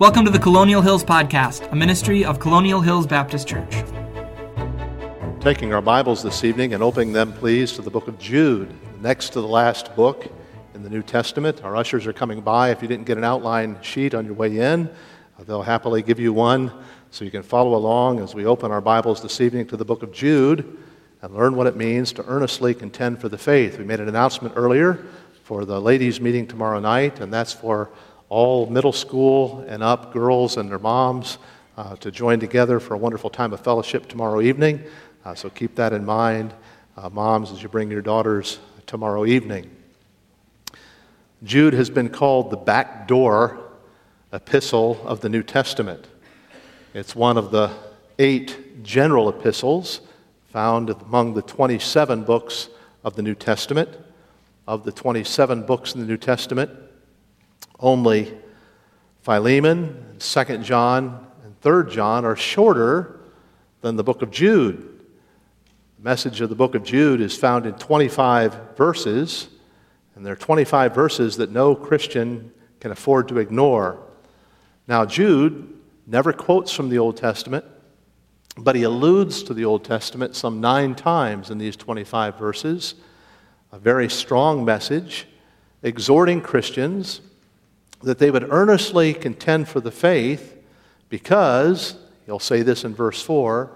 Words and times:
Welcome 0.00 0.24
to 0.24 0.30
the 0.30 0.38
Colonial 0.38 0.80
Hills 0.80 1.04
Podcast, 1.04 1.70
a 1.70 1.76
ministry 1.76 2.24
of 2.24 2.40
Colonial 2.40 2.80
Hills 2.80 3.06
Baptist 3.06 3.46
Church. 3.46 3.84
Taking 5.40 5.74
our 5.74 5.82
Bibles 5.82 6.22
this 6.22 6.42
evening 6.42 6.72
and 6.72 6.82
opening 6.82 7.12
them, 7.12 7.34
please, 7.34 7.72
to 7.72 7.82
the 7.82 7.90
book 7.90 8.08
of 8.08 8.18
Jude, 8.18 8.74
next 9.02 9.28
to 9.34 9.42
the 9.42 9.46
last 9.46 9.94
book 9.94 10.26
in 10.72 10.82
the 10.82 10.88
New 10.88 11.02
Testament. 11.02 11.62
Our 11.62 11.76
ushers 11.76 12.06
are 12.06 12.14
coming 12.14 12.40
by. 12.40 12.70
If 12.70 12.80
you 12.80 12.88
didn't 12.88 13.04
get 13.04 13.18
an 13.18 13.24
outline 13.24 13.76
sheet 13.82 14.14
on 14.14 14.24
your 14.24 14.32
way 14.32 14.56
in, 14.56 14.88
uh, 15.38 15.44
they'll 15.44 15.60
happily 15.60 16.00
give 16.00 16.18
you 16.18 16.32
one 16.32 16.72
so 17.10 17.26
you 17.26 17.30
can 17.30 17.42
follow 17.42 17.74
along 17.74 18.20
as 18.20 18.34
we 18.34 18.46
open 18.46 18.70
our 18.72 18.80
Bibles 18.80 19.20
this 19.20 19.38
evening 19.42 19.66
to 19.66 19.76
the 19.76 19.84
book 19.84 20.02
of 20.02 20.12
Jude 20.12 20.78
and 21.20 21.34
learn 21.34 21.56
what 21.56 21.66
it 21.66 21.76
means 21.76 22.10
to 22.14 22.24
earnestly 22.24 22.72
contend 22.72 23.20
for 23.20 23.28
the 23.28 23.36
faith. 23.36 23.76
We 23.76 23.84
made 23.84 24.00
an 24.00 24.08
announcement 24.08 24.54
earlier 24.56 25.04
for 25.44 25.66
the 25.66 25.78
ladies' 25.78 26.22
meeting 26.22 26.46
tomorrow 26.46 26.80
night, 26.80 27.20
and 27.20 27.30
that's 27.30 27.52
for 27.52 27.90
all 28.30 28.66
middle 28.66 28.92
school 28.92 29.62
and 29.68 29.82
up 29.82 30.12
girls 30.12 30.56
and 30.56 30.70
their 30.70 30.78
moms 30.78 31.36
uh, 31.76 31.96
to 31.96 32.10
join 32.10 32.40
together 32.40 32.80
for 32.80 32.94
a 32.94 32.98
wonderful 32.98 33.28
time 33.28 33.52
of 33.52 33.60
fellowship 33.60 34.08
tomorrow 34.08 34.40
evening. 34.40 34.82
Uh, 35.24 35.34
so 35.34 35.50
keep 35.50 35.74
that 35.74 35.92
in 35.92 36.04
mind, 36.04 36.54
uh, 36.96 37.10
moms, 37.10 37.50
as 37.50 37.62
you 37.62 37.68
bring 37.68 37.90
your 37.90 38.00
daughters 38.00 38.60
tomorrow 38.86 39.26
evening. 39.26 39.68
Jude 41.42 41.74
has 41.74 41.90
been 41.90 42.08
called 42.08 42.50
the 42.50 42.56
back 42.56 43.08
door 43.08 43.58
epistle 44.32 45.00
of 45.04 45.20
the 45.20 45.28
New 45.28 45.42
Testament. 45.42 46.06
It's 46.94 47.16
one 47.16 47.36
of 47.36 47.50
the 47.50 47.72
eight 48.18 48.84
general 48.84 49.28
epistles 49.28 50.02
found 50.48 50.90
among 50.90 51.34
the 51.34 51.42
27 51.42 52.22
books 52.22 52.68
of 53.02 53.16
the 53.16 53.22
New 53.22 53.34
Testament. 53.34 53.88
Of 54.68 54.84
the 54.84 54.92
27 54.92 55.62
books 55.62 55.94
in 55.94 56.00
the 56.00 56.06
New 56.06 56.16
Testament, 56.16 56.70
only 57.80 58.32
Philemon, 59.22 60.16
2 60.18 60.58
John, 60.58 61.26
and 61.44 61.60
3 61.60 61.90
John 61.90 62.24
are 62.24 62.36
shorter 62.36 63.20
than 63.80 63.96
the 63.96 64.04
book 64.04 64.22
of 64.22 64.30
Jude. 64.30 65.02
The 65.98 66.04
message 66.04 66.40
of 66.40 66.48
the 66.48 66.54
book 66.54 66.74
of 66.74 66.84
Jude 66.84 67.20
is 67.20 67.36
found 67.36 67.66
in 67.66 67.74
25 67.74 68.76
verses, 68.76 69.48
and 70.14 70.24
there 70.24 70.34
are 70.34 70.36
25 70.36 70.94
verses 70.94 71.36
that 71.38 71.50
no 71.50 71.74
Christian 71.74 72.52
can 72.80 72.90
afford 72.90 73.28
to 73.28 73.38
ignore. 73.38 73.98
Now, 74.86 75.04
Jude 75.04 75.74
never 76.06 76.32
quotes 76.32 76.72
from 76.72 76.88
the 76.88 76.98
Old 76.98 77.16
Testament, 77.16 77.64
but 78.56 78.76
he 78.76 78.82
alludes 78.82 79.42
to 79.44 79.54
the 79.54 79.64
Old 79.64 79.84
Testament 79.84 80.34
some 80.34 80.60
nine 80.60 80.94
times 80.94 81.50
in 81.50 81.58
these 81.58 81.76
25 81.76 82.38
verses. 82.38 82.94
A 83.72 83.78
very 83.78 84.10
strong 84.10 84.64
message 84.64 85.26
exhorting 85.82 86.40
Christians 86.40 87.20
that 88.02 88.18
they 88.18 88.30
would 88.30 88.50
earnestly 88.50 89.12
contend 89.12 89.68
for 89.68 89.80
the 89.80 89.90
faith 89.90 90.56
because, 91.08 91.96
he'll 92.26 92.38
say 92.38 92.62
this 92.62 92.84
in 92.84 92.94
verse 92.94 93.22
4, 93.22 93.70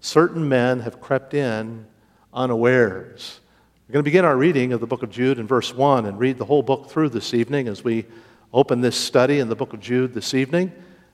certain 0.00 0.48
men 0.48 0.80
have 0.80 1.00
crept 1.00 1.34
in 1.34 1.86
unawares. 2.32 3.40
We're 3.88 3.94
going 3.94 4.04
to 4.04 4.10
begin 4.10 4.24
our 4.24 4.36
reading 4.36 4.72
of 4.72 4.80
the 4.80 4.86
book 4.86 5.02
of 5.02 5.10
Jude 5.10 5.38
in 5.38 5.46
verse 5.46 5.74
1 5.74 6.06
and 6.06 6.18
read 6.18 6.38
the 6.38 6.44
whole 6.44 6.62
book 6.62 6.90
through 6.90 7.08
this 7.10 7.34
evening 7.34 7.68
as 7.68 7.82
we 7.82 8.06
open 8.52 8.80
this 8.80 8.96
study 8.96 9.40
in 9.40 9.48
the 9.48 9.56
book 9.56 9.72
of 9.72 9.80
Jude 9.80 10.14
this 10.14 10.34
evening. 10.34 10.72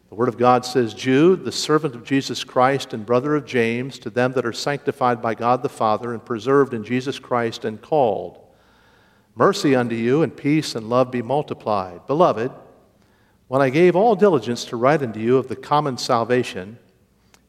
The 0.08 0.14
Word 0.14 0.28
of 0.28 0.38
God 0.38 0.64
says, 0.64 0.94
Jude, 0.94 1.44
the 1.44 1.50
servant 1.50 1.94
of 1.94 2.04
Jesus 2.04 2.44
Christ 2.44 2.92
and 2.92 3.04
brother 3.06 3.34
of 3.34 3.46
James, 3.46 3.98
to 4.00 4.10
them 4.10 4.32
that 4.32 4.46
are 4.46 4.52
sanctified 4.52 5.20
by 5.20 5.34
God 5.34 5.62
the 5.62 5.68
Father 5.68 6.12
and 6.12 6.24
preserved 6.24 6.74
in 6.74 6.84
Jesus 6.84 7.18
Christ 7.18 7.64
and 7.64 7.80
called. 7.80 8.43
Mercy 9.36 9.74
unto 9.74 9.96
you, 9.96 10.22
and 10.22 10.36
peace 10.36 10.74
and 10.74 10.88
love 10.88 11.10
be 11.10 11.22
multiplied. 11.22 12.06
Beloved, 12.06 12.52
when 13.48 13.60
I 13.60 13.70
gave 13.70 13.96
all 13.96 14.14
diligence 14.14 14.64
to 14.66 14.76
write 14.76 15.02
unto 15.02 15.18
you 15.18 15.36
of 15.36 15.48
the 15.48 15.56
common 15.56 15.98
salvation, 15.98 16.78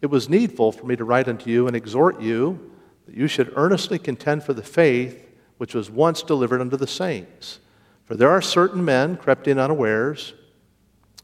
it 0.01 0.07
was 0.07 0.29
needful 0.29 0.71
for 0.71 0.85
me 0.85 0.95
to 0.95 1.03
write 1.03 1.27
unto 1.27 1.49
you 1.49 1.67
and 1.67 1.75
exhort 1.75 2.19
you 2.19 2.71
that 3.05 3.15
you 3.15 3.27
should 3.27 3.53
earnestly 3.55 3.99
contend 3.99 4.43
for 4.43 4.53
the 4.53 4.63
faith 4.63 5.29
which 5.57 5.75
was 5.75 5.89
once 5.89 6.21
delivered 6.21 6.59
unto 6.59 6.75
the 6.75 6.87
saints. 6.87 7.59
For 8.03 8.15
there 8.15 8.29
are 8.29 8.41
certain 8.41 8.83
men 8.83 9.15
crept 9.15 9.47
in 9.47 9.59
unawares, 9.59 10.33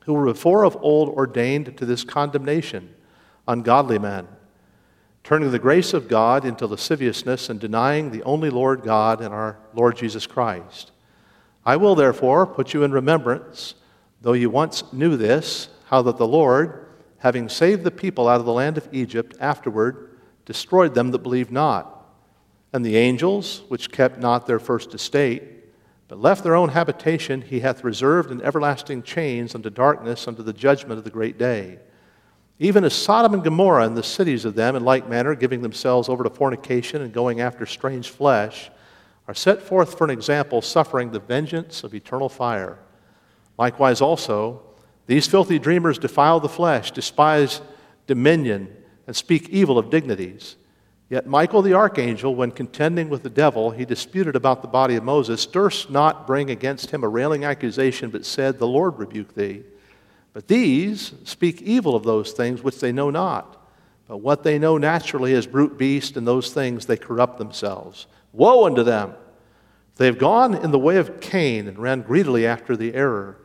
who 0.05 0.13
were 0.13 0.25
before 0.25 0.63
of 0.63 0.77
old 0.81 1.09
ordained 1.09 1.77
to 1.77 1.85
this 1.85 2.03
condemnation, 2.03 2.93
ungodly 3.47 3.99
men 3.99 4.27
turning 5.23 5.51
the 5.51 5.59
grace 5.59 5.93
of 5.93 6.07
God 6.07 6.45
into 6.45 6.65
lasciviousness 6.65 7.49
and 7.49 7.59
denying 7.59 8.11
the 8.11 8.23
only 8.23 8.49
Lord 8.49 8.83
God 8.83 9.21
and 9.21 9.33
our 9.33 9.57
Lord 9.73 9.95
Jesus 9.95 10.25
Christ. 10.25 10.91
I 11.65 11.77
will 11.77 11.95
therefore 11.95 12.47
put 12.47 12.73
you 12.73 12.83
in 12.83 12.91
remembrance, 12.91 13.75
though 14.21 14.33
you 14.33 14.49
once 14.49 14.83
knew 14.91 15.15
this, 15.15 15.69
how 15.85 16.01
that 16.01 16.17
the 16.17 16.27
Lord, 16.27 16.87
having 17.19 17.49
saved 17.49 17.83
the 17.83 17.91
people 17.91 18.27
out 18.27 18.39
of 18.39 18.45
the 18.45 18.53
land 18.53 18.77
of 18.77 18.89
Egypt, 18.91 19.35
afterward 19.39 20.17
destroyed 20.45 20.95
them 20.95 21.11
that 21.11 21.19
believed 21.19 21.51
not. 21.51 22.03
And 22.73 22.83
the 22.83 22.97
angels, 22.97 23.61
which 23.67 23.91
kept 23.91 24.17
not 24.17 24.47
their 24.47 24.59
first 24.59 24.93
estate, 24.95 25.43
but 26.07 26.19
left 26.19 26.43
their 26.43 26.55
own 26.55 26.69
habitation, 26.69 27.41
he 27.41 27.59
hath 27.59 27.83
reserved 27.83 28.31
in 28.31 28.41
everlasting 28.41 29.03
chains 29.03 29.53
unto 29.53 29.69
darkness, 29.69 30.27
unto 30.27 30.41
the 30.41 30.53
judgment 30.53 30.97
of 30.97 31.03
the 31.03 31.11
great 31.11 31.37
day 31.37 31.79
even 32.61 32.83
as 32.83 32.93
Sodom 32.93 33.33
and 33.33 33.43
Gomorrah 33.43 33.87
and 33.87 33.97
the 33.97 34.03
cities 34.03 34.45
of 34.45 34.53
them, 34.53 34.75
in 34.75 34.85
like 34.85 35.09
manner, 35.09 35.33
giving 35.33 35.63
themselves 35.63 36.07
over 36.07 36.23
to 36.23 36.29
fornication 36.29 37.01
and 37.01 37.11
going 37.11 37.41
after 37.41 37.65
strange 37.65 38.11
flesh, 38.11 38.69
are 39.27 39.33
set 39.33 39.63
forth 39.63 39.97
for 39.97 40.03
an 40.03 40.11
example, 40.11 40.61
suffering 40.61 41.09
the 41.09 41.19
vengeance 41.19 41.83
of 41.83 41.95
eternal 41.95 42.29
fire. 42.29 42.77
Likewise, 43.57 43.99
also, 43.99 44.61
these 45.07 45.27
filthy 45.27 45.57
dreamers 45.57 45.97
defile 45.97 46.39
the 46.39 46.47
flesh, 46.47 46.91
despise 46.91 47.61
dominion, 48.05 48.71
and 49.07 49.15
speak 49.15 49.49
evil 49.49 49.79
of 49.79 49.89
dignities. 49.89 50.55
Yet 51.09 51.25
Michael 51.25 51.63
the 51.63 51.73
archangel, 51.73 52.35
when 52.35 52.51
contending 52.51 53.09
with 53.09 53.23
the 53.23 53.29
devil, 53.31 53.71
he 53.71 53.85
disputed 53.85 54.35
about 54.35 54.61
the 54.61 54.67
body 54.67 54.95
of 54.95 55.03
Moses, 55.03 55.47
durst 55.47 55.89
not 55.89 56.27
bring 56.27 56.51
against 56.51 56.91
him 56.91 57.03
a 57.03 57.09
railing 57.09 57.43
accusation, 57.43 58.11
but 58.11 58.23
said, 58.23 58.59
The 58.59 58.67
Lord 58.67 58.99
rebuke 58.99 59.33
thee. 59.33 59.63
But 60.33 60.47
these 60.47 61.13
speak 61.23 61.61
evil 61.61 61.95
of 61.95 62.03
those 62.03 62.31
things 62.31 62.63
which 62.63 62.79
they 62.79 62.91
know 62.91 63.09
not. 63.09 63.57
But 64.07 64.17
what 64.17 64.43
they 64.43 64.59
know 64.59 64.77
naturally 64.77 65.33
is 65.33 65.47
brute 65.47 65.77
beast, 65.77 66.17
and 66.17 66.27
those 66.27 66.53
things 66.53 66.85
they 66.85 66.97
corrupt 66.97 67.37
themselves. 67.37 68.07
Woe 68.33 68.65
unto 68.65 68.83
them! 68.83 69.13
They 69.97 70.05
have 70.05 70.17
gone 70.17 70.55
in 70.55 70.71
the 70.71 70.79
way 70.79 70.97
of 70.97 71.19
Cain 71.19 71.67
and 71.67 71.77
ran 71.77 72.01
greedily 72.01 72.45
after 72.45 72.75
the 72.75 72.93
error. 72.93 73.37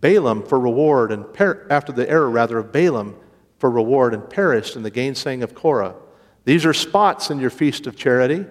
Balaam 0.00 0.44
for 0.44 0.58
reward, 0.58 1.12
and 1.12 1.32
per- 1.32 1.66
after 1.70 1.92
the 1.92 2.08
error 2.08 2.30
rather 2.30 2.58
of 2.58 2.72
Balaam 2.72 3.16
for 3.58 3.70
reward, 3.70 4.12
and 4.14 4.28
perished 4.28 4.76
in 4.76 4.82
the 4.82 4.90
gainsaying 4.90 5.42
of 5.42 5.54
Korah. 5.54 5.94
These 6.44 6.66
are 6.66 6.74
spots 6.74 7.30
in 7.30 7.38
your 7.38 7.50
feast 7.50 7.86
of 7.86 7.96
charity. 7.96 8.44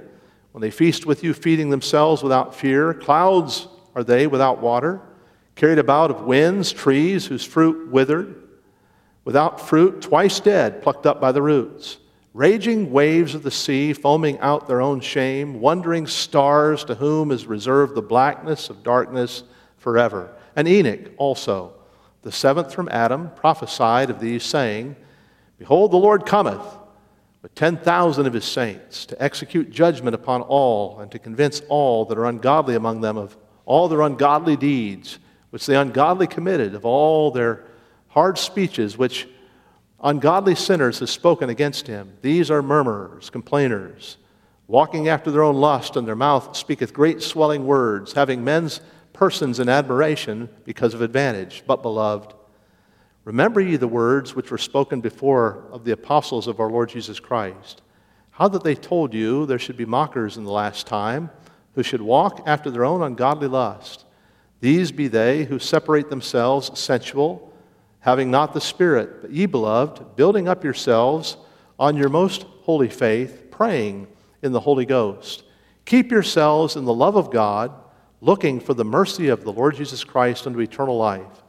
When 0.51 0.61
they 0.61 0.71
feast 0.71 1.05
with 1.05 1.23
you, 1.23 1.33
feeding 1.33 1.69
themselves 1.69 2.23
without 2.23 2.55
fear, 2.55 2.93
clouds 2.93 3.67
are 3.95 4.03
they 4.03 4.27
without 4.27 4.61
water 4.61 5.01
carried 5.55 5.79
about 5.79 6.11
of 6.11 6.21
winds, 6.21 6.71
trees 6.71 7.25
whose 7.25 7.43
fruit 7.43 7.89
withered, 7.89 8.35
without 9.23 9.61
fruit, 9.61 10.01
twice 10.01 10.39
dead, 10.39 10.81
plucked 10.81 11.05
up 11.05 11.21
by 11.21 11.31
the 11.31 11.41
roots. 11.41 11.97
Raging 12.33 12.91
waves 12.91 13.35
of 13.35 13.43
the 13.43 13.51
sea, 13.51 13.91
foaming 13.91 14.39
out 14.39 14.67
their 14.67 14.81
own 14.81 15.01
shame, 15.01 15.59
wandering 15.59 16.07
stars 16.07 16.85
to 16.85 16.95
whom 16.95 17.31
is 17.31 17.45
reserved 17.45 17.93
the 17.93 18.01
blackness 18.01 18.69
of 18.69 18.83
darkness 18.83 19.43
forever. 19.77 20.33
And 20.55 20.67
Enoch 20.67 21.11
also, 21.17 21.73
the 22.21 22.31
seventh 22.31 22.73
from 22.73 22.87
Adam, 22.89 23.31
prophesied 23.35 24.09
of 24.09 24.19
these, 24.19 24.43
saying, 24.43 24.95
Behold, 25.57 25.91
the 25.91 25.97
Lord 25.97 26.25
cometh 26.25 26.63
with 27.41 27.53
ten 27.55 27.77
thousand 27.77 28.27
of 28.27 28.33
his 28.33 28.45
saints 28.45 29.05
to 29.07 29.21
execute 29.21 29.69
judgment 29.69 30.15
upon 30.15 30.41
all 30.41 30.99
and 30.99 31.11
to 31.11 31.19
convince 31.19 31.61
all 31.67 32.05
that 32.05 32.17
are 32.17 32.25
ungodly 32.25 32.75
among 32.75 33.01
them 33.01 33.17
of 33.17 33.35
all 33.65 33.87
their 33.87 34.01
ungodly 34.01 34.55
deeds 34.55 35.19
which 35.51 35.65
the 35.65 35.79
ungodly 35.79 36.27
committed, 36.27 36.73
of 36.73 36.85
all 36.85 37.29
their 37.29 37.63
hard 38.07 38.37
speeches 38.37 38.97
which 38.97 39.27
ungodly 40.01 40.55
sinners 40.55 40.99
have 40.99 41.09
spoken 41.09 41.49
against 41.49 41.87
him. 41.87 42.11
These 42.21 42.49
are 42.49 42.61
murmurers, 42.61 43.29
complainers, 43.29 44.17
walking 44.67 45.07
after 45.07 45.29
their 45.29 45.43
own 45.43 45.55
lust, 45.55 45.95
and 45.95 46.07
their 46.07 46.15
mouth 46.15 46.55
speaketh 46.55 46.93
great 46.93 47.21
swelling 47.21 47.65
words, 47.65 48.13
having 48.13 48.43
men's 48.43 48.81
persons 49.13 49.59
in 49.59 49.69
admiration 49.69 50.49
because 50.63 50.93
of 50.93 51.01
advantage. 51.01 51.63
But, 51.67 51.83
beloved, 51.83 52.33
remember 53.25 53.59
ye 53.61 53.75
the 53.75 53.87
words 53.87 54.33
which 54.35 54.49
were 54.49 54.57
spoken 54.57 55.01
before 55.01 55.65
of 55.71 55.83
the 55.83 55.91
apostles 55.91 56.47
of 56.47 56.59
our 56.59 56.69
Lord 56.69 56.89
Jesus 56.89 57.19
Christ, 57.19 57.81
how 58.31 58.47
that 58.47 58.63
they 58.63 58.75
told 58.75 59.13
you 59.13 59.45
there 59.45 59.59
should 59.59 59.77
be 59.77 59.85
mockers 59.85 60.37
in 60.37 60.45
the 60.45 60.51
last 60.51 60.87
time, 60.87 61.29
who 61.75 61.83
should 61.83 62.01
walk 62.01 62.41
after 62.45 62.71
their 62.71 62.85
own 62.85 63.03
ungodly 63.03 63.47
lust 63.47 64.05
these 64.61 64.91
be 64.91 65.07
they 65.07 65.43
who 65.43 65.59
separate 65.59 66.09
themselves 66.09 66.79
sensual, 66.79 67.51
having 67.99 68.31
not 68.31 68.53
the 68.53 68.61
Spirit. 68.61 69.21
But 69.21 69.31
ye, 69.31 69.47
beloved, 69.47 70.15
building 70.15 70.47
up 70.47 70.63
yourselves 70.63 71.35
on 71.79 71.97
your 71.97 72.09
most 72.09 72.43
holy 72.61 72.89
faith, 72.89 73.49
praying 73.51 74.07
in 74.43 74.51
the 74.51 74.59
Holy 74.59 74.85
Ghost. 74.85 75.43
Keep 75.85 76.11
yourselves 76.11 76.75
in 76.75 76.85
the 76.85 76.93
love 76.93 77.15
of 77.15 77.31
God, 77.31 77.71
looking 78.21 78.59
for 78.59 78.75
the 78.75 78.85
mercy 78.85 79.29
of 79.29 79.43
the 79.43 79.51
Lord 79.51 79.75
Jesus 79.75 80.03
Christ 80.03 80.45
unto 80.45 80.59
eternal 80.59 80.95
life. 80.95 81.43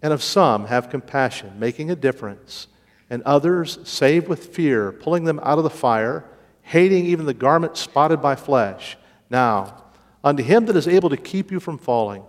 And 0.00 0.12
of 0.12 0.22
some 0.22 0.66
have 0.66 0.90
compassion, 0.90 1.58
making 1.58 1.90
a 1.90 1.96
difference, 1.96 2.68
and 3.10 3.22
others 3.24 3.78
save 3.84 4.26
with 4.26 4.54
fear, 4.54 4.92
pulling 4.92 5.24
them 5.24 5.40
out 5.42 5.58
of 5.58 5.64
the 5.64 5.70
fire, 5.70 6.24
hating 6.62 7.04
even 7.06 7.26
the 7.26 7.34
garment 7.34 7.76
spotted 7.76 8.22
by 8.22 8.36
flesh. 8.36 8.96
Now, 9.28 9.84
unto 10.24 10.42
him 10.42 10.66
that 10.66 10.76
is 10.76 10.88
able 10.88 11.10
to 11.10 11.16
keep 11.16 11.50
you 11.50 11.60
from 11.60 11.78
falling, 11.78 12.22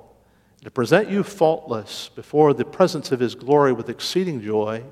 to 0.63 0.71
present 0.71 1.09
you 1.09 1.23
faultless 1.23 2.09
before 2.15 2.53
the 2.53 2.65
presence 2.65 3.11
of 3.11 3.19
his 3.19 3.35
glory 3.35 3.71
with 3.71 3.89
exceeding 3.89 4.41
joy, 4.41 4.83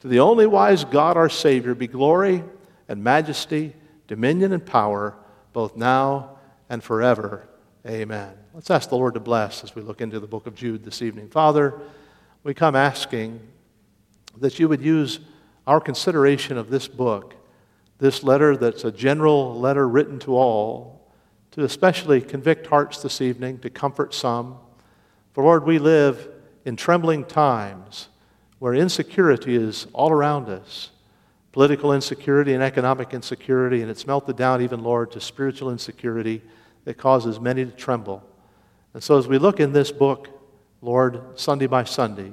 to 0.00 0.08
the 0.08 0.20
only 0.20 0.46
wise 0.46 0.84
God 0.84 1.16
our 1.16 1.28
Savior 1.28 1.74
be 1.74 1.86
glory 1.86 2.42
and 2.88 3.02
majesty, 3.02 3.74
dominion 4.08 4.52
and 4.52 4.64
power, 4.64 5.16
both 5.52 5.76
now 5.76 6.38
and 6.68 6.82
forever. 6.82 7.48
Amen. 7.86 8.32
Let's 8.52 8.70
ask 8.70 8.88
the 8.88 8.96
Lord 8.96 9.14
to 9.14 9.20
bless 9.20 9.62
as 9.62 9.74
we 9.74 9.82
look 9.82 10.00
into 10.00 10.18
the 10.18 10.26
book 10.26 10.46
of 10.46 10.54
Jude 10.54 10.84
this 10.84 11.02
evening. 11.02 11.28
Father, 11.28 11.78
we 12.42 12.52
come 12.52 12.74
asking 12.74 13.40
that 14.38 14.58
you 14.58 14.68
would 14.68 14.82
use 14.82 15.20
our 15.66 15.80
consideration 15.80 16.58
of 16.58 16.68
this 16.68 16.88
book, 16.88 17.34
this 17.98 18.22
letter 18.22 18.56
that's 18.56 18.84
a 18.84 18.92
general 18.92 19.58
letter 19.58 19.88
written 19.88 20.18
to 20.20 20.36
all, 20.36 21.10
to 21.52 21.64
especially 21.64 22.20
convict 22.20 22.66
hearts 22.66 23.02
this 23.02 23.20
evening, 23.20 23.58
to 23.60 23.70
comfort 23.70 24.12
some. 24.12 24.58
For 25.36 25.44
Lord, 25.44 25.66
we 25.66 25.78
live 25.78 26.30
in 26.64 26.76
trembling 26.76 27.26
times 27.26 28.08
where 28.58 28.72
insecurity 28.72 29.54
is 29.54 29.86
all 29.92 30.10
around 30.10 30.48
us 30.48 30.92
political 31.52 31.92
insecurity 31.92 32.54
and 32.54 32.62
economic 32.62 33.12
insecurity, 33.12 33.82
and 33.82 33.90
it's 33.90 34.06
melted 34.06 34.36
down, 34.36 34.62
even, 34.62 34.82
Lord, 34.82 35.12
to 35.12 35.20
spiritual 35.20 35.70
insecurity 35.70 36.40
that 36.86 36.96
causes 36.96 37.38
many 37.38 37.66
to 37.66 37.70
tremble. 37.70 38.22
And 38.94 39.02
so, 39.02 39.18
as 39.18 39.28
we 39.28 39.36
look 39.36 39.60
in 39.60 39.74
this 39.74 39.92
book, 39.92 40.30
Lord, 40.80 41.38
Sunday 41.38 41.66
by 41.66 41.84
Sunday. 41.84 42.32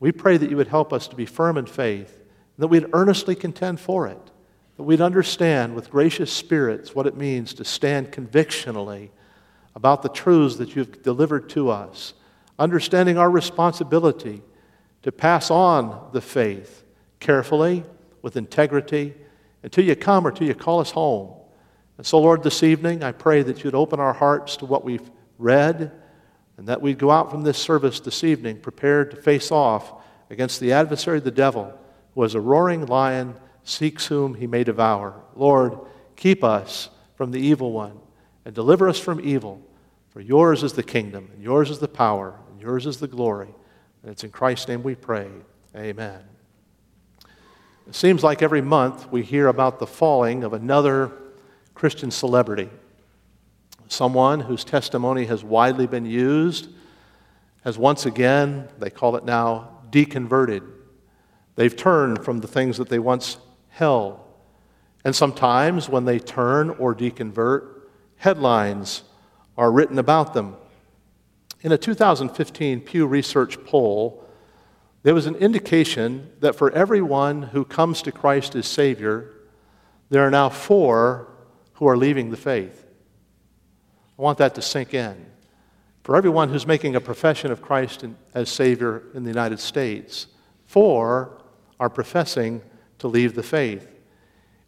We 0.00 0.10
pray 0.10 0.38
that 0.38 0.50
you 0.50 0.56
would 0.56 0.66
help 0.66 0.92
us 0.92 1.06
to 1.06 1.14
be 1.14 1.24
firm 1.24 1.56
in 1.56 1.66
faith, 1.66 2.16
and 2.16 2.64
that 2.64 2.66
we'd 2.66 2.90
earnestly 2.94 3.36
contend 3.36 3.78
for 3.78 4.08
it, 4.08 4.30
that 4.76 4.82
we'd 4.82 5.00
understand 5.00 5.76
with 5.76 5.92
gracious 5.92 6.32
spirits 6.32 6.96
what 6.96 7.06
it 7.06 7.16
means 7.16 7.54
to 7.54 7.64
stand 7.64 8.10
convictionally 8.10 9.12
about 9.78 10.02
the 10.02 10.08
truths 10.08 10.56
that 10.56 10.74
you've 10.74 11.04
delivered 11.04 11.48
to 11.48 11.70
us, 11.70 12.12
understanding 12.58 13.16
our 13.16 13.30
responsibility 13.30 14.42
to 15.02 15.12
pass 15.12 15.52
on 15.52 16.10
the 16.12 16.20
faith 16.20 16.82
carefully, 17.20 17.84
with 18.20 18.36
integrity, 18.36 19.14
until 19.62 19.84
you 19.84 19.94
come 19.94 20.26
or 20.26 20.30
until 20.30 20.48
you 20.48 20.54
call 20.56 20.80
us 20.80 20.90
home. 20.90 21.32
And 21.96 22.04
so, 22.04 22.18
Lord, 22.18 22.42
this 22.42 22.64
evening, 22.64 23.04
I 23.04 23.12
pray 23.12 23.44
that 23.44 23.62
you'd 23.62 23.76
open 23.76 24.00
our 24.00 24.12
hearts 24.12 24.56
to 24.56 24.66
what 24.66 24.82
we've 24.82 25.08
read 25.38 25.92
and 26.56 26.66
that 26.66 26.82
we'd 26.82 26.98
go 26.98 27.12
out 27.12 27.30
from 27.30 27.44
this 27.44 27.56
service 27.56 28.00
this 28.00 28.24
evening 28.24 28.58
prepared 28.58 29.12
to 29.12 29.16
face 29.16 29.52
off 29.52 29.92
against 30.28 30.58
the 30.58 30.72
adversary, 30.72 31.20
the 31.20 31.30
devil, 31.30 31.72
who 32.16 32.24
as 32.24 32.34
a 32.34 32.40
roaring 32.40 32.84
lion 32.86 33.36
seeks 33.62 34.06
whom 34.06 34.34
he 34.34 34.48
may 34.48 34.64
devour. 34.64 35.22
Lord, 35.36 35.78
keep 36.16 36.42
us 36.42 36.88
from 37.14 37.30
the 37.30 37.38
evil 37.38 37.70
one 37.70 38.00
and 38.44 38.56
deliver 38.56 38.88
us 38.88 38.98
from 38.98 39.20
evil. 39.20 39.62
For 40.18 40.22
yours 40.22 40.64
is 40.64 40.72
the 40.72 40.82
kingdom, 40.82 41.30
and 41.32 41.40
yours 41.40 41.70
is 41.70 41.78
the 41.78 41.86
power, 41.86 42.34
and 42.50 42.60
yours 42.60 42.86
is 42.86 42.98
the 42.98 43.06
glory. 43.06 43.54
And 44.02 44.10
it's 44.10 44.24
in 44.24 44.32
Christ's 44.32 44.66
name 44.66 44.82
we 44.82 44.96
pray. 44.96 45.30
Amen. 45.76 46.18
It 47.86 47.94
seems 47.94 48.24
like 48.24 48.42
every 48.42 48.60
month 48.60 49.12
we 49.12 49.22
hear 49.22 49.46
about 49.46 49.78
the 49.78 49.86
falling 49.86 50.42
of 50.42 50.54
another 50.54 51.12
Christian 51.72 52.10
celebrity 52.10 52.68
someone 53.86 54.40
whose 54.40 54.64
testimony 54.64 55.26
has 55.26 55.44
widely 55.44 55.86
been 55.86 56.04
used 56.04 56.66
has 57.62 57.78
once 57.78 58.04
again, 58.04 58.66
they 58.80 58.90
call 58.90 59.14
it 59.14 59.24
now, 59.24 59.82
deconverted. 59.90 60.68
They've 61.54 61.76
turned 61.76 62.24
from 62.24 62.40
the 62.40 62.48
things 62.48 62.78
that 62.78 62.88
they 62.88 62.98
once 62.98 63.36
held. 63.68 64.18
And 65.04 65.14
sometimes 65.14 65.88
when 65.88 66.06
they 66.06 66.18
turn 66.18 66.70
or 66.70 66.92
deconvert, 66.92 67.82
headlines 68.16 69.04
are 69.58 69.72
written 69.72 69.98
about 69.98 70.32
them. 70.32 70.56
In 71.62 71.72
a 71.72 71.76
2015 71.76 72.80
Pew 72.82 73.06
Research 73.06 73.62
poll, 73.64 74.24
there 75.02 75.14
was 75.14 75.26
an 75.26 75.34
indication 75.34 76.30
that 76.38 76.54
for 76.54 76.70
everyone 76.70 77.42
who 77.42 77.64
comes 77.64 78.00
to 78.02 78.12
Christ 78.12 78.54
as 78.54 78.66
Savior, 78.66 79.32
there 80.10 80.24
are 80.24 80.30
now 80.30 80.48
four 80.48 81.28
who 81.74 81.88
are 81.88 81.96
leaving 81.96 82.30
the 82.30 82.36
faith. 82.36 82.86
I 84.16 84.22
want 84.22 84.38
that 84.38 84.54
to 84.54 84.62
sink 84.62 84.94
in. 84.94 85.26
For 86.04 86.16
everyone 86.16 86.48
who's 86.48 86.66
making 86.66 86.94
a 86.94 87.00
profession 87.00 87.50
of 87.50 87.60
Christ 87.60 88.04
in, 88.04 88.16
as 88.34 88.48
Savior 88.48 89.02
in 89.12 89.24
the 89.24 89.30
United 89.30 89.58
States, 89.58 90.28
four 90.66 91.42
are 91.80 91.90
professing 91.90 92.62
to 92.98 93.08
leave 93.08 93.34
the 93.34 93.42
faith. 93.42 93.88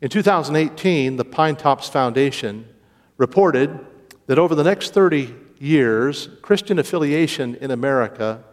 In 0.00 0.10
2018, 0.10 1.16
the 1.16 1.24
Pinetops 1.24 1.90
Foundation 1.90 2.68
reported 3.16 3.78
that 4.30 4.38
over 4.38 4.54
the 4.54 4.62
next 4.62 4.94
30 4.94 5.34
years, 5.58 6.28
Christian 6.40 6.78
affiliation 6.78 7.56
in 7.56 7.72
America 7.72 8.44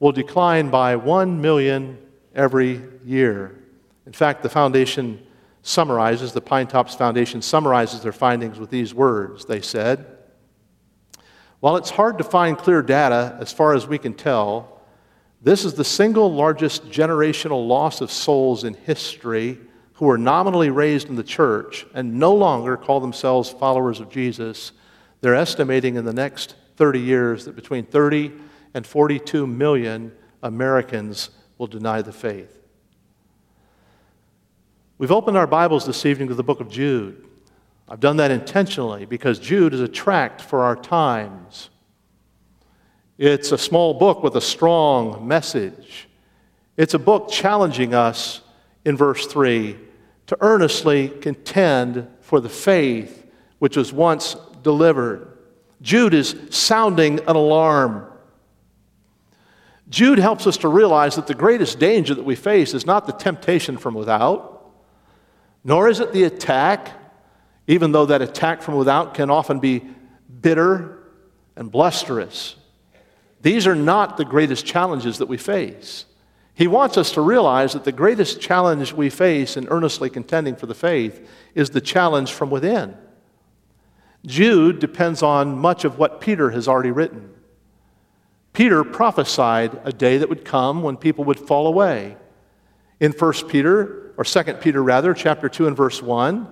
will 0.00 0.10
decline 0.10 0.70
by 0.70 0.96
1 0.96 1.38
million 1.38 1.98
every 2.34 2.80
year. 3.04 3.62
In 4.06 4.14
fact, 4.14 4.42
the 4.42 4.48
foundation 4.48 5.22
summarizes, 5.60 6.32
the 6.32 6.40
Pinetops 6.40 6.96
Foundation 6.96 7.42
summarizes 7.42 8.00
their 8.00 8.12
findings 8.12 8.58
with 8.58 8.70
these 8.70 8.94
words. 8.94 9.44
They 9.44 9.60
said, 9.60 10.06
while 11.60 11.76
it's 11.76 11.90
hard 11.90 12.16
to 12.16 12.24
find 12.24 12.56
clear 12.56 12.80
data 12.80 13.36
as 13.38 13.52
far 13.52 13.74
as 13.74 13.86
we 13.86 13.98
can 13.98 14.14
tell, 14.14 14.80
this 15.42 15.66
is 15.66 15.74
the 15.74 15.84
single 15.84 16.32
largest 16.32 16.88
generational 16.88 17.68
loss 17.68 18.00
of 18.00 18.10
souls 18.10 18.64
in 18.64 18.72
history 18.72 19.58
who 19.92 20.06
were 20.06 20.16
nominally 20.16 20.70
raised 20.70 21.10
in 21.10 21.16
the 21.16 21.22
church 21.22 21.84
and 21.92 22.18
no 22.18 22.34
longer 22.34 22.78
call 22.78 22.98
themselves 22.98 23.50
followers 23.50 24.00
of 24.00 24.08
Jesus. 24.08 24.72
They're 25.22 25.36
estimating 25.36 25.94
in 25.94 26.04
the 26.04 26.12
next 26.12 26.56
30 26.76 26.98
years 26.98 27.44
that 27.44 27.54
between 27.54 27.84
30 27.84 28.32
and 28.74 28.84
42 28.84 29.46
million 29.46 30.12
Americans 30.42 31.30
will 31.58 31.68
deny 31.68 32.02
the 32.02 32.12
faith. 32.12 32.58
We've 34.98 35.12
opened 35.12 35.36
our 35.36 35.46
Bibles 35.46 35.86
this 35.86 36.04
evening 36.04 36.28
to 36.28 36.34
the 36.34 36.42
book 36.42 36.58
of 36.58 36.68
Jude. 36.68 37.24
I've 37.88 38.00
done 38.00 38.16
that 38.16 38.32
intentionally 38.32 39.06
because 39.06 39.38
Jude 39.38 39.74
is 39.74 39.80
a 39.80 39.86
tract 39.86 40.40
for 40.40 40.64
our 40.64 40.74
times. 40.74 41.70
It's 43.16 43.52
a 43.52 43.58
small 43.58 43.94
book 43.94 44.24
with 44.24 44.34
a 44.34 44.40
strong 44.40 45.28
message. 45.28 46.08
It's 46.76 46.94
a 46.94 46.98
book 46.98 47.30
challenging 47.30 47.94
us 47.94 48.40
in 48.84 48.96
verse 48.96 49.26
3 49.26 49.78
to 50.26 50.36
earnestly 50.40 51.10
contend 51.10 52.08
for 52.22 52.40
the 52.40 52.48
faith 52.48 53.20
which 53.60 53.76
was 53.76 53.92
once 53.92 54.34
delivered. 54.62 55.28
Jude 55.80 56.14
is 56.14 56.36
sounding 56.50 57.18
an 57.20 57.36
alarm. 57.36 58.06
Jude 59.88 60.18
helps 60.18 60.46
us 60.46 60.56
to 60.58 60.68
realize 60.68 61.16
that 61.16 61.26
the 61.26 61.34
greatest 61.34 61.78
danger 61.78 62.14
that 62.14 62.24
we 62.24 62.36
face 62.36 62.72
is 62.72 62.86
not 62.86 63.06
the 63.06 63.12
temptation 63.12 63.76
from 63.76 63.94
without, 63.94 64.70
nor 65.64 65.88
is 65.88 66.00
it 66.00 66.12
the 66.12 66.24
attack 66.24 67.02
even 67.66 67.92
though 67.92 68.06
that 68.06 68.22
attack 68.22 68.62
from 68.62 68.74
without 68.74 69.14
can 69.14 69.30
often 69.30 69.60
be 69.60 69.82
bitter 70.40 70.98
and 71.56 71.70
blusterous. 71.70 72.54
These 73.40 73.66
are 73.66 73.74
not 73.74 74.16
the 74.16 74.24
greatest 74.24 74.66
challenges 74.66 75.18
that 75.18 75.26
we 75.28 75.36
face. 75.36 76.04
He 76.54 76.66
wants 76.66 76.96
us 76.96 77.12
to 77.12 77.20
realize 77.20 77.72
that 77.72 77.84
the 77.84 77.92
greatest 77.92 78.40
challenge 78.40 78.92
we 78.92 79.10
face 79.10 79.56
in 79.56 79.68
earnestly 79.68 80.10
contending 80.10 80.54
for 80.54 80.66
the 80.66 80.74
faith 80.74 81.26
is 81.54 81.70
the 81.70 81.80
challenge 81.80 82.32
from 82.32 82.50
within. 82.50 82.96
Jude 84.24 84.78
depends 84.78 85.22
on 85.22 85.58
much 85.58 85.84
of 85.84 85.98
what 85.98 86.20
Peter 86.20 86.50
has 86.50 86.68
already 86.68 86.90
written. 86.90 87.30
Peter 88.52 88.84
prophesied 88.84 89.80
a 89.84 89.92
day 89.92 90.18
that 90.18 90.28
would 90.28 90.44
come 90.44 90.82
when 90.82 90.96
people 90.96 91.24
would 91.24 91.40
fall 91.40 91.66
away. 91.66 92.16
In 93.00 93.12
1 93.12 93.32
Peter, 93.48 94.12
or 94.16 94.24
2 94.24 94.42
Peter 94.54 94.82
rather, 94.82 95.14
chapter 95.14 95.48
2 95.48 95.66
and 95.66 95.76
verse 95.76 96.02
1, 96.02 96.46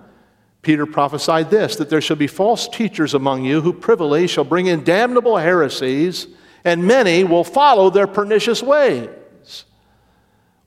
Peter 0.63 0.85
prophesied 0.85 1.51
this 1.51 1.77
that 1.77 1.89
there 1.89 2.01
shall 2.01 2.17
be 2.17 2.27
false 2.27 2.69
teachers 2.69 3.15
among 3.15 3.45
you 3.45 3.61
who 3.61 3.73
privily 3.73 4.27
shall 4.27 4.45
bring 4.45 4.67
in 4.67 4.83
damnable 4.83 5.37
heresies, 5.37 6.27
and 6.65 6.85
many 6.85 7.25
will 7.25 7.45
follow 7.45 7.89
their 7.89 8.07
pernicious 8.07 8.63
ways. 8.63 9.65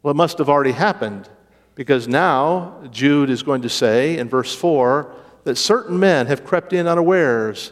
Well, 0.02 0.12
it 0.12 0.18
must 0.18 0.38
have 0.38 0.50
already 0.50 0.72
happened 0.72 1.30
because 1.76 2.08
now 2.08 2.84
Jude 2.92 3.30
is 3.30 3.44
going 3.44 3.62
to 3.64 3.70
say 3.70 4.18
in 4.18 4.30
verse 4.30 4.56
4 4.56 5.16
that 5.44 5.58
certain 5.58 6.00
men 6.00 6.28
have 6.28 6.46
crept 6.46 6.74
in 6.74 6.88
unawares 6.88 7.70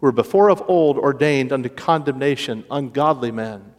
who 0.00 0.06
were 0.06 0.12
before 0.12 0.50
of 0.50 0.62
old 0.68 0.98
ordained 0.98 1.52
unto 1.52 1.68
condemnation, 1.68 2.64
ungodly 2.70 3.30
men. 3.30 3.74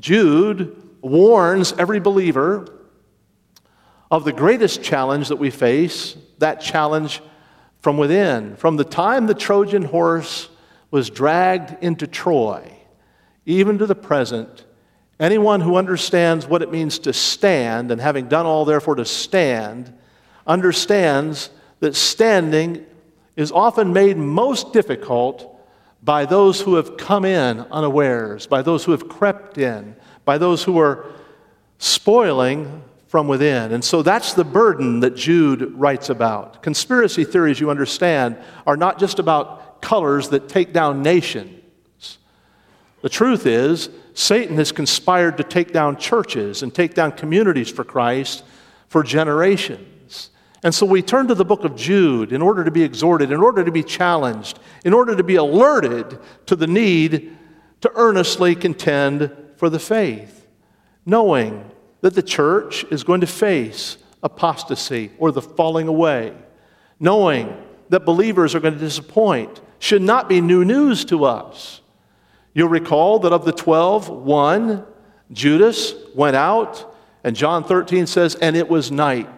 Jude 0.00 0.76
warns 1.00 1.72
every 1.74 2.00
believer 2.00 2.68
of 4.10 4.24
the 4.24 4.32
greatest 4.32 4.82
challenge 4.82 5.28
that 5.28 5.36
we 5.36 5.50
face, 5.50 6.16
that 6.38 6.60
challenge 6.60 7.20
from 7.80 7.98
within. 7.98 8.56
From 8.56 8.76
the 8.76 8.84
time 8.84 9.26
the 9.26 9.34
Trojan 9.34 9.84
horse 9.84 10.48
was 10.90 11.10
dragged 11.10 11.82
into 11.82 12.06
Troy, 12.06 12.72
even 13.44 13.78
to 13.78 13.86
the 13.86 13.94
present, 13.94 14.64
Anyone 15.20 15.60
who 15.60 15.76
understands 15.76 16.46
what 16.46 16.62
it 16.62 16.70
means 16.70 17.00
to 17.00 17.12
stand, 17.12 17.90
and 17.90 18.00
having 18.00 18.28
done 18.28 18.46
all, 18.46 18.64
therefore, 18.64 18.94
to 18.96 19.04
stand, 19.04 19.92
understands 20.46 21.50
that 21.80 21.94
standing 21.94 22.84
is 23.36 23.52
often 23.52 23.92
made 23.92 24.16
most 24.16 24.72
difficult 24.72 25.54
by 26.02 26.24
those 26.24 26.60
who 26.60 26.74
have 26.76 26.96
come 26.96 27.24
in 27.24 27.60
unawares, 27.70 28.46
by 28.46 28.62
those 28.62 28.84
who 28.84 28.92
have 28.92 29.08
crept 29.08 29.58
in, 29.58 29.96
by 30.24 30.38
those 30.38 30.64
who 30.64 30.78
are 30.78 31.06
spoiling 31.78 32.82
from 33.06 33.26
within. 33.26 33.72
And 33.72 33.84
so 33.84 34.02
that's 34.02 34.34
the 34.34 34.44
burden 34.44 35.00
that 35.00 35.16
Jude 35.16 35.72
writes 35.74 36.10
about. 36.10 36.62
Conspiracy 36.62 37.24
theories, 37.24 37.58
you 37.58 37.70
understand, 37.70 38.36
are 38.66 38.76
not 38.76 38.98
just 38.98 39.18
about 39.18 39.80
colors 39.80 40.28
that 40.30 40.48
take 40.48 40.72
down 40.72 41.02
nations. 41.02 42.18
The 43.00 43.08
truth 43.08 43.46
is, 43.46 43.88
Satan 44.14 44.56
has 44.56 44.72
conspired 44.72 45.36
to 45.36 45.44
take 45.44 45.72
down 45.72 45.96
churches 45.96 46.62
and 46.62 46.74
take 46.74 46.94
down 46.94 47.12
communities 47.12 47.70
for 47.70 47.84
Christ 47.84 48.42
for 48.88 49.02
generations. 49.02 49.86
And 50.62 50.74
so 50.74 50.84
we 50.84 51.02
turn 51.02 51.28
to 51.28 51.34
the 51.34 51.44
book 51.44 51.64
of 51.64 51.76
Jude 51.76 52.32
in 52.32 52.42
order 52.42 52.64
to 52.64 52.70
be 52.70 52.82
exhorted, 52.82 53.30
in 53.30 53.40
order 53.40 53.64
to 53.64 53.70
be 53.70 53.82
challenged, 53.82 54.58
in 54.84 54.92
order 54.92 55.14
to 55.14 55.22
be 55.22 55.36
alerted 55.36 56.18
to 56.46 56.56
the 56.56 56.66
need 56.66 57.36
to 57.80 57.92
earnestly 57.94 58.56
contend 58.56 59.30
for 59.56 59.70
the 59.70 59.78
faith, 59.78 60.46
knowing 61.06 61.70
that 62.00 62.14
the 62.14 62.22
church 62.22 62.84
is 62.90 63.04
going 63.04 63.20
to 63.20 63.26
face 63.26 63.98
apostasy 64.22 65.12
or 65.18 65.30
the 65.30 65.42
falling 65.42 65.86
away, 65.86 66.34
knowing 66.98 67.56
that 67.88 68.04
believers 68.04 68.54
are 68.54 68.60
going 68.60 68.74
to 68.74 68.80
disappoint, 68.80 69.60
should 69.78 70.02
not 70.02 70.28
be 70.28 70.40
new 70.40 70.64
news 70.64 71.04
to 71.04 71.24
us. 71.24 71.80
You'll 72.52 72.68
recall 72.68 73.20
that 73.20 73.32
of 73.32 73.44
the 73.44 73.52
12, 73.52 74.08
one, 74.08 74.84
Judas, 75.30 75.94
went 76.14 76.34
out, 76.34 76.96
and 77.22 77.36
John 77.36 77.62
13 77.62 78.06
says, 78.06 78.34
and 78.36 78.56
it 78.56 78.68
was 78.68 78.90
night. 78.90 79.37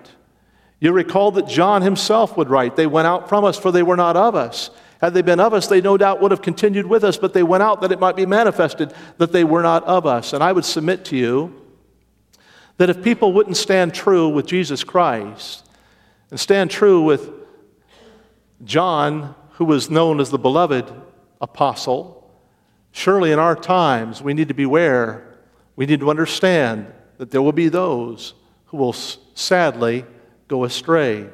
You 0.81 0.93
recall 0.93 1.31
that 1.33 1.47
John 1.47 1.83
himself 1.83 2.37
would 2.37 2.49
write, 2.49 2.75
They 2.75 2.87
went 2.87 3.07
out 3.07 3.29
from 3.29 3.45
us, 3.45 3.59
for 3.59 3.71
they 3.71 3.83
were 3.83 3.97
not 3.97 4.17
of 4.17 4.35
us. 4.35 4.71
Had 5.01 5.15
they 5.15 5.23
been 5.23 5.41
of 5.41 5.55
us, 5.55 5.67
they 5.67 5.81
no 5.81 5.97
doubt 5.97 6.21
would 6.21 6.31
have 6.31 6.43
continued 6.43 6.87
with 6.87 7.05
us, 7.05 7.17
but 7.17 7.33
they 7.33 7.43
went 7.43 7.63
out 7.63 7.81
that 7.83 7.93
it 7.93 8.01
might 8.01 8.17
be 8.17 8.27
manifested 8.27 8.93
that 9.19 9.33
they 9.33 9.45
were 9.45 9.63
not 9.63 9.85
of 9.85 10.07
us. 10.07 10.33
And 10.33 10.43
I 10.43 10.53
would 10.53 10.65
submit 10.65 11.05
to 11.07 11.17
you 11.17 11.55
that 12.77 12.91
if 12.91 13.03
people 13.03 13.33
wouldn't 13.33 13.57
stand 13.57 13.95
true 13.95 14.29
with 14.29 14.47
Jesus 14.47 14.85
Christ 14.85 15.69
and 16.31 16.39
stand 16.39 16.71
true 16.71 17.03
with 17.03 17.31
John, 18.65 19.35
who 19.53 19.65
was 19.65 19.91
known 19.91 20.21
as 20.21 20.31
the 20.31 20.39
beloved 20.39 20.91
apostle, 21.41 22.31
surely 22.93 23.33
in 23.33 23.39
our 23.39 23.57
times 23.57 24.23
we 24.23 24.35
need 24.35 24.49
to 24.49 24.55
beware. 24.55 25.39
We 25.77 25.87
need 25.87 26.01
to 26.01 26.11
understand 26.11 26.93
that 27.19 27.31
there 27.31 27.43
will 27.43 27.53
be 27.53 27.69
those 27.69 28.35
who 28.67 28.77
will 28.77 28.93
sadly 28.93 30.05
go 30.51 30.65
astray. 30.65 31.31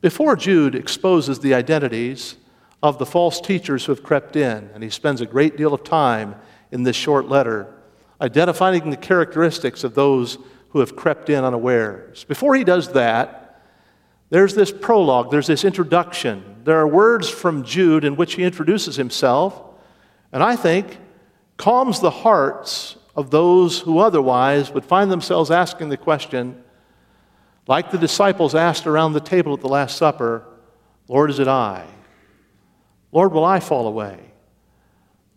Before 0.00 0.34
Jude 0.34 0.74
exposes 0.74 1.38
the 1.38 1.52
identities 1.52 2.36
of 2.82 2.98
the 2.98 3.04
false 3.04 3.42
teachers 3.42 3.84
who 3.84 3.92
have 3.92 4.02
crept 4.02 4.36
in, 4.36 4.70
and 4.72 4.82
he 4.82 4.88
spends 4.88 5.20
a 5.20 5.26
great 5.26 5.58
deal 5.58 5.74
of 5.74 5.84
time 5.84 6.34
in 6.72 6.82
this 6.82 6.96
short 6.96 7.28
letter 7.28 7.74
identifying 8.22 8.88
the 8.90 8.96
characteristics 8.96 9.84
of 9.84 9.94
those 9.94 10.38
who 10.70 10.80
have 10.80 10.96
crept 10.96 11.28
in 11.28 11.44
unawares. 11.44 12.24
Before 12.24 12.54
he 12.54 12.64
does 12.64 12.92
that, 12.92 13.62
there's 14.30 14.54
this 14.54 14.70
prologue, 14.70 15.30
there's 15.30 15.46
this 15.46 15.64
introduction. 15.64 16.62
There 16.64 16.78
are 16.78 16.88
words 16.88 17.28
from 17.28 17.64
Jude 17.64 18.04
in 18.04 18.16
which 18.16 18.34
he 18.34 18.44
introduces 18.44 18.96
himself, 18.96 19.62
and 20.32 20.42
I 20.42 20.56
think 20.56 20.98
calms 21.56 22.00
the 22.00 22.10
hearts 22.10 22.96
of 23.16 23.30
those 23.30 23.80
who 23.80 23.98
otherwise 23.98 24.70
would 24.70 24.84
find 24.84 25.10
themselves 25.10 25.50
asking 25.50 25.90
the 25.90 25.96
question, 25.96 26.62
like 27.66 27.90
the 27.90 27.98
disciples 27.98 28.54
asked 28.54 28.86
around 28.86 29.12
the 29.12 29.20
table 29.20 29.54
at 29.54 29.60
the 29.60 29.68
Last 29.68 29.96
Supper 29.96 30.46
Lord, 31.10 31.28
is 31.28 31.40
it 31.40 31.48
I? 31.48 31.86
Lord, 33.10 33.32
will 33.32 33.44
I 33.44 33.58
fall 33.58 33.88
away? 33.88 34.16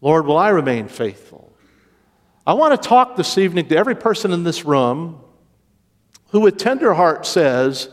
Lord, 0.02 0.28
will 0.28 0.38
I 0.38 0.50
remain 0.50 0.88
faithful? 0.88 1.52
I 2.46 2.54
want 2.54 2.80
to 2.80 2.88
talk 2.88 3.16
this 3.16 3.40
evening 3.40 3.68
to 3.70 3.76
every 3.76 3.96
person 3.96 4.32
in 4.32 4.44
this 4.44 4.66
room 4.66 5.20
who, 6.30 6.42
with 6.42 6.58
tender 6.58 6.94
heart, 6.94 7.26
says, 7.26 7.90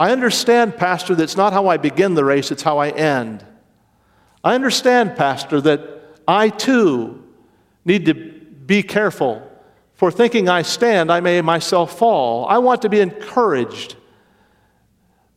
I 0.00 0.10
understand, 0.10 0.76
Pastor, 0.76 1.14
that's 1.14 1.36
not 1.36 1.52
how 1.52 1.68
I 1.68 1.76
begin 1.76 2.14
the 2.14 2.24
race, 2.24 2.50
it's 2.50 2.62
how 2.62 2.78
I 2.78 2.88
end. 2.88 3.46
I 4.42 4.56
understand, 4.56 5.14
Pastor, 5.14 5.60
that 5.60 5.80
I 6.26 6.48
too 6.48 7.22
need 7.84 8.06
to 8.06 8.14
be 8.14 8.82
careful. 8.82 9.48
For 9.96 10.10
thinking 10.10 10.48
I 10.48 10.62
stand, 10.62 11.10
I 11.10 11.20
may 11.20 11.40
myself 11.40 11.98
fall. 11.98 12.46
I 12.46 12.58
want 12.58 12.82
to 12.82 12.88
be 12.88 13.00
encouraged 13.00 13.96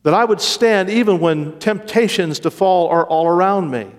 that 0.02 0.14
I 0.14 0.24
would 0.24 0.40
stand 0.40 0.90
even 0.90 1.18
when 1.18 1.58
temptations 1.58 2.38
to 2.40 2.50
fall 2.50 2.88
are 2.88 3.06
all 3.06 3.26
around 3.26 3.70
me. 3.70 3.90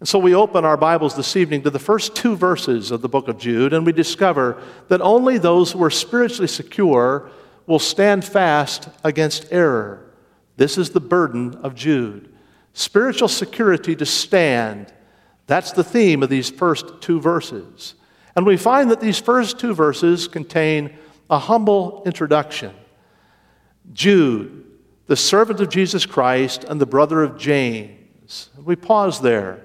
And 0.00 0.08
so 0.08 0.18
we 0.18 0.34
open 0.34 0.64
our 0.64 0.76
Bibles 0.76 1.16
this 1.16 1.34
evening 1.36 1.62
to 1.62 1.70
the 1.70 1.78
first 1.78 2.14
two 2.14 2.36
verses 2.36 2.92
of 2.92 3.02
the 3.02 3.08
book 3.08 3.26
of 3.26 3.38
Jude, 3.38 3.72
and 3.72 3.84
we 3.84 3.92
discover 3.92 4.62
that 4.88 5.00
only 5.00 5.38
those 5.38 5.72
who 5.72 5.82
are 5.82 5.90
spiritually 5.90 6.46
secure 6.46 7.30
will 7.66 7.80
stand 7.80 8.24
fast 8.24 8.88
against 9.02 9.52
error. 9.52 10.12
This 10.56 10.78
is 10.78 10.90
the 10.90 11.00
burden 11.00 11.56
of 11.62 11.74
Jude. 11.74 12.32
Spiritual 12.74 13.28
security 13.28 13.96
to 13.96 14.06
stand. 14.06 14.92
That's 15.48 15.72
the 15.72 15.84
theme 15.84 16.22
of 16.22 16.30
these 16.30 16.50
first 16.50 17.00
two 17.00 17.20
verses. 17.20 17.94
And 18.38 18.46
we 18.46 18.56
find 18.56 18.92
that 18.92 19.00
these 19.00 19.18
first 19.18 19.58
two 19.58 19.74
verses 19.74 20.28
contain 20.28 20.96
a 21.28 21.40
humble 21.40 22.04
introduction. 22.06 22.72
Jude, 23.92 24.64
the 25.06 25.16
servant 25.16 25.58
of 25.58 25.70
Jesus 25.70 26.06
Christ 26.06 26.62
and 26.62 26.80
the 26.80 26.86
brother 26.86 27.24
of 27.24 27.36
James. 27.36 28.50
We 28.56 28.76
pause 28.76 29.20
there. 29.20 29.64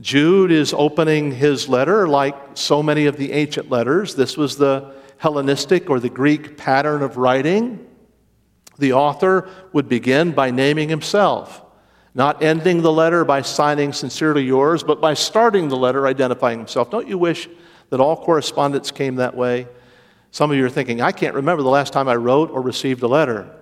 Jude 0.00 0.52
is 0.52 0.72
opening 0.72 1.32
his 1.32 1.68
letter 1.68 2.06
like 2.06 2.36
so 2.54 2.80
many 2.80 3.06
of 3.06 3.16
the 3.16 3.32
ancient 3.32 3.70
letters. 3.70 4.14
This 4.14 4.36
was 4.36 4.56
the 4.56 4.94
Hellenistic 5.18 5.90
or 5.90 5.98
the 5.98 6.10
Greek 6.10 6.56
pattern 6.56 7.02
of 7.02 7.16
writing. 7.16 7.84
The 8.78 8.92
author 8.92 9.48
would 9.72 9.88
begin 9.88 10.30
by 10.30 10.52
naming 10.52 10.88
himself, 10.88 11.60
not 12.14 12.40
ending 12.40 12.82
the 12.82 12.92
letter 12.92 13.24
by 13.24 13.42
signing 13.42 13.92
sincerely 13.92 14.44
yours, 14.44 14.84
but 14.84 15.00
by 15.00 15.14
starting 15.14 15.68
the 15.68 15.76
letter 15.76 16.06
identifying 16.06 16.58
himself. 16.58 16.88
Don't 16.88 17.08
you 17.08 17.18
wish 17.18 17.48
that 17.90 18.00
all 18.00 18.16
correspondence 18.16 18.90
came 18.90 19.16
that 19.16 19.36
way? 19.36 19.68
Some 20.30 20.50
of 20.50 20.56
you 20.56 20.64
are 20.64 20.70
thinking, 20.70 21.00
I 21.00 21.12
can't 21.12 21.34
remember 21.34 21.62
the 21.62 21.68
last 21.68 21.92
time 21.92 22.08
I 22.08 22.16
wrote 22.16 22.50
or 22.50 22.62
received 22.62 23.02
a 23.02 23.08
letter. 23.08 23.54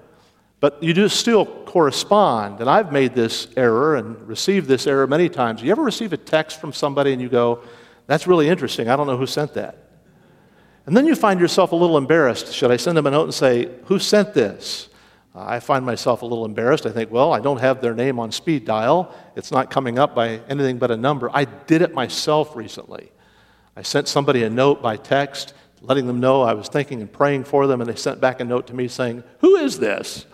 But 0.61 0.82
you 0.82 0.92
do 0.92 1.08
still 1.08 1.47
correspond. 1.64 2.61
And 2.61 2.68
I've 2.68 2.92
made 2.92 3.14
this 3.14 3.49
error 3.56 3.97
and 3.97 4.20
received 4.28 4.66
this 4.66 4.87
error 4.87 5.06
many 5.06 5.28
times. 5.28 5.62
You 5.62 5.70
ever 5.70 5.82
receive 5.82 6.12
a 6.12 6.16
text 6.16 6.61
from 6.61 6.73
somebody 6.73 7.12
and 7.12 7.23
you 7.23 7.28
go, 7.28 7.62
that's 8.06 8.26
really 8.26 8.49
interesting. 8.49 8.88
I 8.88 8.97
don't 8.97 9.06
know 9.06 9.16
who 9.16 9.26
sent 9.26 9.54
that. 9.54 9.88
And 10.87 10.97
then 10.97 11.06
you 11.06 11.14
find 11.14 11.38
yourself 11.38 11.73
a 11.73 11.76
little 11.76 11.99
embarrassed. 11.99 12.54
Should 12.54 12.70
I 12.70 12.78
send 12.78 12.97
them 12.97 13.06
a 13.06 13.11
note 13.11 13.25
and 13.25 13.35
say, 13.35 13.68
Who 13.85 13.99
sent 13.99 14.32
this? 14.32 14.88
I 15.35 15.61
find 15.61 15.85
myself 15.85 16.23
a 16.23 16.26
little 16.26 16.47
embarrassed. 16.47 16.87
I 16.87 16.90
think, 16.90 17.12
well, 17.12 17.32
I 17.32 17.40
don't 17.40 17.61
have 17.61 17.82
their 17.82 17.94
name 17.94 18.18
on 18.18 18.32
speed 18.32 18.64
dial. 18.64 19.14
It's 19.37 19.52
not 19.52 19.70
coming 19.70 19.99
up 19.99 20.14
by 20.14 20.40
anything 20.49 20.78
but 20.78 20.90
a 20.90 20.97
number. 20.97 21.30
I 21.32 21.44
did 21.44 21.82
it 21.82 21.94
myself 21.94 22.56
recently. 22.56 23.12
I 23.78 23.82
sent 23.82 24.08
somebody 24.08 24.42
a 24.42 24.50
note 24.50 24.82
by 24.82 24.97
text 24.97 25.54
letting 25.82 26.08
them 26.08 26.18
know 26.18 26.42
I 26.42 26.54
was 26.54 26.66
thinking 26.66 27.00
and 27.00 27.12
praying 27.12 27.44
for 27.44 27.68
them, 27.68 27.80
and 27.80 27.88
they 27.88 27.94
sent 27.94 28.20
back 28.20 28.40
a 28.40 28.44
note 28.44 28.66
to 28.66 28.75
me 28.75 28.88
saying, 28.88 29.23
Who 29.38 29.54
is 29.54 29.78
this? 29.78 30.26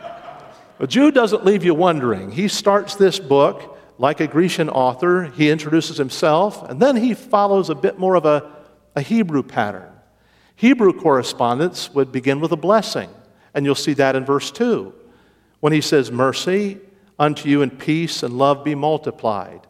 but 0.78 0.90
Jude 0.90 1.14
doesn't 1.14 1.46
leave 1.46 1.64
you 1.64 1.72
wondering. 1.72 2.30
He 2.30 2.46
starts 2.46 2.94
this 2.94 3.18
book 3.18 3.78
like 3.96 4.20
a 4.20 4.26
Grecian 4.26 4.68
author, 4.68 5.24
he 5.34 5.48
introduces 5.48 5.96
himself, 5.96 6.62
and 6.68 6.78
then 6.78 6.96
he 6.96 7.14
follows 7.14 7.70
a 7.70 7.74
bit 7.74 7.98
more 7.98 8.16
of 8.16 8.26
a, 8.26 8.52
a 8.94 9.00
Hebrew 9.00 9.42
pattern. 9.42 9.90
Hebrew 10.54 10.92
correspondence 10.92 11.90
would 11.94 12.12
begin 12.12 12.38
with 12.38 12.52
a 12.52 12.56
blessing, 12.56 13.08
and 13.54 13.64
you'll 13.64 13.76
see 13.76 13.94
that 13.94 14.14
in 14.14 14.26
verse 14.26 14.50
2 14.50 14.92
when 15.60 15.72
he 15.72 15.80
says, 15.80 16.12
Mercy 16.12 16.80
unto 17.18 17.48
you 17.48 17.62
and 17.62 17.78
peace 17.78 18.22
and 18.22 18.36
love 18.36 18.62
be 18.62 18.74
multiplied. 18.74 19.66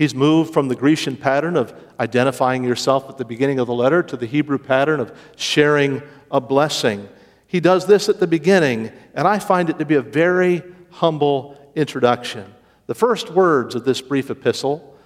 He's 0.00 0.14
moved 0.14 0.54
from 0.54 0.68
the 0.68 0.74
Grecian 0.74 1.14
pattern 1.14 1.58
of 1.58 1.74
identifying 2.00 2.64
yourself 2.64 3.10
at 3.10 3.18
the 3.18 3.24
beginning 3.26 3.58
of 3.58 3.66
the 3.66 3.74
letter 3.74 4.02
to 4.04 4.16
the 4.16 4.24
Hebrew 4.24 4.56
pattern 4.56 4.98
of 4.98 5.14
sharing 5.36 6.00
a 6.30 6.40
blessing. 6.40 7.06
He 7.46 7.60
does 7.60 7.84
this 7.84 8.08
at 8.08 8.18
the 8.18 8.26
beginning, 8.26 8.92
and 9.12 9.28
I 9.28 9.38
find 9.38 9.68
it 9.68 9.78
to 9.78 9.84
be 9.84 9.96
a 9.96 10.00
very 10.00 10.62
humble 10.88 11.70
introduction. 11.74 12.50
The 12.86 12.94
first 12.94 13.28
words 13.28 13.74
of 13.74 13.84
this 13.84 14.00
brief 14.00 14.30
epistle 14.30 14.96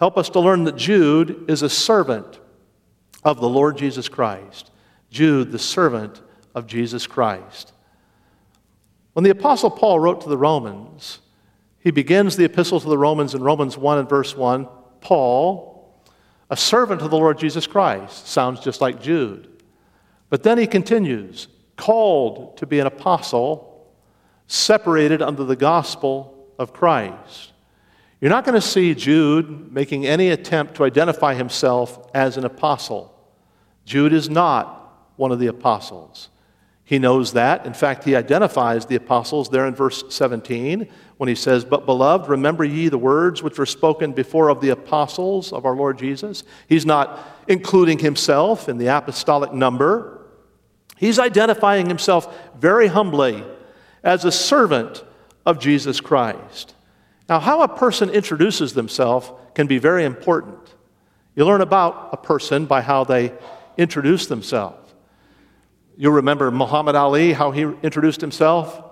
help 0.00 0.18
us 0.18 0.28
to 0.30 0.40
learn 0.40 0.64
that 0.64 0.74
Jude 0.74 1.44
is 1.48 1.62
a 1.62 1.70
servant 1.70 2.40
of 3.22 3.40
the 3.40 3.48
Lord 3.48 3.78
Jesus 3.78 4.08
Christ. 4.08 4.72
Jude, 5.12 5.52
the 5.52 5.60
servant 5.60 6.22
of 6.56 6.66
Jesus 6.66 7.06
Christ. 7.06 7.72
When 9.12 9.22
the 9.22 9.30
Apostle 9.30 9.70
Paul 9.70 10.00
wrote 10.00 10.22
to 10.22 10.28
the 10.28 10.36
Romans, 10.36 11.20
he 11.80 11.90
begins 11.90 12.36
the 12.36 12.44
epistle 12.44 12.80
to 12.80 12.88
the 12.88 12.98
Romans 12.98 13.34
in 13.34 13.42
Romans 13.42 13.76
1 13.76 13.98
and 13.98 14.08
verse 14.08 14.36
1 14.36 14.68
Paul, 15.00 16.04
a 16.50 16.56
servant 16.56 17.00
of 17.00 17.10
the 17.10 17.16
Lord 17.16 17.38
Jesus 17.38 17.66
Christ. 17.66 18.28
Sounds 18.28 18.60
just 18.60 18.80
like 18.80 19.00
Jude. 19.00 19.48
But 20.28 20.42
then 20.42 20.58
he 20.58 20.66
continues 20.66 21.48
called 21.76 22.58
to 22.58 22.66
be 22.66 22.78
an 22.78 22.86
apostle, 22.86 23.90
separated 24.46 25.22
under 25.22 25.44
the 25.44 25.56
gospel 25.56 26.46
of 26.58 26.74
Christ. 26.74 27.52
You're 28.20 28.30
not 28.30 28.44
going 28.44 28.60
to 28.60 28.66
see 28.66 28.94
Jude 28.94 29.72
making 29.72 30.06
any 30.06 30.28
attempt 30.28 30.74
to 30.74 30.84
identify 30.84 31.32
himself 31.34 32.10
as 32.14 32.36
an 32.36 32.44
apostle. 32.44 33.18
Jude 33.86 34.12
is 34.12 34.28
not 34.28 35.10
one 35.16 35.32
of 35.32 35.38
the 35.38 35.46
apostles. 35.46 36.28
He 36.90 36.98
knows 36.98 37.34
that. 37.34 37.66
In 37.66 37.72
fact, 37.72 38.02
he 38.02 38.16
identifies 38.16 38.84
the 38.84 38.96
apostles 38.96 39.48
there 39.48 39.64
in 39.68 39.76
verse 39.76 40.02
17 40.08 40.88
when 41.18 41.28
he 41.28 41.36
says, 41.36 41.64
But 41.64 41.86
beloved, 41.86 42.28
remember 42.28 42.64
ye 42.64 42.88
the 42.88 42.98
words 42.98 43.44
which 43.44 43.60
were 43.60 43.64
spoken 43.64 44.10
before 44.10 44.48
of 44.48 44.60
the 44.60 44.70
apostles 44.70 45.52
of 45.52 45.64
our 45.64 45.76
Lord 45.76 45.98
Jesus. 45.98 46.42
He's 46.68 46.84
not 46.84 47.16
including 47.46 48.00
himself 48.00 48.68
in 48.68 48.76
the 48.76 48.88
apostolic 48.88 49.52
number. 49.52 50.20
He's 50.96 51.20
identifying 51.20 51.86
himself 51.86 52.36
very 52.58 52.88
humbly 52.88 53.44
as 54.02 54.24
a 54.24 54.32
servant 54.32 55.04
of 55.46 55.60
Jesus 55.60 56.00
Christ. 56.00 56.74
Now, 57.28 57.38
how 57.38 57.62
a 57.62 57.68
person 57.68 58.10
introduces 58.10 58.74
themselves 58.74 59.30
can 59.54 59.68
be 59.68 59.78
very 59.78 60.04
important. 60.04 60.74
You 61.36 61.44
learn 61.44 61.60
about 61.60 62.08
a 62.12 62.16
person 62.16 62.66
by 62.66 62.80
how 62.80 63.04
they 63.04 63.32
introduce 63.76 64.26
themselves. 64.26 64.79
You'll 66.00 66.12
remember 66.12 66.50
Muhammad 66.50 66.96
Ali, 66.96 67.34
how 67.34 67.50
he 67.50 67.60
introduced 67.60 68.22
himself. 68.22 68.82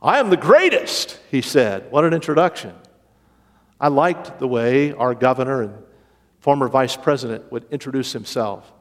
I 0.00 0.20
am 0.20 0.30
the 0.30 0.36
greatest, 0.36 1.18
he 1.28 1.42
said. 1.42 1.90
What 1.90 2.04
an 2.04 2.14
introduction. 2.14 2.72
I 3.80 3.88
liked 3.88 4.38
the 4.38 4.46
way 4.46 4.92
our 4.92 5.12
governor 5.12 5.62
and 5.62 5.74
former 6.38 6.68
vice 6.68 6.96
president 6.96 7.50
would 7.50 7.66
introduce 7.72 8.12
himself. 8.12 8.72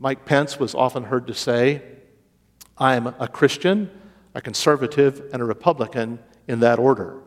Mike 0.00 0.24
Pence 0.24 0.58
was 0.58 0.74
often 0.74 1.04
heard 1.04 1.28
to 1.28 1.32
say, 1.32 1.80
I 2.76 2.96
am 2.96 3.06
a 3.06 3.28
Christian, 3.28 3.88
a 4.34 4.40
conservative, 4.40 5.30
and 5.32 5.40
a 5.40 5.44
Republican 5.44 6.18
in 6.48 6.58
that 6.58 6.80
order. 6.80 7.20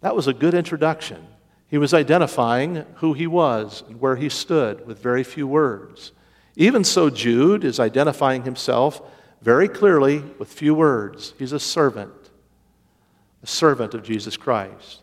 That 0.00 0.16
was 0.16 0.28
a 0.28 0.32
good 0.32 0.54
introduction. 0.54 1.26
He 1.66 1.76
was 1.76 1.92
identifying 1.92 2.86
who 2.94 3.12
he 3.12 3.26
was 3.26 3.84
and 3.86 4.00
where 4.00 4.16
he 4.16 4.30
stood 4.30 4.86
with 4.86 4.98
very 4.98 5.24
few 5.24 5.46
words. 5.46 6.12
Even 6.58 6.82
so, 6.82 7.08
Jude 7.08 7.62
is 7.62 7.78
identifying 7.78 8.42
himself 8.42 9.00
very 9.40 9.68
clearly 9.68 10.18
with 10.40 10.52
few 10.52 10.74
words. 10.74 11.32
He's 11.38 11.52
a 11.52 11.60
servant, 11.60 12.12
a 13.44 13.46
servant 13.46 13.94
of 13.94 14.02
Jesus 14.02 14.36
Christ. 14.36 15.02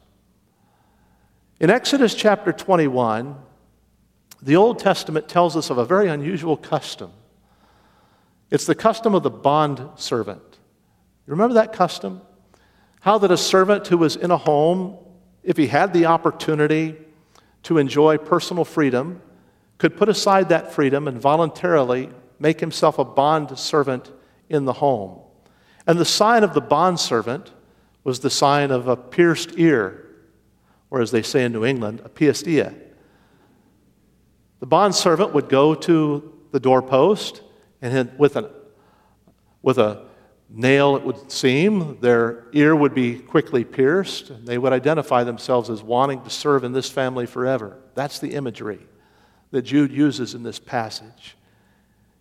In 1.62 1.69
Exodus 1.69 2.13
chapter 2.13 2.51
21, 2.51 3.38
the 4.41 4.57
Old 4.57 4.79
Testament 4.79 5.29
tells 5.29 5.55
us 5.55 5.69
of 5.69 5.77
a 5.77 5.85
very 5.85 6.09
unusual 6.09 6.57
custom. 6.57 7.13
It's 8.51 8.65
the 8.65 8.75
custom 8.75 9.15
of 9.15 9.24
the 9.24 9.29
bond 9.29 9.81
servant. 9.95 10.43
You 11.25 11.31
remember 11.31 11.53
that 11.53 11.71
custom? 11.71 12.21
How 13.00 13.17
that 13.19 13.31
a 13.31 13.38
servant 13.38 13.88
who 13.88 13.97
was 13.97 14.17
in 14.17 14.29
a 14.29 14.38
home, 14.38 14.97
if 15.41 15.55
he 15.55 15.67
had 15.67 15.93
the 15.93 16.07
opportunity 16.07 16.97
to 17.63 17.77
enjoy 17.77 18.17
personal 18.17 18.65
freedom, 18.65 19.21
could 19.77 19.98
put 19.98 20.10
aside 20.10 20.50
that 20.50 20.74
freedom 20.74 21.08
and 21.08 21.20
voluntarily 21.20 22.10
make 22.39 22.60
himself 22.60 23.00
a 23.00 23.05
bond 23.05 23.58
servant 23.58 24.12
in 24.50 24.65
the 24.65 24.74
home. 24.74 25.20
And 25.88 26.00
the 26.00 26.05
sign 26.05 26.44
of 26.44 26.53
the 26.53 26.62
bond 26.62 27.00
servant 27.00 27.51
was 28.03 28.20
the 28.20 28.29
sign 28.29 28.72
of 28.72 28.88
a 28.88 28.96
pierced 28.96 29.58
ear, 29.58 30.05
or 30.89 31.01
as 31.01 31.12
they 31.12 31.22
say 31.22 31.44
in 31.44 31.51
New 31.51 31.65
England, 31.65 32.01
a 32.03 32.10
pierced. 32.10 32.46
The 32.46 32.75
bond 34.61 34.96
servant 34.96 35.33
would 35.33 35.50
go 35.50 35.75
to 35.75 36.33
the 36.51 36.59
doorpost 36.59 37.42
and 37.81 38.18
with, 38.18 38.35
an, 38.35 38.48
with 39.61 39.77
a 39.77 40.05
nail, 40.50 40.96
it 40.96 41.03
would 41.03 41.31
seem, 41.31 42.00
their 42.00 42.46
ear 42.53 42.75
would 42.75 42.96
be 42.96 43.20
quickly 43.20 43.64
pierced. 43.64 44.29
And 44.29 44.48
they 44.48 44.57
would 44.57 44.74
identify 44.74 45.24
themselves 45.24 45.70
as 45.70 45.83
wanting 45.83 46.24
to 46.24 46.29
serve 46.29 46.64
in 46.64 46.72
this 46.72 46.90
family 46.90 47.25
forever. 47.25 47.77
That's 47.94 48.20
the 48.20 48.33
imagery 48.33 48.79
that 49.55 49.61
Jude 49.61 49.94
uses 49.94 50.35
in 50.35 50.44
this 50.44 50.59
passage. 50.59 51.37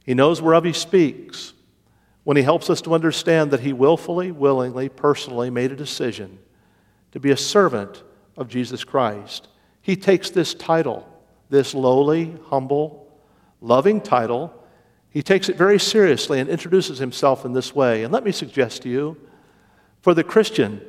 He 0.04 0.14
knows 0.14 0.40
whereof 0.40 0.62
he 0.62 0.72
speaks 0.72 1.52
when 2.22 2.36
he 2.36 2.44
helps 2.44 2.70
us 2.70 2.80
to 2.82 2.94
understand 2.94 3.50
that 3.50 3.58
he 3.58 3.72
willfully, 3.72 4.30
willingly, 4.30 4.88
personally 4.88 5.50
made 5.50 5.72
a 5.72 5.76
decision 5.76 6.38
to 7.10 7.18
be 7.18 7.32
a 7.32 7.36
servant 7.36 8.04
of 8.36 8.46
Jesus 8.46 8.84
Christ. 8.84 9.48
He 9.82 9.96
takes 9.96 10.30
this 10.30 10.54
title, 10.54 11.08
this 11.50 11.74
lowly, 11.74 12.38
humble, 12.50 13.12
loving 13.60 14.00
title, 14.00 14.54
he 15.10 15.20
takes 15.20 15.48
it 15.48 15.56
very 15.56 15.80
seriously 15.80 16.38
and 16.38 16.48
introduces 16.48 16.98
himself 16.98 17.44
in 17.44 17.52
this 17.52 17.74
way. 17.74 18.04
And 18.04 18.12
let 18.12 18.22
me 18.22 18.30
suggest 18.30 18.82
to 18.82 18.88
you, 18.88 19.16
for 20.02 20.14
the 20.14 20.22
Christian, 20.22 20.80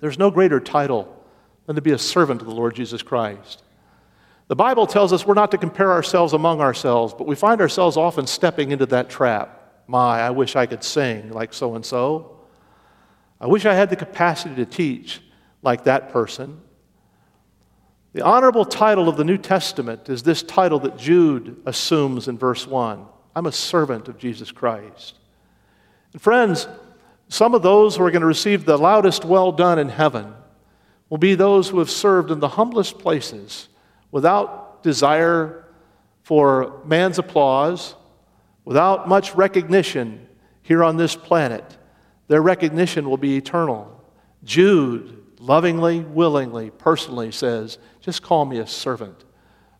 there's 0.00 0.18
no 0.18 0.30
greater 0.30 0.60
title 0.60 1.24
than 1.64 1.76
to 1.76 1.82
be 1.82 1.92
a 1.92 1.98
servant 1.98 2.42
of 2.42 2.46
the 2.46 2.54
Lord 2.54 2.74
Jesus 2.74 3.02
Christ. 3.02 3.62
The 4.50 4.56
Bible 4.56 4.88
tells 4.88 5.12
us 5.12 5.24
we're 5.24 5.34
not 5.34 5.52
to 5.52 5.58
compare 5.58 5.92
ourselves 5.92 6.32
among 6.32 6.60
ourselves, 6.60 7.14
but 7.16 7.28
we 7.28 7.36
find 7.36 7.60
ourselves 7.60 7.96
often 7.96 8.26
stepping 8.26 8.72
into 8.72 8.84
that 8.86 9.08
trap. 9.08 9.84
My, 9.86 10.22
I 10.22 10.30
wish 10.30 10.56
I 10.56 10.66
could 10.66 10.82
sing 10.82 11.30
like 11.30 11.54
so 11.54 11.76
and 11.76 11.86
so. 11.86 12.40
I 13.40 13.46
wish 13.46 13.64
I 13.64 13.74
had 13.74 13.90
the 13.90 13.96
capacity 13.96 14.56
to 14.56 14.66
teach 14.66 15.20
like 15.62 15.84
that 15.84 16.08
person. 16.08 16.60
The 18.12 18.22
honorable 18.22 18.64
title 18.64 19.08
of 19.08 19.16
the 19.16 19.22
New 19.22 19.38
Testament 19.38 20.08
is 20.08 20.24
this 20.24 20.42
title 20.42 20.80
that 20.80 20.98
Jude 20.98 21.62
assumes 21.64 22.26
in 22.26 22.36
verse 22.36 22.66
1 22.66 23.06
I'm 23.36 23.46
a 23.46 23.52
servant 23.52 24.08
of 24.08 24.18
Jesus 24.18 24.50
Christ. 24.50 25.14
And 26.12 26.20
friends, 26.20 26.66
some 27.28 27.54
of 27.54 27.62
those 27.62 27.94
who 27.94 28.02
are 28.02 28.10
going 28.10 28.22
to 28.22 28.26
receive 28.26 28.64
the 28.64 28.76
loudest 28.76 29.24
well 29.24 29.52
done 29.52 29.78
in 29.78 29.90
heaven 29.90 30.34
will 31.08 31.18
be 31.18 31.36
those 31.36 31.68
who 31.68 31.78
have 31.78 31.88
served 31.88 32.32
in 32.32 32.40
the 32.40 32.48
humblest 32.48 32.98
places 32.98 33.68
without 34.10 34.82
desire 34.82 35.64
for 36.22 36.80
man's 36.84 37.18
applause, 37.18 37.94
without 38.64 39.08
much 39.08 39.34
recognition 39.34 40.26
here 40.62 40.84
on 40.84 40.96
this 40.96 41.16
planet, 41.16 41.76
their 42.28 42.42
recognition 42.42 43.08
will 43.08 43.16
be 43.16 43.36
eternal. 43.36 44.00
Jude 44.44 45.16
lovingly, 45.40 46.00
willingly, 46.00 46.70
personally 46.70 47.32
says, 47.32 47.78
just 48.00 48.22
call 48.22 48.44
me 48.44 48.58
a 48.58 48.66
servant 48.66 49.24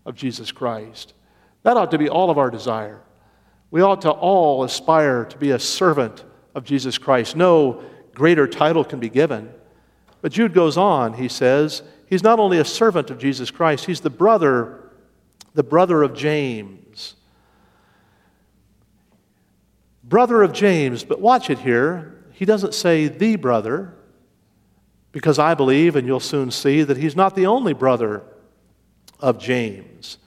of 0.06 0.14
Jesus 0.14 0.50
Christ. 0.50 1.14
That 1.62 1.76
ought 1.76 1.90
to 1.90 1.98
be 1.98 2.08
all 2.08 2.30
of 2.30 2.38
our 2.38 2.50
desire. 2.50 3.02
We 3.70 3.82
ought 3.82 4.00
to 4.02 4.10
all 4.10 4.64
aspire 4.64 5.24
to 5.26 5.38
be 5.38 5.50
a 5.50 5.58
servant 5.58 6.24
of 6.54 6.64
Jesus 6.64 6.98
Christ. 6.98 7.36
No 7.36 7.84
greater 8.14 8.48
title 8.48 8.84
can 8.84 8.98
be 8.98 9.10
given. 9.10 9.52
But 10.22 10.32
Jude 10.32 10.54
goes 10.54 10.76
on, 10.76 11.14
he 11.14 11.28
says, 11.28 11.82
he's 12.10 12.22
not 12.22 12.38
only 12.38 12.58
a 12.58 12.64
servant 12.64 13.08
of 13.08 13.18
Jesus 13.18 13.50
Christ, 13.50 13.86
he's 13.86 14.02
the 14.02 14.10
brother, 14.10 14.90
the 15.54 15.62
brother 15.62 16.02
of 16.02 16.14
James. 16.14 17.14
Brother 20.04 20.42
of 20.42 20.52
James, 20.52 21.04
but 21.04 21.20
watch 21.20 21.48
it 21.48 21.60
here. 21.60 22.22
He 22.32 22.44
doesn't 22.44 22.74
say 22.74 23.06
the 23.06 23.36
brother, 23.36 23.94
because 25.12 25.38
I 25.38 25.54
believe, 25.54 25.96
and 25.96 26.06
you'll 26.06 26.20
soon 26.20 26.50
see, 26.50 26.82
that 26.82 26.98
he's 26.98 27.16
not 27.16 27.34
the 27.34 27.46
only 27.46 27.72
brother 27.72 28.22
of 29.20 29.38
James. 29.38 30.18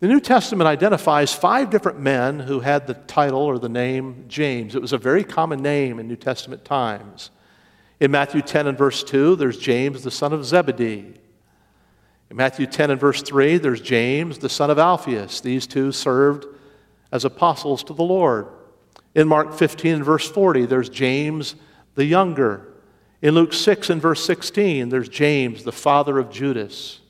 The 0.00 0.08
New 0.08 0.20
Testament 0.20 0.66
identifies 0.66 1.34
five 1.34 1.68
different 1.68 2.00
men 2.00 2.40
who 2.40 2.60
had 2.60 2.86
the 2.86 2.94
title 2.94 3.42
or 3.42 3.58
the 3.58 3.68
name 3.68 4.24
James. 4.28 4.74
It 4.74 4.80
was 4.80 4.94
a 4.94 4.98
very 4.98 5.22
common 5.22 5.60
name 5.62 5.98
in 5.98 6.08
New 6.08 6.16
Testament 6.16 6.64
times. 6.64 7.30
In 8.00 8.10
Matthew 8.10 8.40
10 8.40 8.66
and 8.66 8.78
verse 8.78 9.04
2, 9.04 9.36
there's 9.36 9.58
James, 9.58 10.02
the 10.02 10.10
son 10.10 10.32
of 10.32 10.46
Zebedee. 10.46 11.19
In 12.30 12.36
Matthew 12.36 12.66
10 12.66 12.92
and 12.92 13.00
verse 13.00 13.22
3, 13.22 13.58
there's 13.58 13.80
James, 13.80 14.38
the 14.38 14.48
son 14.48 14.70
of 14.70 14.78
Alphaeus. 14.78 15.40
These 15.40 15.66
two 15.66 15.90
served 15.90 16.46
as 17.10 17.24
apostles 17.24 17.82
to 17.84 17.92
the 17.92 18.04
Lord. 18.04 18.46
In 19.16 19.26
Mark 19.26 19.52
15 19.52 19.96
and 19.96 20.04
verse 20.04 20.28
40, 20.28 20.66
there's 20.66 20.88
James 20.88 21.56
the 21.96 22.04
younger. 22.04 22.68
In 23.20 23.34
Luke 23.34 23.52
6 23.52 23.90
and 23.90 24.00
verse 24.00 24.24
16, 24.24 24.88
there's 24.90 25.08
James, 25.08 25.64
the 25.64 25.72
father 25.72 26.20
of 26.20 26.30
Judas, 26.30 27.00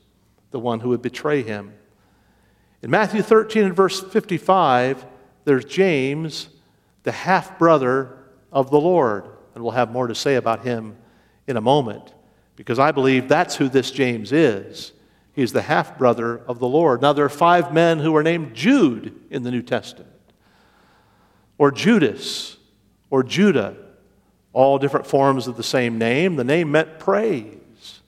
the 0.49 0.59
one 0.59 0.79
who 0.79 0.89
would 0.89 1.03
betray 1.03 1.43
him. 1.43 1.71
In 2.81 2.89
Matthew 2.89 3.21
13 3.21 3.65
and 3.65 3.75
verse 3.75 4.01
55, 4.01 5.05
there's 5.45 5.65
James, 5.65 6.49
the 7.03 7.11
half 7.11 7.59
brother 7.59 8.17
of 8.51 8.71
the 8.71 8.79
Lord. 8.79 9.25
And 9.53 9.63
we'll 9.63 9.73
have 9.73 9.91
more 9.91 10.07
to 10.07 10.15
say 10.15 10.35
about 10.35 10.65
him 10.65 10.97
in 11.45 11.57
a 11.57 11.61
moment, 11.61 12.11
because 12.55 12.79
I 12.79 12.91
believe 12.91 13.27
that's 13.27 13.55
who 13.55 13.69
this 13.69 13.91
James 13.91 14.31
is. 14.31 14.93
He's 15.33 15.53
the 15.53 15.61
half 15.61 15.97
brother 15.97 16.39
of 16.47 16.59
the 16.59 16.67
Lord. 16.67 17.01
Now, 17.01 17.13
there 17.13 17.25
are 17.25 17.29
five 17.29 17.73
men 17.73 17.99
who 17.99 18.15
are 18.15 18.23
named 18.23 18.53
Jude 18.53 19.15
in 19.29 19.43
the 19.43 19.51
New 19.51 19.61
Testament, 19.61 20.09
or 21.57 21.71
Judas, 21.71 22.57
or 23.09 23.23
Judah, 23.23 23.75
all 24.53 24.77
different 24.77 25.07
forms 25.07 25.47
of 25.47 25.55
the 25.55 25.63
same 25.63 25.97
name. 25.97 26.35
The 26.35 26.43
name 26.43 26.71
meant 26.71 26.99
praise. 26.99 28.01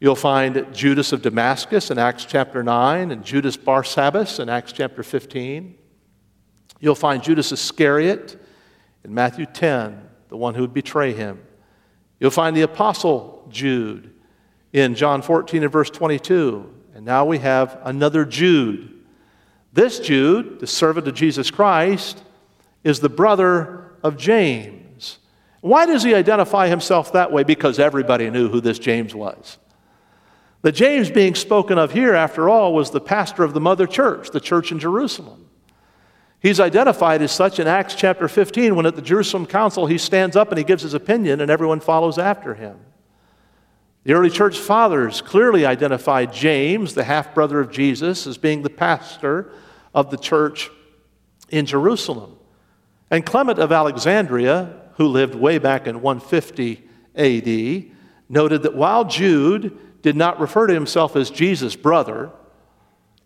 You'll 0.00 0.14
find 0.14 0.72
Judas 0.72 1.12
of 1.12 1.22
Damascus 1.22 1.90
in 1.90 1.98
Acts 1.98 2.24
chapter 2.24 2.62
9 2.62 3.10
and 3.10 3.24
Judas 3.24 3.56
Barsabbas 3.56 4.38
in 4.38 4.48
Acts 4.48 4.72
chapter 4.72 5.02
15. 5.02 5.76
You'll 6.78 6.94
find 6.94 7.20
Judas 7.20 7.50
Iscariot 7.50 8.40
in 9.02 9.12
Matthew 9.12 9.46
10, 9.46 10.00
the 10.28 10.36
one 10.36 10.54
who 10.54 10.60
would 10.60 10.74
betray 10.74 11.12
him. 11.12 11.40
You'll 12.20 12.30
find 12.30 12.56
the 12.56 12.62
apostle 12.62 13.48
Jude 13.50 14.14
in 14.78 14.94
John 14.94 15.22
14 15.22 15.62
and 15.62 15.72
verse 15.72 15.90
22. 15.90 16.74
And 16.94 17.04
now 17.04 17.24
we 17.24 17.38
have 17.38 17.78
another 17.84 18.24
Jude. 18.24 18.92
This 19.72 20.00
Jude, 20.00 20.60
the 20.60 20.66
servant 20.66 21.06
of 21.06 21.14
Jesus 21.14 21.50
Christ, 21.50 22.22
is 22.84 23.00
the 23.00 23.08
brother 23.08 23.92
of 24.02 24.16
James. 24.16 25.18
Why 25.60 25.86
does 25.86 26.02
he 26.02 26.14
identify 26.14 26.68
himself 26.68 27.12
that 27.12 27.32
way? 27.32 27.44
Because 27.44 27.78
everybody 27.78 28.30
knew 28.30 28.48
who 28.48 28.60
this 28.60 28.78
James 28.78 29.14
was. 29.14 29.58
The 30.62 30.72
James 30.72 31.10
being 31.10 31.34
spoken 31.34 31.78
of 31.78 31.92
here, 31.92 32.14
after 32.14 32.48
all, 32.48 32.74
was 32.74 32.90
the 32.90 33.00
pastor 33.00 33.44
of 33.44 33.54
the 33.54 33.60
mother 33.60 33.86
church, 33.86 34.30
the 34.30 34.40
church 34.40 34.72
in 34.72 34.78
Jerusalem. 34.78 35.48
He's 36.40 36.60
identified 36.60 37.22
as 37.22 37.32
such 37.32 37.58
in 37.58 37.66
Acts 37.66 37.94
chapter 37.94 38.28
15 38.28 38.76
when 38.76 38.86
at 38.86 38.96
the 38.96 39.02
Jerusalem 39.02 39.46
council 39.46 39.86
he 39.86 39.98
stands 39.98 40.36
up 40.36 40.50
and 40.50 40.58
he 40.58 40.64
gives 40.64 40.82
his 40.82 40.94
opinion 40.94 41.40
and 41.40 41.50
everyone 41.50 41.80
follows 41.80 42.18
after 42.18 42.54
him. 42.54 42.78
The 44.08 44.14
early 44.14 44.30
church 44.30 44.58
fathers 44.58 45.20
clearly 45.20 45.66
identified 45.66 46.32
James, 46.32 46.94
the 46.94 47.04
half 47.04 47.34
brother 47.34 47.60
of 47.60 47.70
Jesus, 47.70 48.26
as 48.26 48.38
being 48.38 48.62
the 48.62 48.70
pastor 48.70 49.52
of 49.94 50.10
the 50.10 50.16
church 50.16 50.70
in 51.50 51.66
Jerusalem. 51.66 52.38
And 53.10 53.26
Clement 53.26 53.58
of 53.58 53.70
Alexandria, 53.70 54.80
who 54.94 55.08
lived 55.08 55.34
way 55.34 55.58
back 55.58 55.86
in 55.86 56.00
150 56.00 56.88
AD, 57.16 57.96
noted 58.30 58.62
that 58.62 58.74
while 58.74 59.04
Jude 59.04 59.76
did 60.00 60.16
not 60.16 60.40
refer 60.40 60.68
to 60.68 60.72
himself 60.72 61.14
as 61.14 61.28
Jesus' 61.28 61.76
brother, 61.76 62.30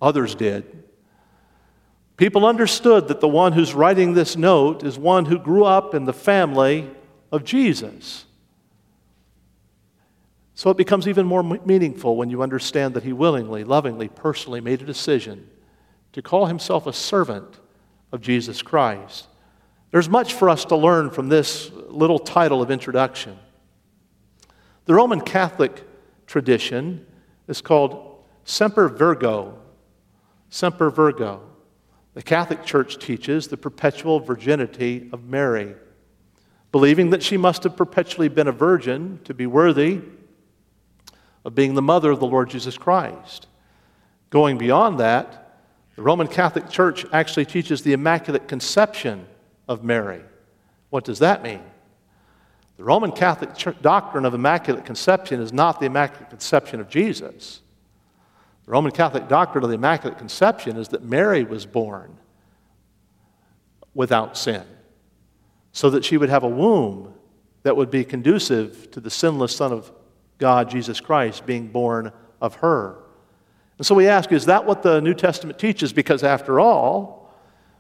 others 0.01 0.35
did. 0.35 0.83
People 2.17 2.45
understood 2.45 3.07
that 3.07 3.21
the 3.21 3.29
one 3.29 3.53
who's 3.53 3.73
writing 3.73 4.15
this 4.15 4.37
note 4.37 4.83
is 4.83 4.99
one 4.99 5.27
who 5.27 5.39
grew 5.39 5.65
up 5.65 5.95
in 5.95 6.07
the 6.07 6.13
family 6.13 6.91
of 7.31 7.45
Jesus. 7.45 8.25
So 10.63 10.71
it 10.71 10.77
becomes 10.77 11.09
even 11.09 11.27
more 11.27 11.43
meaningful 11.43 12.15
when 12.15 12.31
you 12.31 12.41
understand 12.41 12.95
that 12.95 13.03
he 13.03 13.13
willingly, 13.13 13.65
lovingly, 13.65 14.07
personally 14.07 14.61
made 14.61 14.81
a 14.81 14.85
decision 14.85 15.51
to 16.13 16.23
call 16.23 16.47
himself 16.47 16.87
a 16.87 16.93
servant 16.93 17.59
of 18.13 18.21
Jesus 18.21 18.63
Christ. 18.63 19.27
There's 19.91 20.09
much 20.09 20.35
for 20.35 20.49
us 20.49 20.65
to 20.67 20.77
learn 20.77 21.11
from 21.11 21.29
this 21.29 21.73
little 21.89 22.21
title 22.21 22.63
of 22.63 22.71
introduction. 22.71 23.41
The 24.85 24.95
Roman 24.95 25.21
Catholic 25.21 25.83
tradition 26.29 27.07
is 27.49 27.61
called 27.61 28.23
Semper 28.45 28.89
Virgo. 28.89 29.59
Semper 30.49 30.91
Virgo. 30.91 31.43
The 32.15 32.23
Catholic 32.23 32.65
Church 32.65 33.05
teaches 33.05 33.49
the 33.49 33.57
perpetual 33.57 34.21
virginity 34.21 35.11
of 35.13 35.25
Mary, 35.25 35.75
believing 36.71 37.11
that 37.11 37.25
she 37.25 37.37
must 37.37 37.65
have 37.65 37.77
perpetually 37.77 38.29
been 38.29 38.47
a 38.47 38.53
virgin 38.53 39.19
to 39.25 39.35
be 39.35 39.47
worthy 39.49 40.03
of 41.45 41.55
being 41.55 41.75
the 41.75 41.83
mother 41.83 42.11
of 42.11 42.21
the 42.21 42.27
Lord 42.27 42.51
Jesus 42.51 42.79
Christ. 42.79 43.47
Going 44.31 44.59
beyond 44.59 45.01
that, 45.01 45.61
the 45.97 46.03
Roman 46.03 46.27
Catholic 46.27 46.71
Church 46.71 47.05
actually 47.13 47.45
teaches 47.45 47.83
the 47.83 47.93
Immaculate 47.93 48.49
Conception 48.49 49.27
of 49.69 49.85
Mary. 49.85 50.23
What 50.91 51.05
does 51.05 51.19
that 51.19 51.43
mean? 51.43 51.63
The 52.77 52.85
Roman 52.85 53.13
Catholic 53.13 53.55
Church 53.55 53.77
doctrine 53.83 54.25
of 54.25 54.35
Immaculate 54.35 54.85
Conception 54.85 55.41
is 55.41 55.53
not 55.53 55.81
the 55.81 55.87
Immaculate 55.87 56.31
Conception 56.31 56.81
of 56.81 56.89
Jesus. 56.89 57.61
The 58.65 58.71
Roman 58.71 58.93
Catholic 58.93 59.29
doctrine 59.29 59.65
of 59.65 59.71
the 59.71 59.77
Immaculate 59.77 60.19
Conception 60.19 60.77
is 60.77 60.89
that 60.89 61.03
Mary 61.03 61.45
was 61.45 61.67
born 61.67 62.17
without 63.95 64.39
sin, 64.39 64.65
so 65.73 65.91
that 65.91 66.05
she 66.05 66.17
would 66.17 66.31
have 66.31 66.45
a 66.45 66.49
womb 66.49 67.13
that 67.63 67.77
would 67.77 67.91
be 67.91 68.05
conducive 68.05 68.91
to 68.91 69.01
the 69.01 69.11
sinless 69.11 69.55
Son 69.55 69.73
of 69.73 69.93
God, 70.43 70.69
Jesus 70.69 70.99
Christ, 70.99 71.47
being 71.47 71.69
born 71.69 72.11
of 72.41 72.57
her. 72.57 72.97
And 73.79 73.87
so 73.87 73.95
we 73.95 74.09
ask, 74.09 74.33
is 74.33 74.47
that 74.47 74.67
what 74.67 74.83
the 74.83 75.01
New 75.01 75.15
Testament 75.15 75.57
teaches? 75.57 75.93
Because 75.93 76.25
after 76.25 76.59
all, 76.59 77.33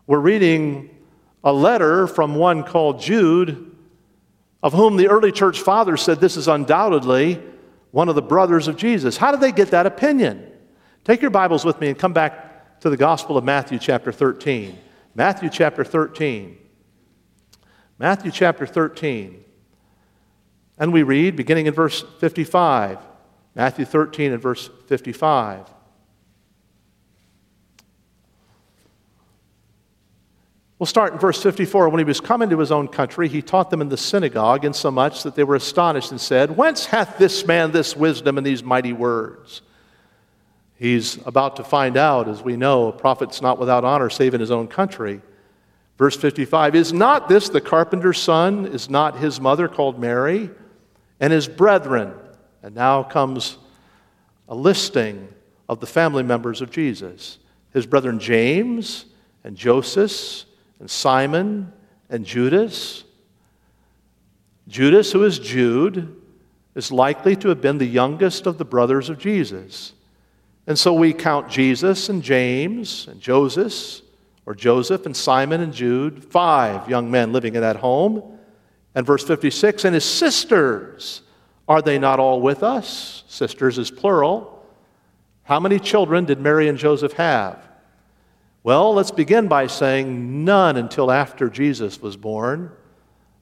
we're 0.06 0.20
reading 0.20 0.88
a 1.42 1.52
letter 1.52 2.06
from 2.06 2.36
one 2.36 2.62
called 2.62 3.00
Jude 3.00 3.74
of 4.62 4.72
whom 4.72 4.96
the 4.96 5.08
early 5.08 5.32
church 5.32 5.60
fathers 5.60 6.02
said 6.02 6.20
this 6.20 6.36
is 6.36 6.46
undoubtedly 6.46 7.42
one 7.90 8.08
of 8.08 8.14
the 8.14 8.22
brothers 8.22 8.68
of 8.68 8.76
Jesus. 8.76 9.16
How 9.16 9.32
did 9.32 9.40
they 9.40 9.50
get 9.50 9.72
that 9.72 9.84
opinion? 9.84 10.48
Take 11.02 11.20
your 11.20 11.32
Bibles 11.32 11.64
with 11.64 11.80
me 11.80 11.88
and 11.88 11.98
come 11.98 12.12
back 12.12 12.78
to 12.82 12.90
the 12.90 12.96
Gospel 12.96 13.36
of 13.36 13.42
Matthew, 13.42 13.80
chapter 13.80 14.12
13. 14.12 14.78
Matthew, 15.16 15.50
chapter 15.50 15.82
13. 15.82 16.56
Matthew, 17.98 18.30
chapter 18.30 18.66
13. 18.66 19.42
And 20.82 20.92
we 20.92 21.04
read, 21.04 21.36
beginning 21.36 21.66
in 21.66 21.74
verse 21.74 22.04
55. 22.18 22.98
Matthew 23.54 23.84
13 23.84 24.32
and 24.32 24.42
verse 24.42 24.68
55. 24.88 25.64
We'll 30.80 30.88
start 30.88 31.12
in 31.12 31.20
verse 31.20 31.40
54. 31.40 31.88
When 31.88 32.00
he 32.00 32.04
was 32.04 32.18
coming 32.20 32.50
to 32.50 32.58
his 32.58 32.72
own 32.72 32.88
country, 32.88 33.28
he 33.28 33.42
taught 33.42 33.70
them 33.70 33.80
in 33.80 33.90
the 33.90 33.96
synagogue, 33.96 34.64
insomuch 34.64 35.22
that 35.22 35.36
they 35.36 35.44
were 35.44 35.54
astonished 35.54 36.10
and 36.10 36.20
said, 36.20 36.56
Whence 36.56 36.86
hath 36.86 37.16
this 37.16 37.46
man 37.46 37.70
this 37.70 37.94
wisdom 37.94 38.36
and 38.36 38.44
these 38.44 38.64
mighty 38.64 38.92
words? 38.92 39.62
He's 40.74 41.24
about 41.24 41.54
to 41.56 41.62
find 41.62 41.96
out, 41.96 42.26
as 42.26 42.42
we 42.42 42.56
know, 42.56 42.88
a 42.88 42.92
prophet's 42.92 43.40
not 43.40 43.60
without 43.60 43.84
honor 43.84 44.10
save 44.10 44.34
in 44.34 44.40
his 44.40 44.50
own 44.50 44.66
country. 44.66 45.20
Verse 45.96 46.16
55 46.16 46.74
Is 46.74 46.92
not 46.92 47.28
this 47.28 47.50
the 47.50 47.60
carpenter's 47.60 48.20
son? 48.20 48.66
Is 48.66 48.90
not 48.90 49.18
his 49.18 49.40
mother 49.40 49.68
called 49.68 50.00
Mary? 50.00 50.50
And 51.22 51.32
his 51.32 51.48
brethren? 51.48 52.12
And 52.62 52.74
now 52.74 53.02
comes 53.02 53.56
a 54.48 54.54
listing 54.54 55.28
of 55.68 55.80
the 55.80 55.86
family 55.86 56.22
members 56.22 56.60
of 56.60 56.70
Jesus 56.70 57.38
his 57.72 57.86
brethren 57.86 58.18
James 58.18 59.06
and 59.44 59.56
Joseph 59.56 60.44
and 60.78 60.90
Simon 60.90 61.72
and 62.10 62.24
Judas. 62.24 63.04
Judas, 64.68 65.12
who 65.12 65.24
is 65.24 65.38
Jude, 65.38 66.14
is 66.74 66.92
likely 66.92 67.34
to 67.36 67.48
have 67.48 67.60
been 67.60 67.78
the 67.78 67.86
youngest 67.86 68.46
of 68.46 68.58
the 68.58 68.64
brothers 68.64 69.08
of 69.08 69.18
Jesus. 69.18 69.94
And 70.66 70.78
so 70.78 70.92
we 70.92 71.12
count 71.12 71.48
Jesus 71.48 72.08
and 72.08 72.22
James 72.22 73.08
and 73.08 73.20
Joseph, 73.20 74.02
or 74.44 74.54
Joseph 74.54 75.06
and 75.06 75.16
Simon 75.16 75.60
and 75.60 75.72
Jude, 75.72 76.22
five 76.22 76.88
young 76.88 77.10
men 77.10 77.32
living 77.32 77.54
in 77.54 77.62
that 77.62 77.76
home. 77.76 78.31
And 78.94 79.06
verse 79.06 79.24
56 79.24 79.84
and 79.84 79.94
his 79.94 80.04
sisters, 80.04 81.22
are 81.68 81.82
they 81.82 81.98
not 81.98 82.20
all 82.20 82.40
with 82.40 82.62
us? 82.62 83.24
Sisters 83.26 83.78
is 83.78 83.90
plural. 83.90 84.66
How 85.44 85.60
many 85.60 85.78
children 85.78 86.24
did 86.24 86.40
Mary 86.40 86.68
and 86.68 86.78
Joseph 86.78 87.14
have? 87.14 87.62
Well, 88.62 88.94
let's 88.94 89.10
begin 89.10 89.48
by 89.48 89.66
saying 89.66 90.44
none 90.44 90.76
until 90.76 91.10
after 91.10 91.48
Jesus 91.48 92.00
was 92.00 92.16
born. 92.16 92.70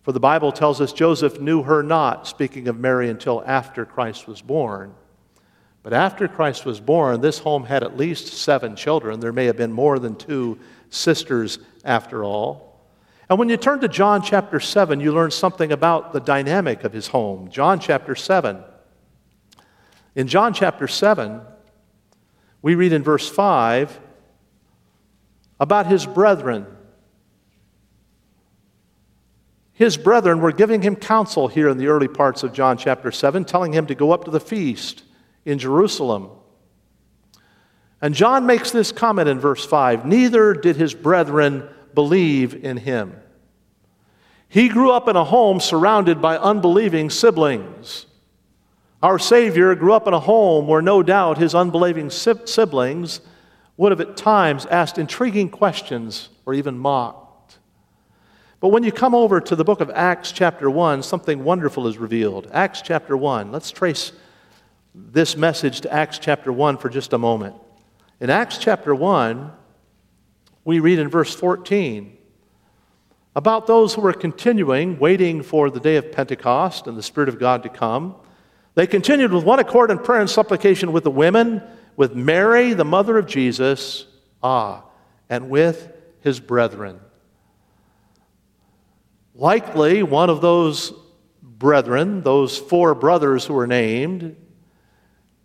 For 0.02 0.12
the 0.12 0.20
Bible 0.20 0.50
tells 0.50 0.80
us 0.80 0.92
Joseph 0.92 1.40
knew 1.40 1.62
her 1.62 1.82
not, 1.82 2.26
speaking 2.26 2.68
of 2.68 2.78
Mary, 2.78 3.10
until 3.10 3.42
after 3.46 3.84
Christ 3.84 4.26
was 4.26 4.40
born. 4.40 4.94
But 5.82 5.92
after 5.92 6.28
Christ 6.28 6.64
was 6.64 6.80
born, 6.80 7.20
this 7.20 7.38
home 7.38 7.64
had 7.64 7.82
at 7.82 7.96
least 7.96 8.28
seven 8.28 8.76
children. 8.76 9.20
There 9.20 9.32
may 9.32 9.46
have 9.46 9.56
been 9.56 9.72
more 9.72 9.98
than 9.98 10.16
two 10.16 10.58
sisters 10.88 11.58
after 11.84 12.24
all. 12.24 12.69
And 13.30 13.38
when 13.38 13.48
you 13.48 13.56
turn 13.56 13.78
to 13.80 13.88
John 13.88 14.22
chapter 14.22 14.58
7, 14.58 14.98
you 14.98 15.12
learn 15.12 15.30
something 15.30 15.70
about 15.70 16.12
the 16.12 16.18
dynamic 16.18 16.82
of 16.82 16.92
his 16.92 17.06
home. 17.06 17.48
John 17.48 17.78
chapter 17.78 18.16
7. 18.16 18.60
In 20.16 20.26
John 20.26 20.52
chapter 20.52 20.88
7, 20.88 21.40
we 22.60 22.74
read 22.74 22.92
in 22.92 23.04
verse 23.04 23.28
5 23.28 24.00
about 25.60 25.86
his 25.86 26.06
brethren. 26.06 26.66
His 29.74 29.96
brethren 29.96 30.40
were 30.40 30.50
giving 30.50 30.82
him 30.82 30.96
counsel 30.96 31.46
here 31.46 31.68
in 31.68 31.78
the 31.78 31.86
early 31.86 32.08
parts 32.08 32.42
of 32.42 32.52
John 32.52 32.76
chapter 32.76 33.12
7, 33.12 33.44
telling 33.44 33.72
him 33.72 33.86
to 33.86 33.94
go 33.94 34.10
up 34.10 34.24
to 34.24 34.32
the 34.32 34.40
feast 34.40 35.04
in 35.44 35.60
Jerusalem. 35.60 36.30
And 38.02 38.12
John 38.12 38.44
makes 38.44 38.72
this 38.72 38.90
comment 38.90 39.28
in 39.28 39.38
verse 39.38 39.64
5 39.64 40.04
Neither 40.04 40.52
did 40.52 40.74
his 40.74 40.94
brethren 40.94 41.68
believe 41.94 42.64
in 42.64 42.76
him. 42.78 43.14
He 44.48 44.68
grew 44.68 44.90
up 44.90 45.08
in 45.08 45.16
a 45.16 45.24
home 45.24 45.60
surrounded 45.60 46.20
by 46.20 46.36
unbelieving 46.36 47.08
siblings. 47.10 48.06
Our 49.02 49.18
Savior 49.18 49.74
grew 49.74 49.94
up 49.94 50.06
in 50.06 50.12
a 50.12 50.20
home 50.20 50.66
where 50.66 50.82
no 50.82 51.02
doubt 51.02 51.38
his 51.38 51.54
unbelieving 51.54 52.10
siblings 52.10 53.20
would 53.76 53.92
have 53.92 54.00
at 54.00 54.16
times 54.16 54.66
asked 54.66 54.98
intriguing 54.98 55.48
questions 55.48 56.28
or 56.44 56.52
even 56.52 56.78
mocked. 56.78 57.58
But 58.60 58.68
when 58.68 58.82
you 58.82 58.92
come 58.92 59.14
over 59.14 59.40
to 59.40 59.56
the 59.56 59.64
book 59.64 59.80
of 59.80 59.88
Acts, 59.90 60.32
chapter 60.32 60.68
1, 60.68 61.02
something 61.02 61.44
wonderful 61.44 61.86
is 61.86 61.96
revealed. 61.96 62.48
Acts, 62.52 62.82
chapter 62.82 63.16
1. 63.16 63.50
Let's 63.50 63.70
trace 63.70 64.12
this 64.94 65.34
message 65.36 65.80
to 65.82 65.92
Acts 65.92 66.18
chapter 66.18 66.52
1 66.52 66.76
for 66.76 66.90
just 66.90 67.14
a 67.14 67.18
moment. 67.18 67.54
In 68.20 68.28
Acts 68.28 68.58
chapter 68.58 68.94
1, 68.94 69.50
we 70.64 70.80
read 70.80 70.98
in 70.98 71.08
verse 71.08 71.34
14 71.34 72.16
about 73.36 73.66
those 73.66 73.94
who 73.94 74.00
were 74.00 74.12
continuing, 74.12 74.98
waiting 74.98 75.42
for 75.42 75.70
the 75.70 75.80
day 75.80 75.96
of 75.96 76.10
Pentecost 76.12 76.86
and 76.86 76.96
the 76.96 77.02
Spirit 77.02 77.28
of 77.28 77.38
God 77.38 77.62
to 77.62 77.68
come. 77.68 78.16
They 78.74 78.86
continued 78.86 79.32
with 79.32 79.44
one 79.44 79.58
accord 79.58 79.90
in 79.90 79.98
prayer 79.98 80.20
and 80.20 80.28
supplication 80.28 80.92
with 80.92 81.04
the 81.04 81.10
women, 81.10 81.62
with 81.96 82.14
Mary, 82.14 82.72
the 82.72 82.84
mother 82.84 83.18
of 83.18 83.26
Jesus, 83.26 84.06
ah, 84.42 84.84
and 85.28 85.48
with 85.48 85.92
his 86.20 86.40
brethren. 86.40 87.00
Likely, 89.34 90.02
one 90.02 90.28
of 90.28 90.40
those 90.40 90.92
brethren, 91.42 92.22
those 92.22 92.58
four 92.58 92.94
brothers 92.94 93.44
who 93.44 93.54
were 93.54 93.66
named, 93.66 94.36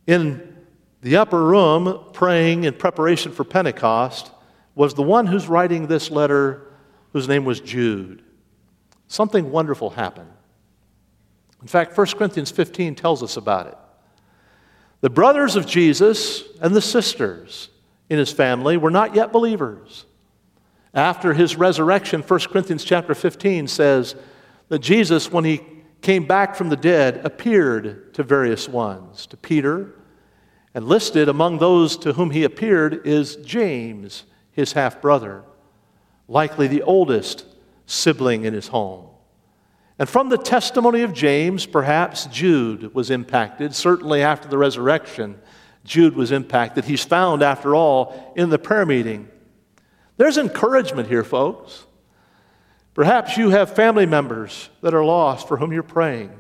in 0.08 0.56
the 1.02 1.18
upper 1.18 1.44
room 1.44 2.04
praying 2.14 2.64
in 2.64 2.74
preparation 2.74 3.32
for 3.32 3.44
Pentecost, 3.44 4.32
was 4.76 4.94
the 4.94 5.02
one 5.02 5.26
who's 5.26 5.48
writing 5.48 5.88
this 5.88 6.12
letter 6.12 6.68
whose 7.14 7.28
name 7.28 7.46
was 7.46 7.60
Jude. 7.62 8.22
Something 9.08 9.52
wonderful 9.52 9.92
happened. 9.92 10.32
In 11.62 11.68
fact, 11.68 11.98
1 11.98 12.08
Corinthians 12.08 12.52
15 12.52 12.96
tells 12.96 13.24
us 13.24 13.38
about 13.38 13.68
it. 13.68 13.78
The 15.02 15.10
brothers 15.10 15.56
of 15.56 15.66
Jesus 15.66 16.44
and 16.62 16.76
the 16.76 16.82
sisters 16.82 17.70
in 18.10 18.18
his 18.18 18.32
family 18.32 18.78
were 18.78 18.92
not 18.92 19.16
yet 19.16 19.32
believers. 19.32 20.06
After 20.94 21.34
his 21.34 21.56
resurrection, 21.56 22.22
1 22.22 22.40
Corinthians 22.52 22.84
chapter 22.84 23.16
15 23.16 23.68
says 23.68 24.16
that 24.70 24.80
Jesus, 24.80 25.32
when 25.32 25.44
he 25.44 25.62
came 26.02 26.26
back 26.26 26.56
from 26.56 26.70
the 26.70 26.78
dead, 26.78 27.26
appeared 27.26 28.14
to 28.14 28.24
various 28.24 28.70
ones, 28.70 29.26
to 29.28 29.38
Peter, 29.38 29.96
and 30.74 30.88
listed 30.88 31.30
among 31.30 31.58
those 31.58 31.98
to 31.98 32.14
whom 32.14 32.32
he 32.32 32.44
appeared 32.44 33.06
is 33.08 33.38
James, 33.38 34.24
his 34.56 34.72
half 34.74 35.02
brother 35.02 35.44
likely 36.28 36.68
the 36.68 36.82
oldest 36.82 37.46
sibling 37.86 38.46
in 38.46 38.54
his 38.54 38.70
home. 38.70 39.08
And 40.00 40.10
from 40.10 40.30
the 40.30 40.38
testimony 40.38 41.02
of 41.02 41.14
James, 41.14 41.66
perhaps 41.66 42.26
Jude 42.28 42.94
was 42.96 43.12
impacted. 43.12 43.76
Certainly 43.76 44.24
after 44.24 44.48
the 44.48 44.58
resurrection, 44.58 45.40
Jude 45.84 46.16
was 46.16 46.32
impacted. 46.32 46.86
He's 46.86 47.04
found, 47.04 47.44
after 47.44 47.76
all, 47.76 48.34
in 48.36 48.50
the 48.50 48.58
prayer 48.58 48.86
meeting. 48.86 49.30
There's 50.18 50.38
encouragement 50.38 51.08
here, 51.08 51.24
folks. 51.24 51.86
Perhaps 52.94 53.38
you 53.38 53.50
have 53.50 53.76
family 53.76 54.06
members 54.06 54.70
that 54.82 54.94
are 54.94 55.06
lost 55.06 55.48
for 55.48 55.58
whom 55.58 55.72
you're 55.72 55.84
praying. 55.84 56.32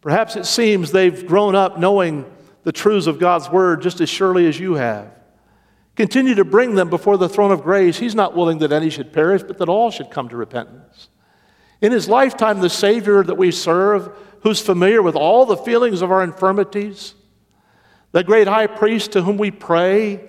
Perhaps 0.00 0.36
it 0.36 0.44
seems 0.44 0.92
they've 0.92 1.26
grown 1.26 1.54
up 1.54 1.78
knowing 1.78 2.24
the 2.64 2.72
truths 2.72 3.06
of 3.06 3.18
God's 3.18 3.48
Word 3.48 3.80
just 3.80 4.00
as 4.00 4.08
surely 4.08 4.46
as 4.46 4.58
you 4.58 4.74
have. 4.74 5.15
Continue 5.96 6.34
to 6.34 6.44
bring 6.44 6.74
them 6.74 6.90
before 6.90 7.16
the 7.16 7.28
throne 7.28 7.50
of 7.50 7.62
grace. 7.62 7.98
He's 7.98 8.14
not 8.14 8.36
willing 8.36 8.58
that 8.58 8.70
any 8.70 8.90
should 8.90 9.14
perish, 9.14 9.42
but 9.42 9.56
that 9.58 9.68
all 9.68 9.90
should 9.90 10.10
come 10.10 10.28
to 10.28 10.36
repentance. 10.36 11.08
In 11.80 11.90
his 11.90 12.08
lifetime, 12.08 12.60
the 12.60 12.68
Savior 12.70 13.22
that 13.22 13.36
we 13.36 13.50
serve, 13.50 14.10
who's 14.42 14.60
familiar 14.60 15.00
with 15.02 15.16
all 15.16 15.46
the 15.46 15.56
feelings 15.56 16.02
of 16.02 16.12
our 16.12 16.22
infirmities, 16.22 17.14
the 18.12 18.22
great 18.22 18.46
high 18.46 18.66
priest 18.66 19.12
to 19.12 19.22
whom 19.22 19.38
we 19.38 19.50
pray, 19.50 20.20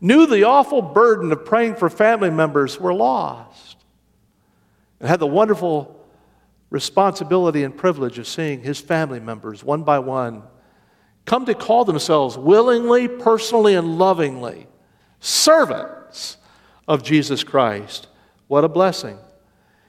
knew 0.00 0.26
the 0.26 0.44
awful 0.44 0.82
burden 0.82 1.30
of 1.30 1.44
praying 1.44 1.76
for 1.76 1.88
family 1.88 2.30
members 2.30 2.74
who 2.74 2.84
were 2.84 2.94
lost, 2.94 3.76
and 4.98 5.08
had 5.08 5.20
the 5.20 5.26
wonderful 5.26 6.04
responsibility 6.70 7.62
and 7.62 7.76
privilege 7.76 8.18
of 8.18 8.26
seeing 8.26 8.62
his 8.62 8.80
family 8.80 9.20
members 9.20 9.62
one 9.62 9.84
by 9.84 10.00
one 10.00 10.42
come 11.24 11.46
to 11.46 11.54
call 11.54 11.84
themselves 11.84 12.36
willingly, 12.36 13.06
personally, 13.06 13.74
and 13.74 13.96
lovingly 13.96 14.66
servants 15.24 16.36
of 16.86 17.02
Jesus 17.02 17.42
Christ. 17.42 18.08
What 18.46 18.62
a 18.62 18.68
blessing. 18.68 19.18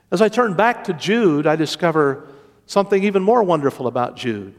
As 0.10 0.22
I 0.22 0.30
turn 0.30 0.54
back 0.54 0.86
to 0.86 0.94
Jude, 0.94 1.46
I 1.46 1.58
discover 1.58 2.30
something 2.68 3.04
even 3.04 3.22
more 3.22 3.44
wonderful 3.44 3.88
about 3.88 4.16
Jude. 4.16 4.56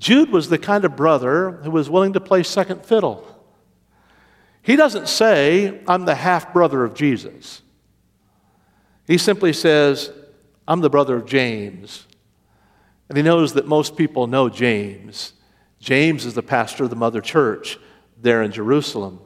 Jude 0.00 0.30
was 0.30 0.48
the 0.48 0.58
kind 0.58 0.84
of 0.84 0.96
brother 0.96 1.52
who 1.62 1.70
was 1.70 1.88
willing 1.88 2.14
to 2.14 2.20
play 2.20 2.42
second 2.42 2.84
fiddle. 2.84 3.24
He 4.62 4.74
doesn't 4.74 5.08
say, 5.08 5.80
I'm 5.86 6.06
the 6.06 6.16
half 6.16 6.52
brother 6.52 6.82
of 6.82 6.94
Jesus. 6.94 7.62
He 9.06 9.16
simply 9.16 9.52
says, 9.52 10.12
I'm 10.66 10.80
the 10.80 10.90
brother 10.90 11.16
of 11.16 11.26
James. 11.26 12.06
And 13.08 13.16
he 13.16 13.22
knows 13.22 13.52
that 13.54 13.66
most 13.66 13.96
people 13.96 14.26
know 14.26 14.48
James. 14.48 15.34
James 15.78 16.24
is 16.26 16.34
the 16.34 16.42
pastor 16.42 16.84
of 16.84 16.90
the 16.90 16.96
mother 16.96 17.20
church 17.20 17.78
there 18.20 18.42
in 18.42 18.50
Jerusalem. 18.50 19.20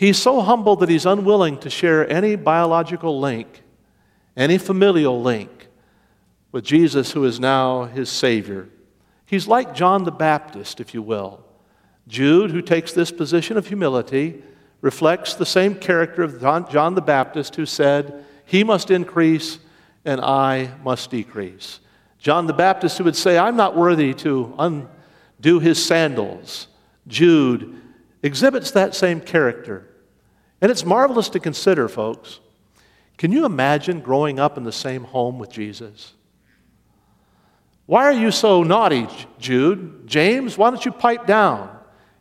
He's 0.00 0.16
so 0.16 0.40
humble 0.40 0.76
that 0.76 0.88
he's 0.88 1.04
unwilling 1.04 1.58
to 1.58 1.68
share 1.68 2.10
any 2.10 2.34
biological 2.34 3.20
link, 3.20 3.60
any 4.34 4.56
familial 4.56 5.20
link 5.20 5.68
with 6.52 6.64
Jesus, 6.64 7.12
who 7.12 7.22
is 7.26 7.38
now 7.38 7.84
his 7.84 8.08
Savior. 8.08 8.70
He's 9.26 9.46
like 9.46 9.74
John 9.74 10.04
the 10.04 10.10
Baptist, 10.10 10.80
if 10.80 10.94
you 10.94 11.02
will. 11.02 11.44
Jude, 12.08 12.50
who 12.50 12.62
takes 12.62 12.94
this 12.94 13.12
position 13.12 13.58
of 13.58 13.66
humility, 13.66 14.42
reflects 14.80 15.34
the 15.34 15.44
same 15.44 15.74
character 15.74 16.22
of 16.22 16.40
John 16.40 16.94
the 16.94 17.02
Baptist, 17.02 17.56
who 17.56 17.66
said, 17.66 18.24
He 18.46 18.64
must 18.64 18.90
increase 18.90 19.58
and 20.06 20.22
I 20.22 20.70
must 20.82 21.10
decrease. 21.10 21.78
John 22.18 22.46
the 22.46 22.54
Baptist, 22.54 22.96
who 22.96 23.04
would 23.04 23.16
say, 23.16 23.36
I'm 23.36 23.56
not 23.56 23.76
worthy 23.76 24.14
to 24.14 24.54
undo 24.58 25.60
his 25.60 25.84
sandals. 25.84 26.68
Jude 27.06 27.78
exhibits 28.22 28.70
that 28.70 28.94
same 28.94 29.20
character. 29.20 29.88
And 30.60 30.70
it's 30.70 30.84
marvelous 30.84 31.28
to 31.30 31.40
consider, 31.40 31.88
folks. 31.88 32.40
Can 33.16 33.32
you 33.32 33.44
imagine 33.44 34.00
growing 34.00 34.38
up 34.38 34.56
in 34.56 34.64
the 34.64 34.72
same 34.72 35.04
home 35.04 35.38
with 35.38 35.50
Jesus? 35.50 36.14
Why 37.86 38.04
are 38.04 38.12
you 38.12 38.30
so 38.30 38.62
naughty, 38.62 39.08
Jude? 39.38 40.06
James, 40.06 40.56
why 40.56 40.70
don't 40.70 40.84
you 40.84 40.92
pipe 40.92 41.26
down? 41.26 41.76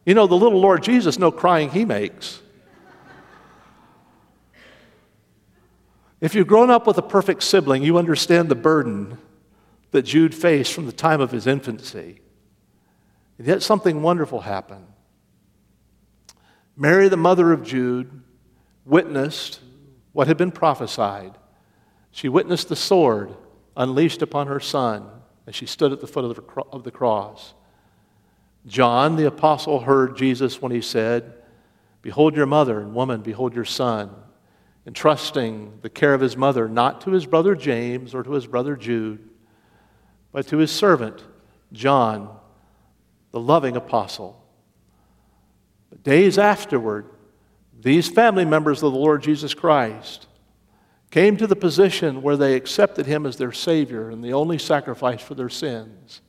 You 0.06 0.14
know, 0.14 0.26
the 0.26 0.36
little 0.36 0.60
Lord 0.60 0.84
Jesus, 0.84 1.20
no 1.20 1.32
crying 1.32 1.70
he 1.70 1.86
makes. 1.86 2.42
If 6.22 6.36
you've 6.36 6.48
grown 6.48 6.70
up 6.70 6.88
with 6.88 6.98
a 6.98 7.02
perfect 7.02 7.44
sibling, 7.44 7.84
you 7.84 7.98
understand 7.98 8.50
the 8.50 8.56
burden 8.56 9.18
that 9.92 10.04
Jude 10.04 10.36
faced 10.36 10.74
from 10.74 10.86
the 10.86 10.92
time 10.92 11.22
of 11.22 11.32
his 11.32 11.48
infancy. 11.48 12.20
And 13.38 13.48
yet 13.48 13.64
something 13.64 14.02
wonderful 14.02 14.42
happened. 14.42 14.88
Mary, 16.76 17.10
the 17.10 17.18
mother 17.18 17.52
of 17.52 17.64
Jude, 17.64 18.22
witnessed 18.90 19.60
what 20.12 20.28
had 20.28 20.38
been 20.38 20.52
prophesied. 20.52 21.38
She 22.12 22.28
witnessed 22.28 22.70
the 22.70 22.76
sword 22.76 23.36
unleashed 23.78 24.22
upon 24.22 24.48
her 24.48 24.60
son 24.60 25.08
as 25.48 25.56
she 25.56 25.66
stood 25.66 25.94
at 25.94 26.02
the 26.02 26.08
foot 26.08 26.26
of 26.72 26.84
the 26.84 26.92
cross. 26.92 27.54
John, 28.66 29.16
the 29.16 29.28
apostle, 29.28 29.80
heard 29.80 30.18
Jesus 30.18 30.62
when 30.62 30.72
he 30.72 30.82
said, 30.82 31.34
Behold 32.02 32.36
your 32.36 32.46
mother, 32.46 32.80
and 32.80 32.94
woman, 32.94 33.22
behold 33.22 33.54
your 33.54 33.66
son, 33.66 34.12
entrusting 34.86 35.80
the 35.82 35.90
care 35.90 36.14
of 36.14 36.22
his 36.22 36.36
mother 36.36 36.68
not 36.68 37.02
to 37.02 37.12
his 37.12 37.26
brother 37.26 37.56
James 37.56 38.14
or 38.14 38.24
to 38.24 38.32
his 38.32 38.48
brother 38.48 38.76
Jude, 38.76 39.30
but 40.32 40.48
to 40.48 40.58
his 40.58 40.72
servant, 40.72 41.24
John, 41.72 42.36
the 43.32 43.40
loving 43.40 43.76
apostle. 43.76 44.44
But 45.90 46.04
days 46.04 46.38
afterward, 46.38 47.06
these 47.82 48.10
family 48.10 48.46
members 48.46 48.84
of 48.84 48.92
the 48.92 49.00
Lord 49.00 49.24
Jesus 49.24 49.54
Christ 49.54 50.28
came 51.12 51.38
to 51.38 51.48
the 51.48 51.56
position 51.56 52.22
where 52.22 52.38
they 52.38 52.56
accepted 52.56 53.06
him 53.06 53.26
as 53.26 53.38
their 53.38 53.52
Savior 53.52 54.10
and 54.10 54.24
the 54.24 54.34
only 54.34 54.58
sacrifice 54.58 55.22
for 55.22 55.34
their 55.34 55.50
sins. 55.50 56.22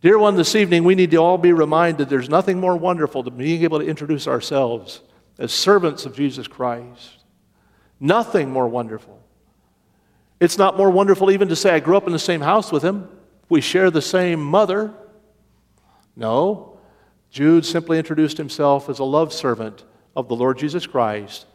Dear 0.00 0.18
one, 0.18 0.36
this 0.36 0.54
evening 0.54 0.84
we 0.84 0.94
need 0.94 1.10
to 1.10 1.16
all 1.16 1.38
be 1.38 1.52
reminded 1.52 2.08
there's 2.08 2.28
nothing 2.28 2.60
more 2.60 2.76
wonderful 2.76 3.22
than 3.22 3.36
being 3.36 3.62
able 3.62 3.80
to 3.80 3.86
introduce 3.86 4.28
ourselves 4.28 5.00
as 5.38 5.50
servants 5.50 6.04
of 6.06 6.14
Jesus 6.14 6.46
Christ. 6.46 7.24
Nothing 7.98 8.50
more 8.50 8.68
wonderful. 8.68 9.20
It's 10.40 10.58
not 10.58 10.76
more 10.76 10.90
wonderful 10.90 11.32
even 11.32 11.48
to 11.48 11.56
say, 11.56 11.70
I 11.70 11.80
grew 11.80 11.96
up 11.96 12.06
in 12.06 12.12
the 12.12 12.18
same 12.18 12.42
house 12.42 12.70
with 12.70 12.84
him. 12.84 13.08
We 13.48 13.60
share 13.60 13.90
the 13.90 14.02
same 14.02 14.40
mother. 14.40 14.94
No, 16.14 16.78
Jude 17.30 17.66
simply 17.66 17.98
introduced 17.98 18.36
himself 18.36 18.88
as 18.88 19.00
a 19.00 19.04
love 19.04 19.32
servant 19.32 19.84
of 20.16 20.28
the 20.28 20.36
Lord 20.36 20.58
Jesus 20.58 20.86
Christ, 20.86 21.46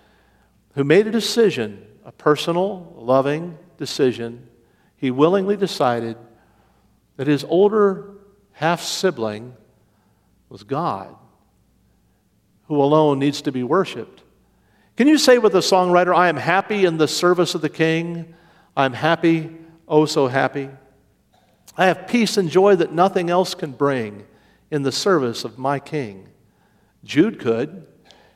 who 0.76 0.84
made 0.84 1.08
a 1.08 1.12
decision, 1.12 1.86
a 2.06 2.12
personal, 2.12 2.94
loving 2.98 3.58
decision. 3.78 4.48
He 4.96 5.12
willingly 5.12 5.58
decided 5.58 6.18
that 7.18 7.28
his 7.28 7.44
older 7.44 8.12
half 8.54 8.82
sibling 8.82 9.56
was 10.50 10.64
God, 10.64 11.16
who 12.68 12.82
alone 12.82 13.20
needs 13.20 13.42
to 13.44 13.52
be 13.52 13.64
worshiped. 13.64 14.24
Can 14.96 15.08
you 15.08 15.18
say 15.18 15.38
with 15.40 15.54
the 15.54 15.60
songwriter, 15.60 16.16
I 16.16 16.30
am 16.30 16.38
happy 16.38 16.86
in 16.86 16.98
the 16.98 17.08
service 17.08 17.56
of 17.56 17.62
the 17.62 17.70
King? 17.70 18.36
I'm 18.78 18.94
happy, 18.94 19.50
oh 19.88 20.06
so 20.06 20.28
happy. 20.28 20.70
I 21.76 21.88
have 21.88 22.08
peace 22.08 22.38
and 22.38 22.50
joy 22.50 22.76
that 22.76 22.94
nothing 22.94 23.30
else 23.30 23.56
can 23.56 23.72
bring 23.72 24.26
in 24.70 24.84
the 24.84 24.92
service 24.92 25.44
of 25.44 25.58
my 25.58 25.80
king. 25.80 26.28
Jude 27.04 27.40
could. 27.40 27.88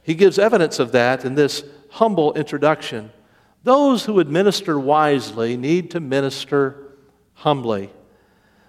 He 0.08 0.16
gives 0.16 0.40
evidence 0.40 0.80
of 0.80 0.94
that 0.94 1.26
in 1.26 1.36
this 1.36 1.66
humble 1.90 2.34
introduction. 2.34 3.12
Those 3.64 4.06
who 4.06 4.22
administer 4.22 4.80
wisely 4.80 5.58
need 5.58 5.92
to 5.92 6.00
minister 6.00 6.94
humbly. 7.34 7.90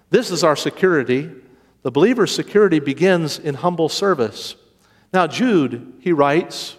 This 0.09 0.31
is 0.31 0.43
our 0.43 0.57
security. 0.57 1.31
The 1.83 1.91
believer's 1.91 2.35
security 2.35 2.79
begins 2.79 3.39
in 3.39 3.55
humble 3.55 3.87
service. 3.87 4.57
Now, 5.13 5.27
Jude, 5.27 5.93
he 6.01 6.11
writes 6.11 6.75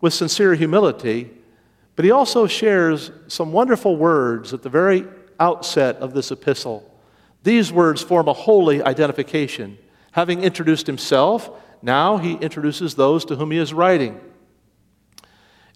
with 0.00 0.14
sincere 0.14 0.54
humility, 0.54 1.28
but 1.96 2.04
he 2.04 2.12
also 2.12 2.46
shares 2.46 3.10
some 3.26 3.50
wonderful 3.50 3.96
words 3.96 4.52
at 4.52 4.62
the 4.62 4.70
very 4.70 5.04
outset 5.40 5.96
of 5.96 6.14
this 6.14 6.30
epistle. 6.30 6.88
These 7.42 7.72
words 7.72 8.02
form 8.02 8.28
a 8.28 8.32
holy 8.32 8.80
identification. 8.84 9.78
Having 10.12 10.44
introduced 10.44 10.86
himself, 10.86 11.50
now 11.86 12.16
he 12.16 12.34
introduces 12.34 12.96
those 12.96 13.24
to 13.26 13.36
whom 13.36 13.52
he 13.52 13.58
is 13.58 13.72
writing. 13.72 14.20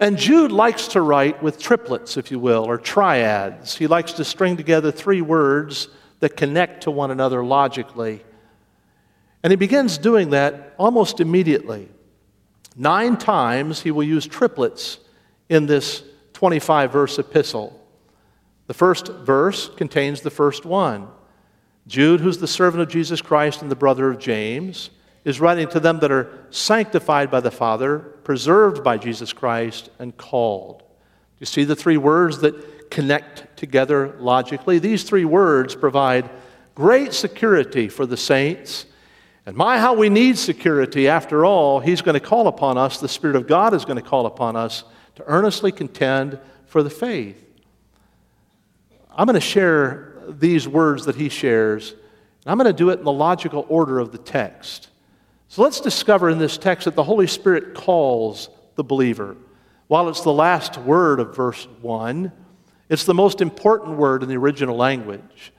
And 0.00 0.18
Jude 0.18 0.50
likes 0.50 0.88
to 0.88 1.02
write 1.02 1.40
with 1.40 1.60
triplets, 1.60 2.16
if 2.16 2.32
you 2.32 2.40
will, 2.40 2.64
or 2.64 2.78
triads. 2.78 3.76
He 3.76 3.86
likes 3.86 4.14
to 4.14 4.24
string 4.24 4.56
together 4.56 4.90
three 4.90 5.22
words 5.22 5.88
that 6.18 6.36
connect 6.36 6.82
to 6.82 6.90
one 6.90 7.12
another 7.12 7.44
logically. 7.44 8.24
And 9.44 9.52
he 9.52 9.56
begins 9.56 9.98
doing 9.98 10.30
that 10.30 10.74
almost 10.78 11.20
immediately. 11.20 11.88
Nine 12.74 13.16
times 13.16 13.82
he 13.82 13.92
will 13.92 14.02
use 14.02 14.26
triplets 14.26 14.98
in 15.48 15.66
this 15.66 16.02
25 16.32 16.90
verse 16.90 17.18
epistle. 17.20 17.80
The 18.66 18.74
first 18.74 19.06
verse 19.08 19.68
contains 19.68 20.22
the 20.22 20.30
first 20.30 20.64
one. 20.64 21.06
Jude, 21.86 22.20
who's 22.20 22.38
the 22.38 22.48
servant 22.48 22.82
of 22.82 22.88
Jesus 22.88 23.22
Christ 23.22 23.62
and 23.62 23.70
the 23.70 23.76
brother 23.76 24.10
of 24.10 24.18
James, 24.18 24.90
is 25.24 25.40
writing 25.40 25.68
to 25.68 25.80
them 25.80 26.00
that 26.00 26.10
are 26.10 26.30
sanctified 26.50 27.30
by 27.30 27.40
the 27.40 27.50
Father, 27.50 27.98
preserved 27.98 28.82
by 28.82 28.96
Jesus 28.96 29.32
Christ, 29.32 29.90
and 29.98 30.16
called. 30.16 30.82
You 31.38 31.46
see 31.46 31.64
the 31.64 31.76
three 31.76 31.96
words 31.96 32.38
that 32.38 32.90
connect 32.90 33.56
together 33.56 34.16
logically? 34.18 34.78
These 34.78 35.04
three 35.04 35.24
words 35.24 35.74
provide 35.74 36.30
great 36.74 37.12
security 37.12 37.88
for 37.88 38.06
the 38.06 38.16
saints. 38.16 38.86
And 39.46 39.56
my, 39.56 39.78
how 39.78 39.94
we 39.94 40.08
need 40.08 40.38
security. 40.38 41.08
After 41.08 41.44
all, 41.44 41.80
He's 41.80 42.02
going 42.02 42.14
to 42.14 42.20
call 42.20 42.46
upon 42.46 42.78
us, 42.78 42.98
the 42.98 43.08
Spirit 43.08 43.36
of 43.36 43.46
God 43.46 43.74
is 43.74 43.84
going 43.84 43.96
to 43.96 44.08
call 44.08 44.26
upon 44.26 44.56
us 44.56 44.84
to 45.16 45.24
earnestly 45.26 45.72
contend 45.72 46.38
for 46.66 46.82
the 46.82 46.90
faith. 46.90 47.42
I'm 49.10 49.26
going 49.26 49.34
to 49.34 49.40
share 49.40 50.14
these 50.28 50.68
words 50.68 51.06
that 51.06 51.16
He 51.16 51.28
shares. 51.28 51.90
and 51.90 51.98
I'm 52.46 52.58
going 52.58 52.72
to 52.72 52.72
do 52.72 52.90
it 52.90 52.98
in 52.98 53.04
the 53.04 53.12
logical 53.12 53.66
order 53.68 53.98
of 53.98 54.12
the 54.12 54.18
text. 54.18 54.88
So 55.50 55.62
let's 55.62 55.80
discover 55.80 56.30
in 56.30 56.38
this 56.38 56.56
text 56.56 56.84
that 56.84 56.94
the 56.94 57.02
Holy 57.02 57.26
Spirit 57.26 57.74
calls 57.74 58.50
the 58.76 58.84
believer. 58.84 59.36
While 59.88 60.08
it's 60.08 60.20
the 60.20 60.32
last 60.32 60.78
word 60.78 61.18
of 61.18 61.34
verse 61.34 61.66
1, 61.80 62.30
it's 62.88 63.02
the 63.02 63.14
most 63.14 63.40
important 63.40 63.96
word 63.96 64.22
in 64.22 64.28
the 64.28 64.36
original 64.36 64.76
language. 64.76 65.52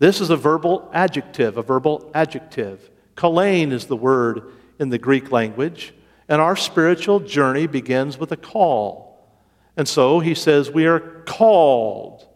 This 0.00 0.20
is 0.20 0.30
a 0.30 0.36
verbal 0.36 0.90
adjective, 0.92 1.58
a 1.58 1.62
verbal 1.62 2.10
adjective. 2.12 2.90
Kalein 3.14 3.70
is 3.70 3.86
the 3.86 3.94
word 3.94 4.50
in 4.80 4.88
the 4.88 4.98
Greek 4.98 5.30
language, 5.30 5.94
and 6.28 6.42
our 6.42 6.56
spiritual 6.56 7.20
journey 7.20 7.68
begins 7.68 8.18
with 8.18 8.32
a 8.32 8.36
call. 8.36 9.30
And 9.76 9.86
so 9.86 10.18
he 10.18 10.34
says, 10.34 10.72
We 10.72 10.86
are 10.86 11.22
called. 11.24 12.26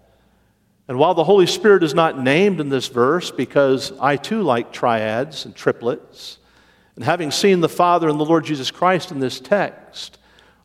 And 0.87 0.97
while 0.97 1.15
the 1.15 1.25
Holy 1.25 1.47
Spirit 1.47 1.83
is 1.83 1.93
not 1.93 2.23
named 2.23 2.61
in 2.61 2.69
this 2.69 2.87
verse, 2.87 3.33
because 3.33 3.91
I 3.99 4.15
too 4.17 4.43
like 4.43 4.73
triads 4.73 5.45
and 5.45 5.57
triplets, 5.57 6.39
and 7.01 7.07
having 7.07 7.31
seen 7.31 7.61
the 7.61 7.69
Father 7.71 8.11
and 8.11 8.21
the 8.21 8.27
Lord 8.27 8.45
Jesus 8.45 8.71
Christ 8.71 9.11
in 9.11 9.21
this 9.21 9.41
text, 9.41 10.19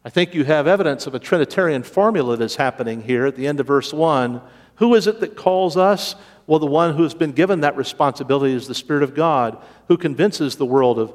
I 0.03 0.09
think 0.09 0.33
you 0.33 0.43
have 0.43 0.67
evidence 0.67 1.07
of 1.07 1.15
a 1.15 1.19
Trinitarian 1.19 1.81
formula 1.81 2.35
that's 2.35 2.57
happening 2.57 3.03
here 3.03 3.25
at 3.25 3.37
the 3.37 3.47
end 3.47 3.61
of 3.61 3.67
verse 3.67 3.93
1. 3.93 4.41
Who 4.75 4.95
is 4.95 5.07
it 5.07 5.21
that 5.21 5.37
calls 5.37 5.77
us? 5.77 6.15
Well, 6.45 6.59
the 6.59 6.65
one 6.65 6.93
who 6.93 7.03
has 7.03 7.13
been 7.13 7.31
given 7.31 7.61
that 7.61 7.77
responsibility 7.77 8.53
is 8.53 8.67
the 8.67 8.75
Spirit 8.75 9.01
of 9.01 9.15
God, 9.15 9.63
who 9.87 9.95
convinces 9.95 10.57
the 10.57 10.65
world 10.65 10.99
of, 10.99 11.13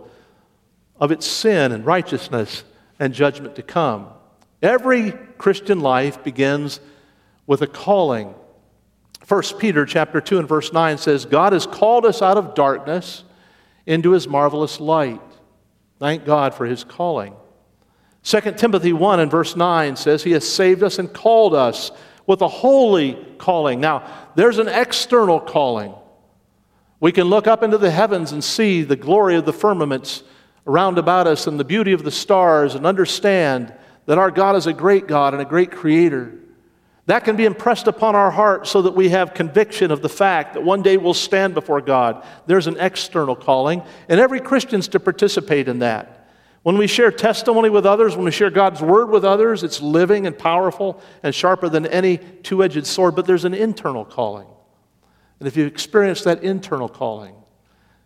of 0.99 1.13
its 1.13 1.27
sin 1.27 1.71
and 1.71 1.85
righteousness 1.85 2.65
and 2.99 3.13
judgment 3.13 3.57
to 3.57 3.63
come. 3.63 4.09
Every 4.63 5.13
Christian 5.37 5.81
life 5.81 6.25
begins 6.25 6.81
with 7.47 7.61
a 7.61 7.67
calling. 7.67 8.35
1 9.29 9.43
Peter 9.59 9.85
chapter 9.85 10.23
2 10.23 10.39
and 10.39 10.49
verse 10.49 10.73
9 10.73 10.97
says, 10.97 11.27
God 11.27 11.53
has 11.53 11.67
called 11.67 12.07
us 12.07 12.23
out 12.23 12.39
of 12.39 12.55
darkness 12.55 13.25
into 13.91 14.13
his 14.13 14.29
marvelous 14.29 14.79
light. 14.79 15.21
Thank 15.99 16.25
God 16.25 16.55
for 16.55 16.65
his 16.65 16.85
calling. 16.85 17.35
2 18.23 18.41
Timothy 18.53 18.93
1 18.93 19.19
and 19.19 19.31
verse 19.31 19.57
9 19.57 19.97
says, 19.97 20.23
He 20.23 20.31
has 20.31 20.49
saved 20.49 20.85
us 20.85 21.01
and 21.01 21.13
called 21.13 21.55
us 21.55 21.91
with 22.25 22.41
a 22.41 22.49
holy 22.49 23.15
calling. 23.39 23.81
Now, 23.81 24.31
there's 24.37 24.59
an 24.59 24.69
external 24.69 25.41
calling. 25.41 25.93
We 27.01 27.11
can 27.11 27.25
look 27.25 27.49
up 27.49 27.65
into 27.65 27.79
the 27.79 27.91
heavens 27.91 28.31
and 28.31 28.45
see 28.45 28.83
the 28.83 28.95
glory 28.95 29.35
of 29.35 29.45
the 29.45 29.53
firmaments 29.53 30.23
around 30.69 30.97
about 30.97 31.27
us 31.27 31.49
and 31.49 31.59
the 31.59 31.65
beauty 31.65 31.93
of 31.93 32.05
the 32.05 32.13
stars 32.13 32.77
and 32.77 32.87
understand 32.87 33.75
that 34.07 34.19
our 34.19 34.31
God 34.31 34.55
is 34.55 34.69
a 34.69 34.73
great 34.73 35.09
God 35.09 35.33
and 35.33 35.43
a 35.43 35.47
great 35.47 35.73
creator. 35.73 36.33
That 37.11 37.25
can 37.25 37.35
be 37.35 37.45
impressed 37.45 37.89
upon 37.89 38.15
our 38.15 38.31
heart 38.31 38.69
so 38.69 38.83
that 38.83 38.95
we 38.95 39.09
have 39.09 39.35
conviction 39.35 39.91
of 39.91 40.01
the 40.01 40.09
fact 40.09 40.55
that 40.55 40.63
one 40.63 40.81
day 40.81 40.97
we'll 40.97 41.13
stand 41.13 41.55
before 41.55 41.81
God. 41.81 42.25
There's 42.47 42.69
an 42.69 42.79
external 42.79 43.35
calling, 43.35 43.83
and 44.09 44.21
every 44.21 44.39
Christian's 44.39 44.87
to 44.87 45.01
participate 45.01 45.67
in 45.67 45.81
that. 45.81 46.29
When 46.63 46.79
we 46.79 46.87
share 46.87 47.11
testimony 47.11 47.69
with 47.69 47.85
others, 47.85 48.15
when 48.15 48.27
we 48.27 48.31
share 48.31 48.49
God's 48.49 48.81
word 48.81 49.11
with 49.11 49.25
others, 49.25 49.65
it's 49.65 49.83
living 49.83 50.25
and 50.25 50.39
powerful 50.39 51.03
and 51.25 51.35
sharper 51.35 51.69
than 51.69 51.85
any 51.85 52.19
two 52.19 52.63
edged 52.63 52.87
sword, 52.87 53.17
but 53.17 53.27
there's 53.27 53.45
an 53.45 53.55
internal 53.55 54.05
calling. 54.05 54.47
And 55.41 55.49
if 55.49 55.57
you 55.57 55.67
experience 55.67 56.23
that 56.23 56.45
internal 56.45 56.89
calling, 56.89 57.35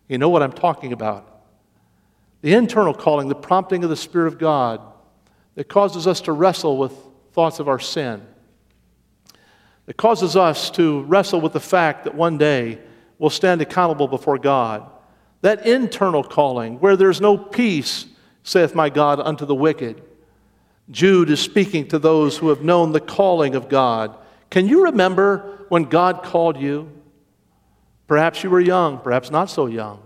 you 0.08 0.16
know 0.16 0.30
what 0.30 0.42
I'm 0.42 0.50
talking 0.50 0.94
about. 0.94 1.42
The 2.40 2.54
internal 2.54 2.94
calling, 2.94 3.28
the 3.28 3.34
prompting 3.34 3.84
of 3.84 3.90
the 3.90 3.96
Spirit 3.96 4.28
of 4.28 4.38
God 4.38 4.80
that 5.56 5.68
causes 5.68 6.06
us 6.06 6.22
to 6.22 6.32
wrestle 6.32 6.78
with 6.78 6.94
thoughts 7.34 7.58
of 7.58 7.68
our 7.68 7.78
sin 7.78 8.26
it 9.86 9.96
causes 9.96 10.36
us 10.36 10.70
to 10.70 11.02
wrestle 11.02 11.40
with 11.40 11.52
the 11.52 11.60
fact 11.60 12.04
that 12.04 12.14
one 12.14 12.38
day 12.38 12.78
we'll 13.18 13.30
stand 13.30 13.60
accountable 13.60 14.08
before 14.08 14.38
God. 14.38 14.90
That 15.42 15.66
internal 15.66 16.24
calling, 16.24 16.80
where 16.80 16.96
there's 16.96 17.20
no 17.20 17.36
peace, 17.36 18.06
saith 18.42 18.74
my 18.74 18.88
God, 18.88 19.20
unto 19.20 19.44
the 19.44 19.54
wicked. 19.54 20.02
Jude 20.90 21.30
is 21.30 21.40
speaking 21.40 21.88
to 21.88 21.98
those 21.98 22.36
who 22.36 22.48
have 22.48 22.62
known 22.62 22.92
the 22.92 23.00
calling 23.00 23.54
of 23.54 23.68
God. 23.68 24.16
Can 24.50 24.68
you 24.68 24.84
remember 24.84 25.66
when 25.68 25.84
God 25.84 26.22
called 26.22 26.58
you? 26.58 26.90
Perhaps 28.06 28.42
you 28.42 28.50
were 28.50 28.60
young, 28.60 28.98
perhaps 28.98 29.30
not 29.30 29.50
so 29.50 29.66
young. 29.66 30.00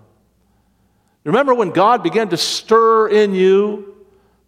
Remember 1.25 1.55
when 1.55 1.71
God 1.71 2.03
began 2.03 2.29
to 2.31 2.37
stir 2.37 3.09
in 3.09 3.35
you 3.35 3.97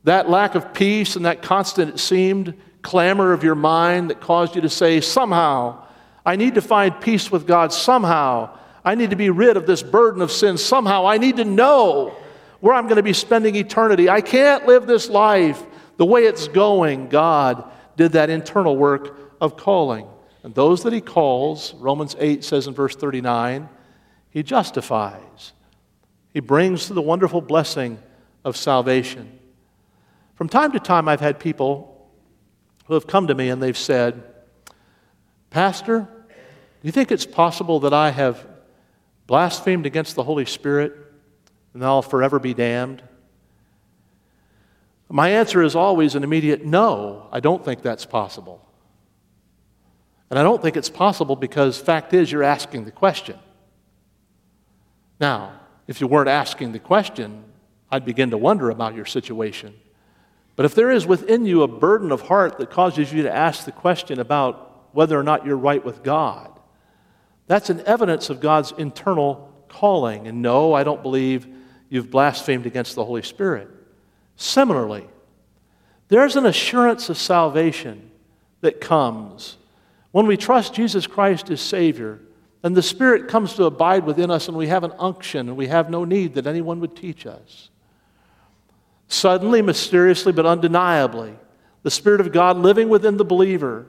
that 0.05 0.31
lack 0.31 0.55
of 0.55 0.73
peace 0.73 1.17
and 1.17 1.25
that 1.27 1.43
constant, 1.43 1.95
it 1.95 1.99
seemed, 1.99 2.55
clamor 2.83 3.33
of 3.33 3.45
your 3.45 3.55
mind 3.55 4.11
that 4.11 4.21
caused 4.21 4.55
you 4.55 4.63
to 4.63 4.69
say, 4.69 5.01
somehow, 5.01 5.85
I 6.25 6.37
need 6.37 6.55
to 6.55 6.63
find 6.63 7.01
peace 7.01 7.31
with 7.31 7.47
God 7.47 7.73
somehow. 7.73 8.57
I 8.85 8.95
need 8.95 9.11
to 9.11 9.17
be 9.17 9.31
rid 9.31 9.57
of 9.57 9.67
this 9.67 9.83
burden 9.83 10.23
of 10.23 10.33
sin 10.33 10.59
somehow. 10.59 11.07
I 11.07 11.19
need 11.19 11.37
to 11.37 11.45
know 11.45 12.17
where 12.61 12.75
I'm 12.75 12.85
going 12.85 12.97
to 12.97 13.03
be 13.03 13.13
spending 13.13 13.57
eternity. 13.57 14.09
I 14.09 14.21
can't 14.21 14.67
live 14.67 14.87
this 14.87 15.09
life 15.09 15.63
the 15.97 16.07
way 16.07 16.25
it's 16.25 16.49
going. 16.49 17.09
God 17.09 17.65
did 17.97 18.13
that 18.13 18.31
internal 18.31 18.77
work 18.77 19.19
of 19.41 19.57
calling. 19.57 20.07
And 20.43 20.55
those 20.55 20.83
that 20.85 20.93
He 20.93 21.01
calls, 21.01 21.75
Romans 21.75 22.17
8 22.19 22.45
says 22.45 22.67
in 22.67 22.75
verse 22.75 22.97
39, 22.97 23.69
He 24.31 24.43
justifies. 24.43 25.53
He 26.33 26.41
brings 26.41 26.87
to 26.87 26.95
the 26.95 27.03
wonderful 27.03 27.41
blessing 27.41 27.99
of 28.45 28.57
salvation. 28.57 29.39
From 30.37 30.49
time 30.49 30.73
to 30.73 30.81
time, 30.81 31.09
I've 31.09 31.21
had 31.21 31.39
people 31.39 32.00
who 32.91 32.95
have 32.95 33.07
come 33.07 33.29
to 33.29 33.35
me 33.37 33.51
and 33.51 33.63
they've 33.63 33.79
said, 33.79 34.21
Pastor, 35.49 36.09
do 36.29 36.35
you 36.83 36.91
think 36.91 37.13
it's 37.13 37.25
possible 37.25 37.79
that 37.81 37.95
I 37.95 38.11
have 38.11 38.45
blasphemed 39.29 39.87
against 39.87 40.17
the 40.17 40.25
Holy 40.25 40.45
Spirit 40.45 40.97
and 41.73 41.85
I'll 41.85 42.03
forever 42.03 42.41
be 42.41 42.53
damned? 42.53 43.01
My 45.09 45.29
answer 45.29 45.63
is 45.63 45.77
always 45.77 46.17
an 46.17 46.25
immediate 46.25 46.65
no, 46.65 47.29
I 47.31 47.39
don't 47.39 47.65
think 47.65 47.83
that's 47.83 48.07
possible. 48.07 48.61
And 50.29 50.37
I 50.37 50.43
don't 50.43 50.61
think 50.61 50.77
it's 50.77 50.91
possible 50.91 51.37
because 51.37 51.79
fact 51.79 52.13
is 52.13 52.33
you're 52.33 52.43
asking 52.43 52.87
the 52.87 52.91
question. 52.91 53.39
Now, 55.21 55.61
if 55.87 56.01
you 56.01 56.09
weren't 56.09 56.29
asking 56.29 56.73
the 56.73 56.81
question, 56.81 57.45
I'd 57.89 58.05
begin 58.05 58.31
to 58.31 58.37
wonder 58.37 58.69
about 58.69 58.97
your 58.97 59.07
situation. 59.07 59.75
But 60.61 60.67
if 60.67 60.75
there 60.75 60.91
is 60.91 61.07
within 61.07 61.47
you 61.47 61.63
a 61.63 61.67
burden 61.67 62.13
of 62.13 62.21
heart 62.21 62.59
that 62.59 62.69
causes 62.69 63.11
you 63.11 63.23
to 63.23 63.35
ask 63.35 63.65
the 63.65 63.73
question 63.73 64.21
about 64.21 64.91
whether 64.93 65.19
or 65.19 65.23
not 65.23 65.47
you're 65.47 65.57
right 65.57 65.83
with 65.83 66.03
God, 66.03 66.51
That's 67.47 67.71
an 67.71 67.83
evidence 67.87 68.29
of 68.29 68.43
God's 68.43 68.71
internal 68.77 69.51
calling. 69.71 70.27
And 70.27 70.43
no, 70.43 70.75
I 70.75 70.85
don't 70.85 71.03
believe 71.03 71.49
you've 71.89 72.11
blasphemed 72.11 72.67
against 72.67 72.95
the 72.95 73.07
Holy 73.07 73.23
Spirit. 73.23 73.71
Similarly, 74.37 75.09
there's 76.09 76.37
an 76.37 76.45
assurance 76.45 77.09
of 77.09 77.17
salvation 77.17 78.11
that 78.61 78.83
comes 78.83 79.57
when 80.13 80.27
we 80.27 80.37
trust 80.37 80.75
Jesus 80.75 81.07
Christ 81.07 81.49
as 81.49 81.63
Savior 81.63 82.21
and 82.63 82.77
the 82.77 82.83
Spirit 82.83 83.29
comes 83.29 83.55
to 83.55 83.65
abide 83.65 84.05
within 84.05 84.31
us 84.31 84.47
and 84.47 84.59
we 84.59 84.67
have 84.67 84.85
an 84.85 84.93
unction 84.99 85.49
and 85.49 85.57
we 85.57 85.69
have 85.69 85.89
no 85.89 86.05
need 86.05 86.35
that 86.35 86.47
anyone 86.47 86.81
would 86.81 86.95
teach 86.95 87.25
us. 87.25 87.71
Suddenly, 89.21 89.61
mysteriously, 89.61 90.33
but 90.33 90.47
undeniably, 90.47 91.35
the 91.83 91.91
Spirit 91.91 92.23
of 92.23 92.33
God 92.33 92.57
living 92.57 92.89
within 92.89 93.19
the 93.19 93.25
believer 93.25 93.87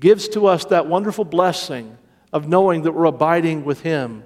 gives 0.00 0.28
to 0.28 0.46
us 0.46 0.64
that 0.64 0.86
wonderful 0.86 1.26
blessing 1.26 1.98
of 2.32 2.48
knowing 2.48 2.80
that 2.84 2.92
we're 2.92 3.04
abiding 3.04 3.66
with 3.66 3.82
Him. 3.82 4.24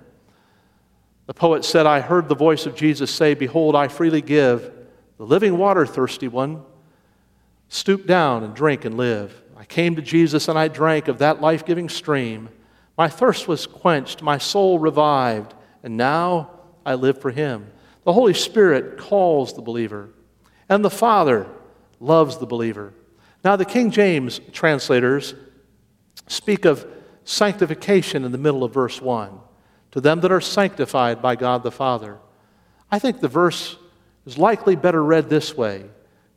The 1.26 1.34
poet 1.34 1.64
said, 1.64 1.84
I 1.84 1.99
heard 1.99 2.28
the 2.28 2.36
voice 2.36 2.64
of 2.64 2.76
Jesus 2.76 3.11
say, 3.11 3.34
Behold, 3.34 3.74
I 3.74 3.88
freely 3.88 4.22
give 4.22 4.70
the 5.18 5.26
living 5.26 5.59
water, 5.59 5.84
thirsty 5.84 6.28
one. 6.28 6.62
Stoop 7.68 8.07
down 8.07 8.44
and 8.44 8.55
drink 8.55 8.84
and 8.84 8.97
live. 8.97 9.42
I 9.57 9.64
came 9.64 9.97
to 9.97 10.03
Jesus 10.03 10.47
and 10.47 10.57
I 10.57 10.68
drank 10.68 11.09
of 11.09 11.18
that 11.18 11.40
life 11.40 11.64
giving 11.64 11.88
stream. 11.88 12.51
My 12.97 13.09
thirst 13.09 13.49
was 13.49 13.66
quenched, 13.66 14.22
my 14.22 14.38
soul 14.38 14.78
revived, 14.78 15.55
and 15.82 15.97
now 15.97 16.51
I 16.86 16.94
live 16.94 17.20
for 17.20 17.32
Him. 17.32 17.66
The 18.05 18.12
Holy 18.12 18.34
Spirit 18.34 18.97
calls 18.97 19.53
the 19.53 19.62
believer, 19.62 20.11
and 20.68 20.84
the 20.84 20.90
Father 20.90 21.46
loves 22.00 22.38
the 22.38 22.46
believer. 22.46 22.92
Now, 23.44 23.56
the 23.56 23.64
King 23.64 23.90
James 23.90 24.40
translators 24.52 25.34
speak 26.26 26.64
of 26.64 26.86
sanctification 27.24 28.24
in 28.24 28.32
the 28.32 28.38
middle 28.38 28.64
of 28.64 28.72
verse 28.72 29.00
1 29.00 29.40
to 29.92 30.00
them 30.00 30.20
that 30.20 30.32
are 30.32 30.40
sanctified 30.40 31.22
by 31.22 31.36
God 31.36 31.62
the 31.62 31.70
Father. 31.70 32.18
I 32.90 32.98
think 32.98 33.20
the 33.20 33.28
verse 33.28 33.76
is 34.26 34.36
likely 34.36 34.76
better 34.76 35.02
read 35.02 35.28
this 35.28 35.56
way 35.56 35.86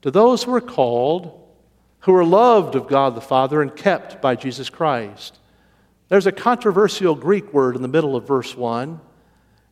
to 0.01 0.11
those 0.11 0.43
who 0.43 0.53
are 0.53 0.61
called, 0.61 1.47
who 1.99 2.15
are 2.15 2.23
loved 2.23 2.75
of 2.75 2.87
God 2.87 3.15
the 3.15 3.21
Father, 3.21 3.61
and 3.61 3.75
kept 3.75 4.21
by 4.21 4.35
Jesus 4.35 4.69
Christ. 4.69 5.39
There's 6.07 6.25
a 6.25 6.31
controversial 6.31 7.15
Greek 7.15 7.53
word 7.53 7.75
in 7.75 7.81
the 7.81 7.87
middle 7.87 8.15
of 8.15 8.27
verse 8.27 8.55
1, 8.55 8.99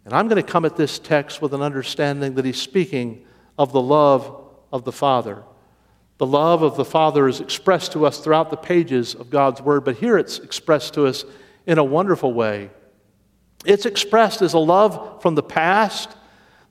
and 0.05 0.13
I'm 0.13 0.27
going 0.27 0.41
to 0.41 0.51
come 0.51 0.65
at 0.65 0.75
this 0.75 0.99
text 0.99 1.41
with 1.41 1.53
an 1.53 1.61
understanding 1.61 2.35
that 2.35 2.45
he's 2.45 2.61
speaking 2.61 3.25
of 3.57 3.71
the 3.71 3.81
love 3.81 4.46
of 4.77 4.85
the 4.85 4.93
Father. 4.93 5.43
The 6.17 6.25
love 6.25 6.61
of 6.63 6.77
the 6.77 6.85
Father 6.85 7.27
is 7.27 7.41
expressed 7.41 7.91
to 7.91 8.05
us 8.05 8.19
throughout 8.19 8.49
the 8.49 8.57
pages 8.57 9.13
of 9.13 9.29
God's 9.29 9.61
Word, 9.61 9.83
but 9.83 9.97
here 9.97 10.17
it's 10.17 10.39
expressed 10.39 10.93
to 10.93 11.05
us 11.05 11.25
in 11.65 11.77
a 11.77 11.83
wonderful 11.83 12.33
way. 12.33 12.69
It's 13.65 13.85
expressed 13.85 14.41
as 14.41 14.53
a 14.53 14.59
love 14.59 15.21
from 15.21 15.35
the 15.35 15.43
past 15.43 16.15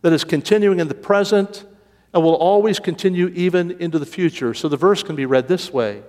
that 0.03 0.13
is 0.13 0.25
continuing 0.25 0.81
in 0.81 0.89
the 0.89 0.95
present 0.95 1.65
and 2.15 2.23
will 2.23 2.35
always 2.35 2.79
continue 2.79 3.29
even 3.35 3.73
into 3.73 3.99
the 3.99 4.07
future. 4.07 4.55
So 4.55 4.69
the 4.69 4.77
verse 4.77 5.03
can 5.03 5.17
be 5.17 5.27
read 5.27 5.49
this 5.49 5.73
way 5.73 6.03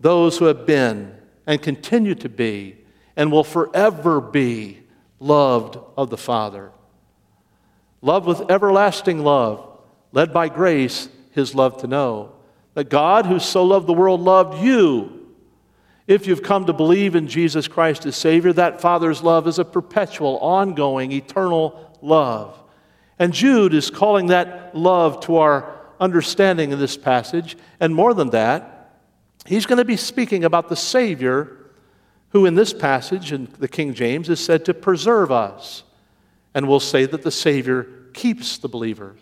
Those 0.00 0.38
who 0.38 0.46
have 0.46 0.66
been 0.66 1.14
and 1.46 1.60
continue 1.60 2.14
to 2.16 2.28
be 2.28 2.78
and 3.16 3.30
will 3.30 3.44
forever 3.44 4.20
be 4.20 4.80
loved 5.20 5.78
of 5.96 6.10
the 6.10 6.16
Father. 6.16 6.72
Loved 8.00 8.26
with 8.26 8.50
everlasting 8.50 9.22
love, 9.22 9.78
led 10.12 10.32
by 10.32 10.48
grace, 10.48 11.08
his 11.34 11.54
love 11.54 11.78
to 11.78 11.86
know. 11.86 12.32
That 12.74 12.88
God, 12.88 13.26
who 13.26 13.38
so 13.38 13.64
loved 13.64 13.86
the 13.86 13.92
world, 13.92 14.20
loved 14.20 14.62
you. 14.62 15.20
If 16.06 16.26
you've 16.26 16.42
come 16.42 16.66
to 16.66 16.72
believe 16.72 17.14
in 17.14 17.28
Jesus 17.28 17.68
Christ 17.68 18.06
as 18.06 18.16
Savior, 18.16 18.52
that 18.54 18.80
Father's 18.80 19.22
love 19.22 19.46
is 19.46 19.58
a 19.58 19.64
perpetual, 19.64 20.38
ongoing, 20.38 21.12
eternal 21.12 21.98
love. 22.02 22.58
And 23.18 23.32
Jude 23.32 23.74
is 23.74 23.90
calling 23.90 24.26
that 24.26 24.76
love 24.76 25.20
to 25.20 25.36
our 25.36 25.80
understanding 26.00 26.72
in 26.72 26.78
this 26.78 26.96
passage. 26.96 27.56
And 27.80 27.94
more 27.94 28.12
than 28.12 28.30
that, 28.30 28.92
he's 29.46 29.66
going 29.66 29.78
to 29.78 29.84
be 29.84 29.96
speaking 29.96 30.44
about 30.44 30.68
the 30.68 30.76
Savior 30.76 31.58
who 32.30 32.46
in 32.46 32.56
this 32.56 32.74
passage 32.74 33.32
in 33.32 33.48
the 33.58 33.68
King 33.68 33.94
James 33.94 34.28
is 34.28 34.40
said 34.40 34.64
to 34.64 34.74
preserve 34.74 35.30
us. 35.30 35.84
And 36.52 36.68
we'll 36.68 36.80
say 36.80 37.06
that 37.06 37.22
the 37.22 37.30
Savior 37.30 37.86
keeps 38.12 38.58
the 38.58 38.68
believer. 38.68 39.14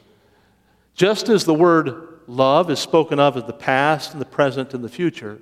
Just 0.94 1.28
as 1.28 1.44
the 1.44 1.54
word 1.54 2.20
love 2.26 2.70
is 2.70 2.78
spoken 2.78 3.18
of 3.18 3.36
as 3.36 3.44
the 3.44 3.52
past 3.52 4.12
and 4.12 4.20
the 4.20 4.26
present 4.26 4.74
and 4.74 4.84
the 4.84 4.88
future, 4.88 5.40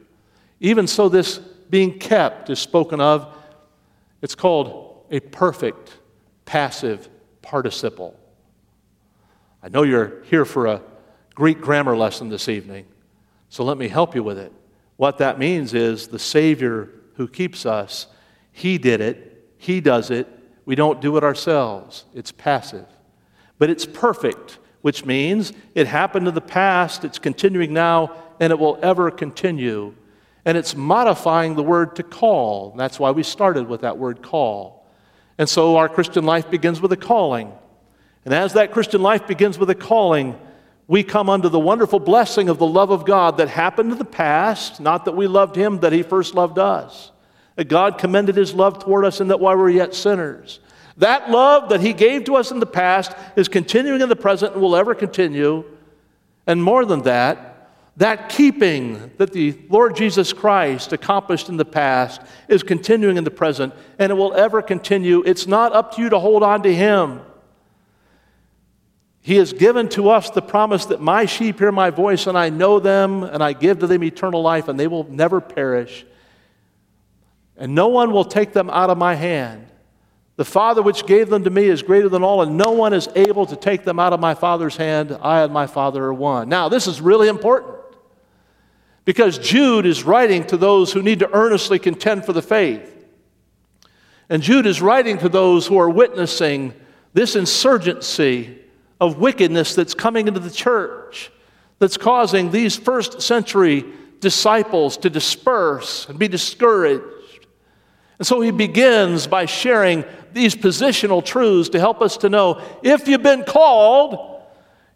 even 0.60 0.86
so, 0.86 1.08
this 1.08 1.38
being 1.38 1.98
kept 1.98 2.50
is 2.50 2.58
spoken 2.58 3.00
of. 3.00 3.34
It's 4.20 4.34
called 4.34 5.06
a 5.10 5.20
perfect 5.20 5.98
passive 6.44 7.08
participle. 7.42 8.18
I 9.62 9.68
know 9.68 9.82
you're 9.82 10.22
here 10.24 10.44
for 10.44 10.66
a 10.66 10.82
Greek 11.34 11.60
grammar 11.60 11.96
lesson 11.96 12.28
this 12.28 12.48
evening, 12.48 12.86
so 13.48 13.64
let 13.64 13.78
me 13.78 13.88
help 13.88 14.14
you 14.14 14.22
with 14.22 14.38
it. 14.38 14.52
What 14.96 15.18
that 15.18 15.38
means 15.38 15.72
is 15.72 16.08
the 16.08 16.18
Savior 16.18 16.90
who 17.14 17.26
keeps 17.26 17.64
us. 17.64 18.06
He 18.52 18.76
did 18.76 19.00
it, 19.00 19.48
He 19.56 19.80
does 19.80 20.10
it. 20.10 20.28
We 20.66 20.74
don't 20.74 21.00
do 21.00 21.16
it 21.16 21.24
ourselves. 21.24 22.04
It's 22.14 22.32
passive. 22.32 22.86
But 23.58 23.70
it's 23.70 23.86
perfect, 23.86 24.58
which 24.82 25.04
means 25.04 25.52
it 25.74 25.86
happened 25.86 26.28
in 26.28 26.34
the 26.34 26.40
past, 26.40 27.04
it's 27.04 27.18
continuing 27.18 27.72
now, 27.72 28.12
and 28.38 28.52
it 28.52 28.58
will 28.58 28.78
ever 28.82 29.10
continue. 29.10 29.94
And 30.44 30.56
it's 30.56 30.74
modifying 30.74 31.54
the 31.54 31.62
word 31.62 31.96
to 31.96 32.02
call. 32.02 32.74
That's 32.76 32.98
why 32.98 33.10
we 33.10 33.22
started 33.22 33.68
with 33.68 33.82
that 33.82 33.98
word 33.98 34.22
call. 34.22 34.86
And 35.36 35.48
so 35.48 35.76
our 35.76 35.88
Christian 35.88 36.24
life 36.24 36.50
begins 36.50 36.80
with 36.80 36.92
a 36.92 36.96
calling. 36.96 37.52
And 38.24 38.32
as 38.32 38.54
that 38.54 38.72
Christian 38.72 39.02
life 39.02 39.26
begins 39.26 39.58
with 39.58 39.70
a 39.70 39.74
calling, 39.74 40.38
we 40.86 41.02
come 41.02 41.28
under 41.28 41.48
the 41.48 41.60
wonderful 41.60 42.00
blessing 42.00 42.48
of 42.48 42.58
the 42.58 42.66
love 42.66 42.90
of 42.90 43.04
God 43.04 43.36
that 43.36 43.48
happened 43.48 43.92
in 43.92 43.98
the 43.98 44.04
past, 44.04 44.80
not 44.80 45.04
that 45.04 45.12
we 45.12 45.26
loved 45.26 45.56
Him, 45.56 45.80
that 45.80 45.92
He 45.92 46.02
first 46.02 46.34
loved 46.34 46.58
us 46.58 47.12
that 47.60 47.68
God 47.68 47.98
commended 47.98 48.36
his 48.36 48.54
love 48.54 48.82
toward 48.82 49.04
us 49.04 49.20
and 49.20 49.30
that 49.30 49.38
while 49.38 49.54
we 49.54 49.60
were 49.60 49.68
yet 49.68 49.94
sinners. 49.94 50.60
That 51.00 51.30
love 51.30 51.70
that 51.70 51.80
he 51.80 51.94
gave 51.94 52.24
to 52.24 52.36
us 52.36 52.50
in 52.50 52.60
the 52.60 52.66
past 52.66 53.12
is 53.34 53.48
continuing 53.48 54.02
in 54.02 54.10
the 54.10 54.16
present 54.16 54.52
and 54.52 54.60
will 54.60 54.76
ever 54.76 54.94
continue. 54.94 55.64
And 56.46 56.62
more 56.62 56.84
than 56.84 57.02
that, 57.02 57.70
that 57.96 58.28
keeping 58.28 59.10
that 59.16 59.32
the 59.32 59.56
Lord 59.70 59.96
Jesus 59.96 60.34
Christ 60.34 60.92
accomplished 60.92 61.48
in 61.48 61.56
the 61.56 61.64
past 61.64 62.20
is 62.48 62.62
continuing 62.62 63.16
in 63.16 63.24
the 63.24 63.30
present 63.30 63.72
and 63.98 64.12
it 64.12 64.14
will 64.14 64.34
ever 64.34 64.60
continue. 64.60 65.22
It's 65.24 65.46
not 65.46 65.72
up 65.72 65.94
to 65.94 66.02
you 66.02 66.10
to 66.10 66.18
hold 66.18 66.42
on 66.42 66.62
to 66.64 66.74
him. 66.74 67.22
He 69.22 69.36
has 69.36 69.54
given 69.54 69.88
to 69.90 70.10
us 70.10 70.28
the 70.28 70.42
promise 70.42 70.84
that 70.86 71.00
my 71.00 71.24
sheep 71.24 71.60
hear 71.60 71.72
my 71.72 71.88
voice 71.88 72.26
and 72.26 72.36
I 72.36 72.50
know 72.50 72.78
them 72.78 73.22
and 73.22 73.42
I 73.42 73.54
give 73.54 73.78
to 73.78 73.86
them 73.86 74.04
eternal 74.04 74.42
life 74.42 74.68
and 74.68 74.78
they 74.78 74.86
will 74.86 75.04
never 75.04 75.40
perish 75.40 76.04
and 77.56 77.74
no 77.74 77.88
one 77.88 78.12
will 78.12 78.24
take 78.26 78.52
them 78.52 78.68
out 78.68 78.90
of 78.90 78.98
my 78.98 79.14
hand. 79.14 79.66
The 80.40 80.46
Father 80.46 80.80
which 80.80 81.04
gave 81.04 81.28
them 81.28 81.44
to 81.44 81.50
me 81.50 81.66
is 81.66 81.82
greater 81.82 82.08
than 82.08 82.22
all, 82.22 82.40
and 82.40 82.56
no 82.56 82.70
one 82.70 82.94
is 82.94 83.10
able 83.14 83.44
to 83.44 83.56
take 83.56 83.84
them 83.84 83.98
out 83.98 84.14
of 84.14 84.20
my 84.20 84.32
Father's 84.32 84.74
hand. 84.74 85.14
I 85.20 85.42
and 85.42 85.52
my 85.52 85.66
Father 85.66 86.02
are 86.04 86.14
one. 86.14 86.48
Now, 86.48 86.70
this 86.70 86.86
is 86.86 86.98
really 86.98 87.28
important 87.28 87.76
because 89.04 89.36
Jude 89.36 89.84
is 89.84 90.02
writing 90.02 90.46
to 90.46 90.56
those 90.56 90.94
who 90.94 91.02
need 91.02 91.18
to 91.18 91.30
earnestly 91.30 91.78
contend 91.78 92.24
for 92.24 92.32
the 92.32 92.40
faith. 92.40 93.06
And 94.30 94.42
Jude 94.42 94.64
is 94.64 94.80
writing 94.80 95.18
to 95.18 95.28
those 95.28 95.66
who 95.66 95.76
are 95.76 95.90
witnessing 95.90 96.72
this 97.12 97.36
insurgency 97.36 98.60
of 98.98 99.18
wickedness 99.18 99.74
that's 99.74 99.92
coming 99.92 100.26
into 100.26 100.40
the 100.40 100.50
church, 100.50 101.30
that's 101.80 101.98
causing 101.98 102.50
these 102.50 102.78
first 102.78 103.20
century 103.20 103.84
disciples 104.20 104.96
to 104.96 105.10
disperse 105.10 106.08
and 106.08 106.18
be 106.18 106.28
discouraged 106.28 107.19
and 108.20 108.26
so 108.26 108.42
he 108.42 108.50
begins 108.50 109.26
by 109.26 109.46
sharing 109.46 110.04
these 110.34 110.54
positional 110.54 111.24
truths 111.24 111.70
to 111.70 111.80
help 111.80 112.02
us 112.02 112.18
to 112.18 112.28
know 112.28 112.60
if 112.82 113.08
you've 113.08 113.22
been 113.22 113.44
called, 113.44 114.42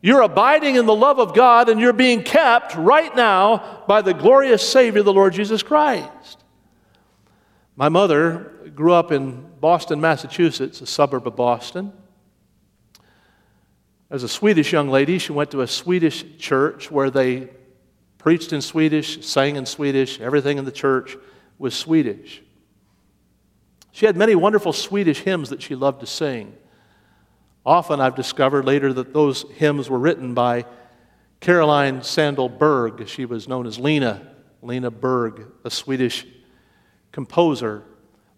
you're 0.03 0.21
abiding 0.21 0.77
in 0.77 0.85
the 0.85 0.95
love 0.95 1.19
of 1.19 1.33
God 1.33 1.71
and 1.71 1.81
you're 1.81 1.95
being 1.95 2.23
kept 2.23 2.75
right 2.75 3.17
now 3.17 3.83
by 3.89 4.03
the 4.03 4.13
glorious 4.13 4.69
Savior, 4.69 5.03
the 5.03 5.15
Lord 5.15 5.33
Jesus 5.33 5.63
Christ. 5.63 6.45
My 7.77 7.89
mother 7.89 8.53
grew 8.75 8.93
up 8.93 9.11
in 9.11 9.49
Boston, 9.59 10.03
Massachusetts, 10.03 10.83
a 10.83 10.87
suburb 10.87 11.27
of 11.27 11.35
Boston. 11.35 11.95
As 14.11 14.23
a 14.23 14.29
Swedish 14.29 14.71
young 14.71 14.91
lady, 14.91 15.19
she 15.19 15.33
went 15.33 15.51
to 15.53 15.63
a 15.63 15.67
Swedish 15.67 16.27
church 16.37 16.91
where 16.91 17.09
they 17.09 17.49
preached 18.19 18.53
in 18.53 18.61
Swedish, 18.61 19.25
sang 19.25 19.57
in 19.57 19.65
Swedish, 19.65 20.21
everything 20.21 20.59
in 20.59 20.67
the 20.67 20.71
church 20.71 21.17
was 21.59 21.75
Swedish. 21.75 22.43
She 23.95 24.07
had 24.07 24.17
many 24.17 24.35
wonderful 24.35 24.73
Swedish 24.73 25.21
hymns 25.21 25.51
that 25.51 25.63
she 25.63 25.77
loved 25.77 26.01
to 26.01 26.07
sing. 26.07 26.53
Often 27.65 28.01
I've 28.01 28.17
discovered 28.17 28.65
later 28.65 28.93
that 28.93 29.15
those 29.15 29.49
hymns 29.53 29.89
were 29.89 30.01
written 30.01 30.35
by 30.35 30.67
Caroline 31.39 32.01
Sandell 32.01 32.59
Berg. 32.59 33.07
She 33.07 33.25
was 33.25 33.47
known 33.47 33.69
as 33.69 33.79
Lena, 33.79 34.35
Lena 34.63 34.91
Berg, 34.91 35.47
a 35.63 35.71
Swedish 35.71 36.27
composer. 37.13 37.85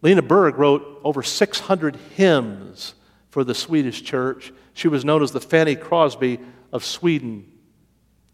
Lena 0.02 0.20
Berg 0.20 0.59
wrote 0.59 1.00
over 1.02 1.22
600 1.22 1.96
hymns 2.14 2.94
for 3.30 3.42
the 3.42 3.54
Swedish 3.54 4.02
church. 4.02 4.52
She 4.74 4.88
was 4.88 5.07
known 5.07 5.22
as 5.22 5.32
the 5.32 5.40
Fanny 5.40 5.74
Crosby 5.74 6.38
of 6.70 6.84
Sweden. 6.84 7.50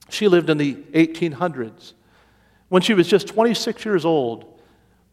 She 0.08 0.26
lived 0.26 0.50
in 0.50 0.58
the 0.58 0.74
1800s. 0.74 1.92
When 2.68 2.82
she 2.82 2.94
was 2.94 3.06
just 3.06 3.28
26 3.28 3.84
years 3.84 4.04
old, 4.04 4.60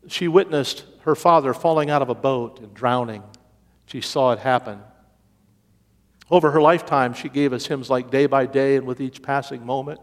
she 0.08 0.28
witnessed 0.28 0.86
her 1.10 1.16
father 1.16 1.54
falling 1.54 1.90
out 1.90 2.02
of 2.02 2.10
a 2.10 2.16
boat 2.16 2.60
and 2.60 2.74
drowning. 2.74 3.24
She 3.88 4.00
saw 4.00 4.32
it 4.32 4.40
happen. 4.40 4.80
Over 6.30 6.52
her 6.52 6.62
lifetime, 6.62 7.14
she 7.14 7.28
gave 7.28 7.52
us 7.52 7.66
hymns 7.66 7.90
like 7.90 8.12
Day 8.12 8.28
by 8.28 8.46
Day 8.46 8.76
and 8.76 8.86
with 8.86 9.02
each 9.02 9.24
passing 9.24 9.66
moment. 9.66 10.00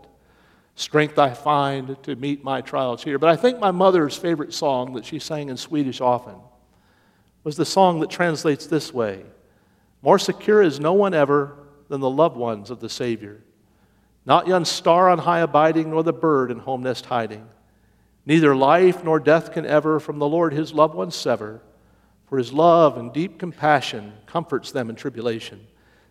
Strength 0.74 1.18
I 1.18 1.32
find 1.32 1.96
to 2.02 2.16
meet 2.16 2.42
my 2.42 2.60
trials 2.60 3.04
here. 3.04 3.18
But 3.18 3.30
I 3.30 3.36
think 3.36 3.60
my 3.60 3.70
mother's 3.70 4.16
favorite 4.16 4.52
song 4.52 4.94
that 4.94 5.06
she 5.06 5.20
sang 5.20 5.48
in 5.48 5.56
Swedish 5.56 6.00
often 6.00 6.34
was 7.44 7.56
the 7.56 7.64
song 7.64 8.00
that 8.00 8.10
translates 8.10 8.66
this 8.66 8.92
way 8.92 9.22
More 10.02 10.18
secure 10.18 10.60
is 10.60 10.80
no 10.80 10.92
one 10.92 11.14
ever 11.14 11.56
than 11.88 12.00
the 12.00 12.10
loved 12.10 12.36
ones 12.36 12.70
of 12.70 12.80
the 12.80 12.88
Savior. 12.88 13.42
Not 14.26 14.48
yon 14.48 14.64
star 14.64 15.08
on 15.08 15.18
high 15.18 15.38
abiding, 15.38 15.90
nor 15.90 16.02
the 16.02 16.12
bird 16.12 16.50
in 16.50 16.58
home 16.58 16.82
nest 16.82 17.06
hiding. 17.06 17.46
Neither 18.26 18.56
life 18.56 19.04
nor 19.04 19.20
death 19.20 19.52
can 19.52 19.64
ever 19.64 20.00
from 20.00 20.18
the 20.18 20.28
Lord 20.28 20.52
his 20.52 20.74
loved 20.74 20.94
ones 20.94 21.14
sever, 21.14 21.62
for 22.26 22.38
his 22.38 22.52
love 22.52 22.98
and 22.98 23.12
deep 23.12 23.38
compassion 23.38 24.12
comforts 24.26 24.72
them 24.72 24.90
in 24.90 24.96
tribulation. 24.96 25.64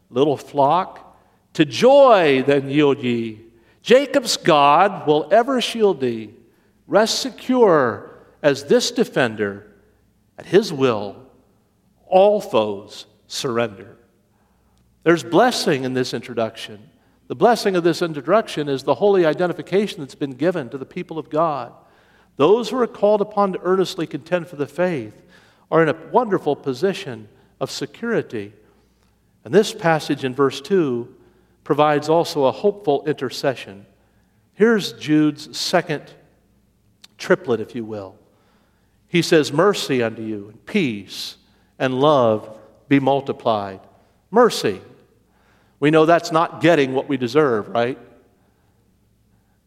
Little 0.10 0.38
flock, 0.38 1.18
to 1.54 1.66
joy 1.66 2.42
then 2.48 2.70
yield 2.70 3.04
ye. 3.04 3.42
Jacob's 3.82 4.38
God 4.38 5.06
will 5.06 5.28
ever 5.32 5.60
shield 5.60 6.00
thee. 6.00 6.34
Rest 6.88 7.20
secure 7.20 8.18
as 8.42 8.66
this 8.66 8.92
defender. 8.92 9.68
At 10.38 10.46
his 10.46 10.72
will, 10.72 11.16
all 12.08 12.42
foes 12.42 13.06
surrender. 13.28 13.98
There's 15.04 15.24
blessing 15.24 15.84
in 15.84 15.94
this 15.94 16.14
introduction. 16.14 16.90
The 17.28 17.36
blessing 17.36 17.76
of 17.76 17.84
this 17.84 18.02
introduction 18.02 18.70
is 18.70 18.84
the 18.84 18.96
holy 18.96 19.26
identification 19.26 20.00
that's 20.00 20.16
been 20.16 20.34
given 20.34 20.70
to 20.70 20.78
the 20.78 20.86
people 20.86 21.18
of 21.18 21.30
God. 21.30 21.74
Those 22.38 22.70
who 22.70 22.78
are 22.80 22.88
called 22.88 23.22
upon 23.22 23.54
to 23.54 23.60
earnestly 23.64 24.08
contend 24.08 24.48
for 24.48 24.56
the 24.56 24.68
faith 24.68 25.22
are 25.72 25.82
in 25.82 25.90
a 25.90 25.98
wonderful 26.12 26.56
position 26.56 27.28
of 27.60 27.72
security. 27.72 28.54
And 29.44 29.54
this 29.54 29.74
passage 29.74 30.24
in 30.24 30.34
verse 30.34 30.60
2 30.62 31.14
provides 31.64 32.10
also 32.10 32.46
a 32.46 32.52
hopeful 32.52 33.04
intercession. 33.06 33.86
Here's 34.54 34.94
Jude's 34.94 35.58
second 35.58 36.04
triplet, 37.18 37.60
if 37.60 37.76
you 37.76 37.86
will. 37.86 38.16
He 39.08 39.22
says, 39.22 39.54
Mercy 39.54 40.04
unto 40.04 40.22
you, 40.22 40.50
and 40.50 40.66
peace 40.66 41.38
and 41.80 42.00
love 42.00 42.58
be 42.88 43.00
multiplied. 43.00 43.80
Mercy. 44.32 44.82
We 45.80 45.92
know 45.92 46.06
that's 46.06 46.32
not 46.32 46.62
getting 46.62 46.94
what 46.94 47.08
we 47.10 47.18
deserve, 47.18 47.70
right? 47.70 47.98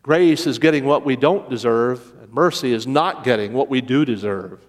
Grace 0.03 0.47
is 0.47 0.59
getting 0.59 0.85
what 0.85 1.05
we 1.05 1.16
don't 1.16 1.51
deserve, 1.51 2.01
mercy 2.31 2.72
is 2.72 2.87
not 2.87 3.24
getting 3.24 3.53
what 3.53 3.68
we 3.68 3.81
do 3.81 4.05
deserve. 4.05 4.61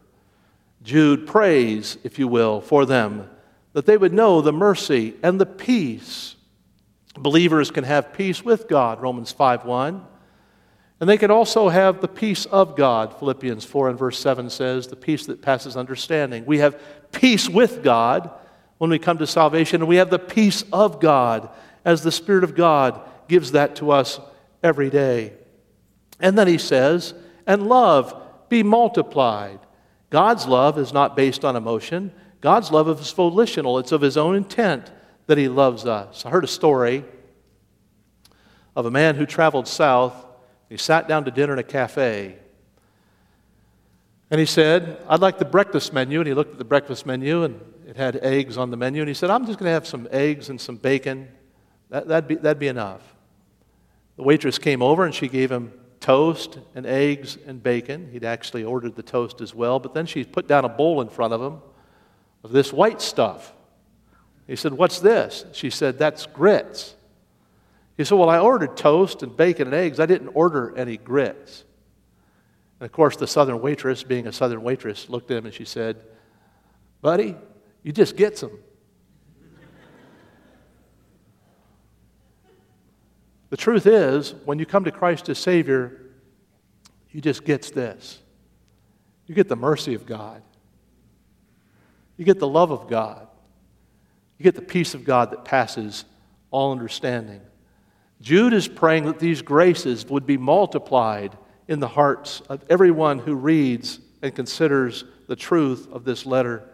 Jude 0.84 1.28
prays, 1.28 1.98
if 2.04 2.20
you 2.20 2.28
will, 2.28 2.62
for 2.62 2.86
them 2.86 3.30
that 3.74 3.86
they 3.86 3.98
would 3.98 4.14
know 4.14 4.42
the 4.42 4.54
mercy 4.54 5.16
and 5.22 5.40
the 5.40 5.46
peace. 5.46 6.36
Believers 7.18 7.72
can 7.72 7.84
have 7.84 8.14
peace 8.14 8.44
with 8.44 8.68
God, 8.68 9.02
Romans 9.02 9.32
5 9.32 9.66
1. 9.66 10.06
And 11.00 11.10
they 11.10 11.18
can 11.18 11.32
also 11.32 11.70
have 11.70 12.02
the 12.02 12.08
peace 12.08 12.46
of 12.46 12.76
God, 12.76 13.18
Philippians 13.18 13.64
4 13.64 13.90
and 13.90 13.98
verse 14.00 14.20
7 14.20 14.50
says, 14.50 14.88
the 14.88 14.98
peace 14.98 15.26
that 15.28 15.42
passes 15.42 15.78
understanding. 15.78 16.46
We 16.46 16.58
have 16.58 16.82
peace 17.14 17.48
with 17.48 17.84
God 17.84 18.30
when 18.80 18.90
we 18.90 19.00
come 19.00 19.18
to 19.20 19.28
salvation, 19.28 19.82
and 19.82 19.88
we 19.88 19.98
have 19.98 20.10
the 20.10 20.20
peace 20.20 20.64
of 20.74 21.00
God 21.00 21.50
as 21.86 22.02
the 22.02 22.12
Spirit 22.12 22.44
of 22.44 22.56
God 22.56 23.00
gives 23.28 23.54
that 23.54 23.78
to 23.78 23.92
us 23.92 24.20
every 24.62 24.90
day. 24.90 25.34
And 26.20 26.38
then 26.38 26.48
he 26.48 26.58
says, 26.58 27.14
and 27.46 27.68
love 27.68 28.16
be 28.50 28.64
multiplied. 28.64 29.60
God's 30.10 30.48
love 30.48 30.78
is 30.78 30.92
not 30.92 31.16
based 31.16 31.46
on 31.46 31.56
emotion. 31.56 32.12
God's 32.42 32.72
love 32.72 32.90
is 32.90 33.12
volitional, 33.12 33.80
it's 33.80 33.92
of 33.92 34.02
his 34.02 34.18
own 34.18 34.36
intent 34.36 34.92
that 35.28 35.38
he 35.38 35.48
loves 35.48 35.86
us. 35.86 36.26
I 36.26 36.30
heard 36.30 36.44
a 36.44 36.48
story 36.48 37.04
of 38.76 38.86
a 38.86 38.92
man 38.92 39.16
who 39.16 39.26
traveled 39.26 39.68
south. 39.68 40.26
He 40.70 40.78
sat 40.78 41.08
down 41.08 41.26
to 41.26 41.32
dinner 41.32 41.54
in 41.54 41.60
a 41.60 41.64
cafe. 41.64 42.38
And 44.32 44.40
he 44.40 44.46
said, 44.46 45.04
I'd 45.08 45.20
like 45.20 45.38
the 45.38 45.46
breakfast 45.46 45.92
menu. 45.92 46.20
And 46.20 46.28
he 46.28 46.34
looked 46.34 46.54
at 46.54 46.58
the 46.60 46.66
breakfast 46.66 47.06
menu 47.06 47.44
and 47.44 47.60
it 47.88 47.98
had 47.98 48.16
eggs 48.18 48.58
on 48.58 48.72
the 48.72 48.78
menu. 48.78 49.02
And 49.02 49.08
he 49.08 49.14
said, 49.14 49.30
I'm 49.30 49.46
just 49.46 49.60
going 49.60 49.70
to 49.70 49.74
have 49.74 49.88
some 49.88 50.08
eggs 50.12 50.50
and 50.50 50.62
some 50.62 50.78
bacon. 50.78 51.28
That, 51.90 52.08
that'd, 52.08 52.28
be, 52.28 52.36
that'd 52.36 52.60
be 52.60 52.68
enough. 52.68 53.02
The 54.16 54.24
waitress 54.24 54.60
came 54.60 54.82
over 54.82 55.06
and 55.06 55.14
she 55.14 55.28
gave 55.28 55.52
him 55.52 55.74
toast 56.10 56.58
and 56.74 56.88
eggs 56.88 57.38
and 57.46 57.62
bacon. 57.62 58.10
He'd 58.12 58.26
actually 58.26 58.64
ordered 58.64 58.96
the 58.96 59.04
toast 59.04 59.42
as 59.42 59.54
well, 59.54 59.80
but 59.80 59.94
then 59.94 60.08
she 60.08 60.24
put 60.24 60.48
down 60.48 60.66
a 60.66 60.70
bowl 60.70 61.02
in 61.02 61.08
front 61.10 61.34
of 61.34 61.40
him 61.40 61.60
of 62.44 62.52
this 62.52 62.74
white 62.74 63.00
stuff. 63.00 63.54
He 64.48 64.56
said, 64.56 64.74
What's 64.74 65.02
this? 65.02 65.46
She 65.54 65.70
said, 65.70 66.00
That's 66.00 66.26
grits. 66.26 66.96
He 67.96 68.04
said, 68.04 68.18
Well, 68.18 68.28
I 68.28 68.40
ordered 68.40 68.76
toast 68.76 69.22
and 69.22 69.38
bacon 69.38 69.68
and 69.68 69.76
eggs. 69.76 70.00
I 70.00 70.08
didn't 70.08 70.30
order 70.30 70.76
any 70.76 70.98
grits. 70.98 71.64
And 72.80 72.88
of 72.88 72.92
course, 72.92 73.16
the 73.16 73.28
southern 73.28 73.62
waitress, 73.62 74.02
being 74.02 74.26
a 74.26 74.32
southern 74.32 74.64
waitress, 74.64 75.10
looked 75.10 75.30
at 75.30 75.38
him 75.38 75.46
and 75.46 75.54
she 75.54 75.66
said, 75.66 75.98
Buddy, 77.04 77.36
you 77.84 77.92
just 77.92 78.16
get 78.16 78.36
some. 78.36 78.58
The 83.52 83.58
truth 83.58 83.86
is, 83.86 84.34
when 84.46 84.58
you 84.58 84.66
come 84.66 84.86
to 84.86 84.92
Christ 84.92 85.30
as 85.30 85.38
Savior, 85.38 85.99
you 87.12 87.22
just 87.22 87.44
gets 87.44 87.72
this. 87.72 88.20
You 89.26 89.36
get 89.36 89.48
the 89.48 89.56
mercy 89.56 89.94
of 89.94 90.06
God. 90.06 90.42
You 92.18 92.26
get 92.26 92.40
the 92.40 92.48
love 92.48 92.72
of 92.72 92.90
God. 92.90 93.28
You 94.38 94.44
get 94.44 94.56
the 94.56 94.62
peace 94.62 94.94
of 94.94 95.04
God 95.04 95.32
that 95.32 95.46
passes 95.46 96.06
all 96.52 96.72
understanding. 96.72 97.42
Jude 98.22 98.54
is 98.54 98.68
praying 98.68 99.06
that 99.06 99.20
these 99.20 99.42
graces 99.42 100.06
would 100.08 100.26
be 100.26 100.38
multiplied 100.38 101.38
in 101.68 101.80
the 101.80 101.88
hearts 101.88 102.42
of 102.50 102.64
everyone 102.70 103.20
who 103.20 103.36
reads 103.36 104.00
and 104.22 104.36
considers 104.36 105.06
the 105.28 105.36
truth 105.36 105.88
of 105.92 106.04
this 106.04 106.26
letter. 106.26 106.68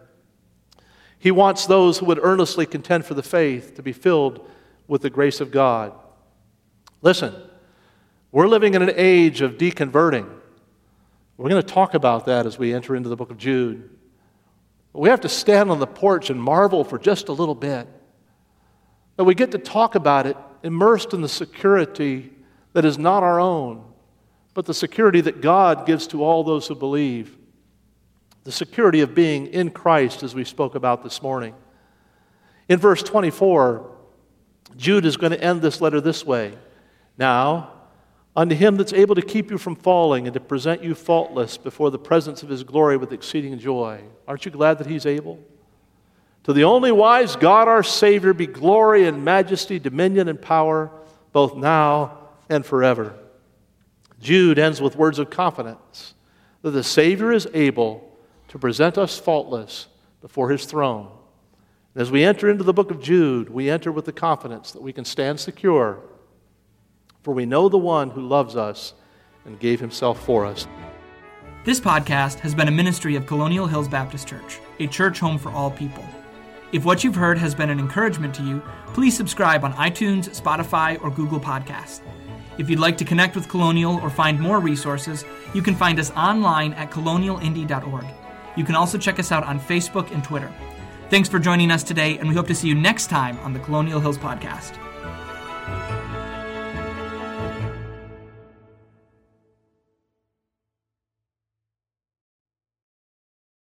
He 1.18 1.30
wants 1.30 1.66
those 1.66 1.98
who 1.98 2.06
would 2.06 2.18
earnestly 2.22 2.66
contend 2.66 3.04
for 3.04 3.14
the 3.14 3.22
faith 3.22 3.74
to 3.76 3.82
be 3.82 3.92
filled 3.92 4.48
with 4.88 5.02
the 5.02 5.10
grace 5.10 5.40
of 5.40 5.50
God. 5.50 5.92
Listen, 7.02 7.34
we're 8.36 8.48
living 8.48 8.74
in 8.74 8.82
an 8.82 8.92
age 8.96 9.40
of 9.40 9.52
deconverting. 9.52 10.28
We're 11.38 11.48
going 11.48 11.62
to 11.62 11.66
talk 11.66 11.94
about 11.94 12.26
that 12.26 12.44
as 12.44 12.58
we 12.58 12.74
enter 12.74 12.94
into 12.94 13.08
the 13.08 13.16
book 13.16 13.30
of 13.30 13.38
Jude. 13.38 13.88
We 14.92 15.08
have 15.08 15.22
to 15.22 15.28
stand 15.30 15.70
on 15.70 15.78
the 15.78 15.86
porch 15.86 16.28
and 16.28 16.38
marvel 16.38 16.84
for 16.84 16.98
just 16.98 17.28
a 17.28 17.32
little 17.32 17.54
bit. 17.54 17.88
That 19.16 19.24
we 19.24 19.34
get 19.34 19.52
to 19.52 19.58
talk 19.58 19.94
about 19.94 20.26
it 20.26 20.36
immersed 20.62 21.14
in 21.14 21.22
the 21.22 21.30
security 21.30 22.30
that 22.74 22.84
is 22.84 22.98
not 22.98 23.22
our 23.22 23.40
own, 23.40 23.82
but 24.52 24.66
the 24.66 24.74
security 24.74 25.22
that 25.22 25.40
God 25.40 25.86
gives 25.86 26.06
to 26.08 26.22
all 26.22 26.44
those 26.44 26.68
who 26.68 26.74
believe. 26.74 27.38
The 28.44 28.52
security 28.52 29.00
of 29.00 29.14
being 29.14 29.46
in 29.46 29.70
Christ, 29.70 30.22
as 30.22 30.34
we 30.34 30.44
spoke 30.44 30.74
about 30.74 31.02
this 31.02 31.22
morning. 31.22 31.54
In 32.68 32.78
verse 32.78 33.02
24, 33.02 33.96
Jude 34.76 35.06
is 35.06 35.16
going 35.16 35.32
to 35.32 35.42
end 35.42 35.62
this 35.62 35.80
letter 35.80 36.02
this 36.02 36.22
way 36.22 36.52
Now, 37.16 37.72
unto 38.36 38.54
him 38.54 38.76
that's 38.76 38.92
able 38.92 39.14
to 39.14 39.22
keep 39.22 39.50
you 39.50 39.56
from 39.56 39.74
falling 39.74 40.26
and 40.26 40.34
to 40.34 40.40
present 40.40 40.84
you 40.84 40.94
faultless 40.94 41.56
before 41.56 41.90
the 41.90 41.98
presence 41.98 42.42
of 42.42 42.50
his 42.50 42.62
glory 42.62 42.98
with 42.98 43.12
exceeding 43.12 43.58
joy. 43.58 44.02
Aren't 44.28 44.44
you 44.44 44.50
glad 44.50 44.78
that 44.78 44.86
he's 44.86 45.06
able? 45.06 45.42
To 46.44 46.52
the 46.52 46.64
only 46.64 46.92
wise 46.92 47.34
God 47.34 47.66
our 47.66 47.82
Savior 47.82 48.34
be 48.34 48.46
glory 48.46 49.08
and 49.08 49.24
majesty, 49.24 49.78
dominion 49.78 50.28
and 50.28 50.40
power, 50.40 50.90
both 51.32 51.56
now 51.56 52.18
and 52.50 52.64
forever. 52.64 53.14
Jude 54.20 54.58
ends 54.58 54.80
with 54.80 54.96
words 54.96 55.18
of 55.18 55.30
confidence 55.30 56.14
that 56.62 56.70
the 56.70 56.84
Savior 56.84 57.32
is 57.32 57.48
able 57.54 58.16
to 58.48 58.58
present 58.58 58.98
us 58.98 59.18
faultless 59.18 59.88
before 60.20 60.50
his 60.50 60.66
throne. 60.66 61.10
As 61.94 62.10
we 62.10 62.22
enter 62.22 62.50
into 62.50 62.64
the 62.64 62.74
book 62.74 62.90
of 62.90 63.00
Jude, 63.00 63.48
we 63.48 63.70
enter 63.70 63.90
with 63.90 64.04
the 64.04 64.12
confidence 64.12 64.72
that 64.72 64.82
we 64.82 64.92
can 64.92 65.06
stand 65.06 65.40
secure 65.40 66.00
for 67.26 67.34
we 67.34 67.44
know 67.44 67.68
the 67.68 67.76
one 67.76 68.08
who 68.08 68.20
loves 68.20 68.54
us 68.54 68.94
and 69.46 69.58
gave 69.58 69.80
himself 69.80 70.24
for 70.24 70.46
us. 70.46 70.68
This 71.64 71.80
podcast 71.80 72.38
has 72.38 72.54
been 72.54 72.68
a 72.68 72.70
ministry 72.70 73.16
of 73.16 73.26
Colonial 73.26 73.66
Hills 73.66 73.88
Baptist 73.88 74.28
Church, 74.28 74.60
a 74.78 74.86
church 74.86 75.18
home 75.18 75.36
for 75.36 75.50
all 75.50 75.72
people. 75.72 76.04
If 76.70 76.84
what 76.84 77.02
you've 77.02 77.16
heard 77.16 77.36
has 77.38 77.52
been 77.52 77.68
an 77.68 77.80
encouragement 77.80 78.32
to 78.36 78.44
you, 78.44 78.62
please 78.94 79.16
subscribe 79.16 79.64
on 79.64 79.72
iTunes, 79.72 80.40
Spotify, 80.40 81.02
or 81.02 81.10
Google 81.10 81.40
Podcasts. 81.40 82.00
If 82.58 82.70
you'd 82.70 82.78
like 82.78 82.96
to 82.98 83.04
connect 83.04 83.34
with 83.34 83.48
Colonial 83.48 83.98
or 84.04 84.08
find 84.08 84.38
more 84.38 84.60
resources, 84.60 85.24
you 85.52 85.62
can 85.62 85.74
find 85.74 85.98
us 85.98 86.12
online 86.12 86.74
at 86.74 86.92
colonialindy.org. 86.92 88.06
You 88.56 88.62
can 88.62 88.76
also 88.76 88.98
check 88.98 89.18
us 89.18 89.32
out 89.32 89.42
on 89.42 89.58
Facebook 89.58 90.12
and 90.12 90.22
Twitter. 90.22 90.52
Thanks 91.10 91.28
for 91.28 91.40
joining 91.40 91.72
us 91.72 91.82
today, 91.82 92.18
and 92.18 92.28
we 92.28 92.36
hope 92.36 92.46
to 92.46 92.54
see 92.54 92.68
you 92.68 92.76
next 92.76 93.08
time 93.08 93.36
on 93.40 93.52
the 93.52 93.58
Colonial 93.58 93.98
Hills 93.98 94.16
Podcast. 94.16 94.80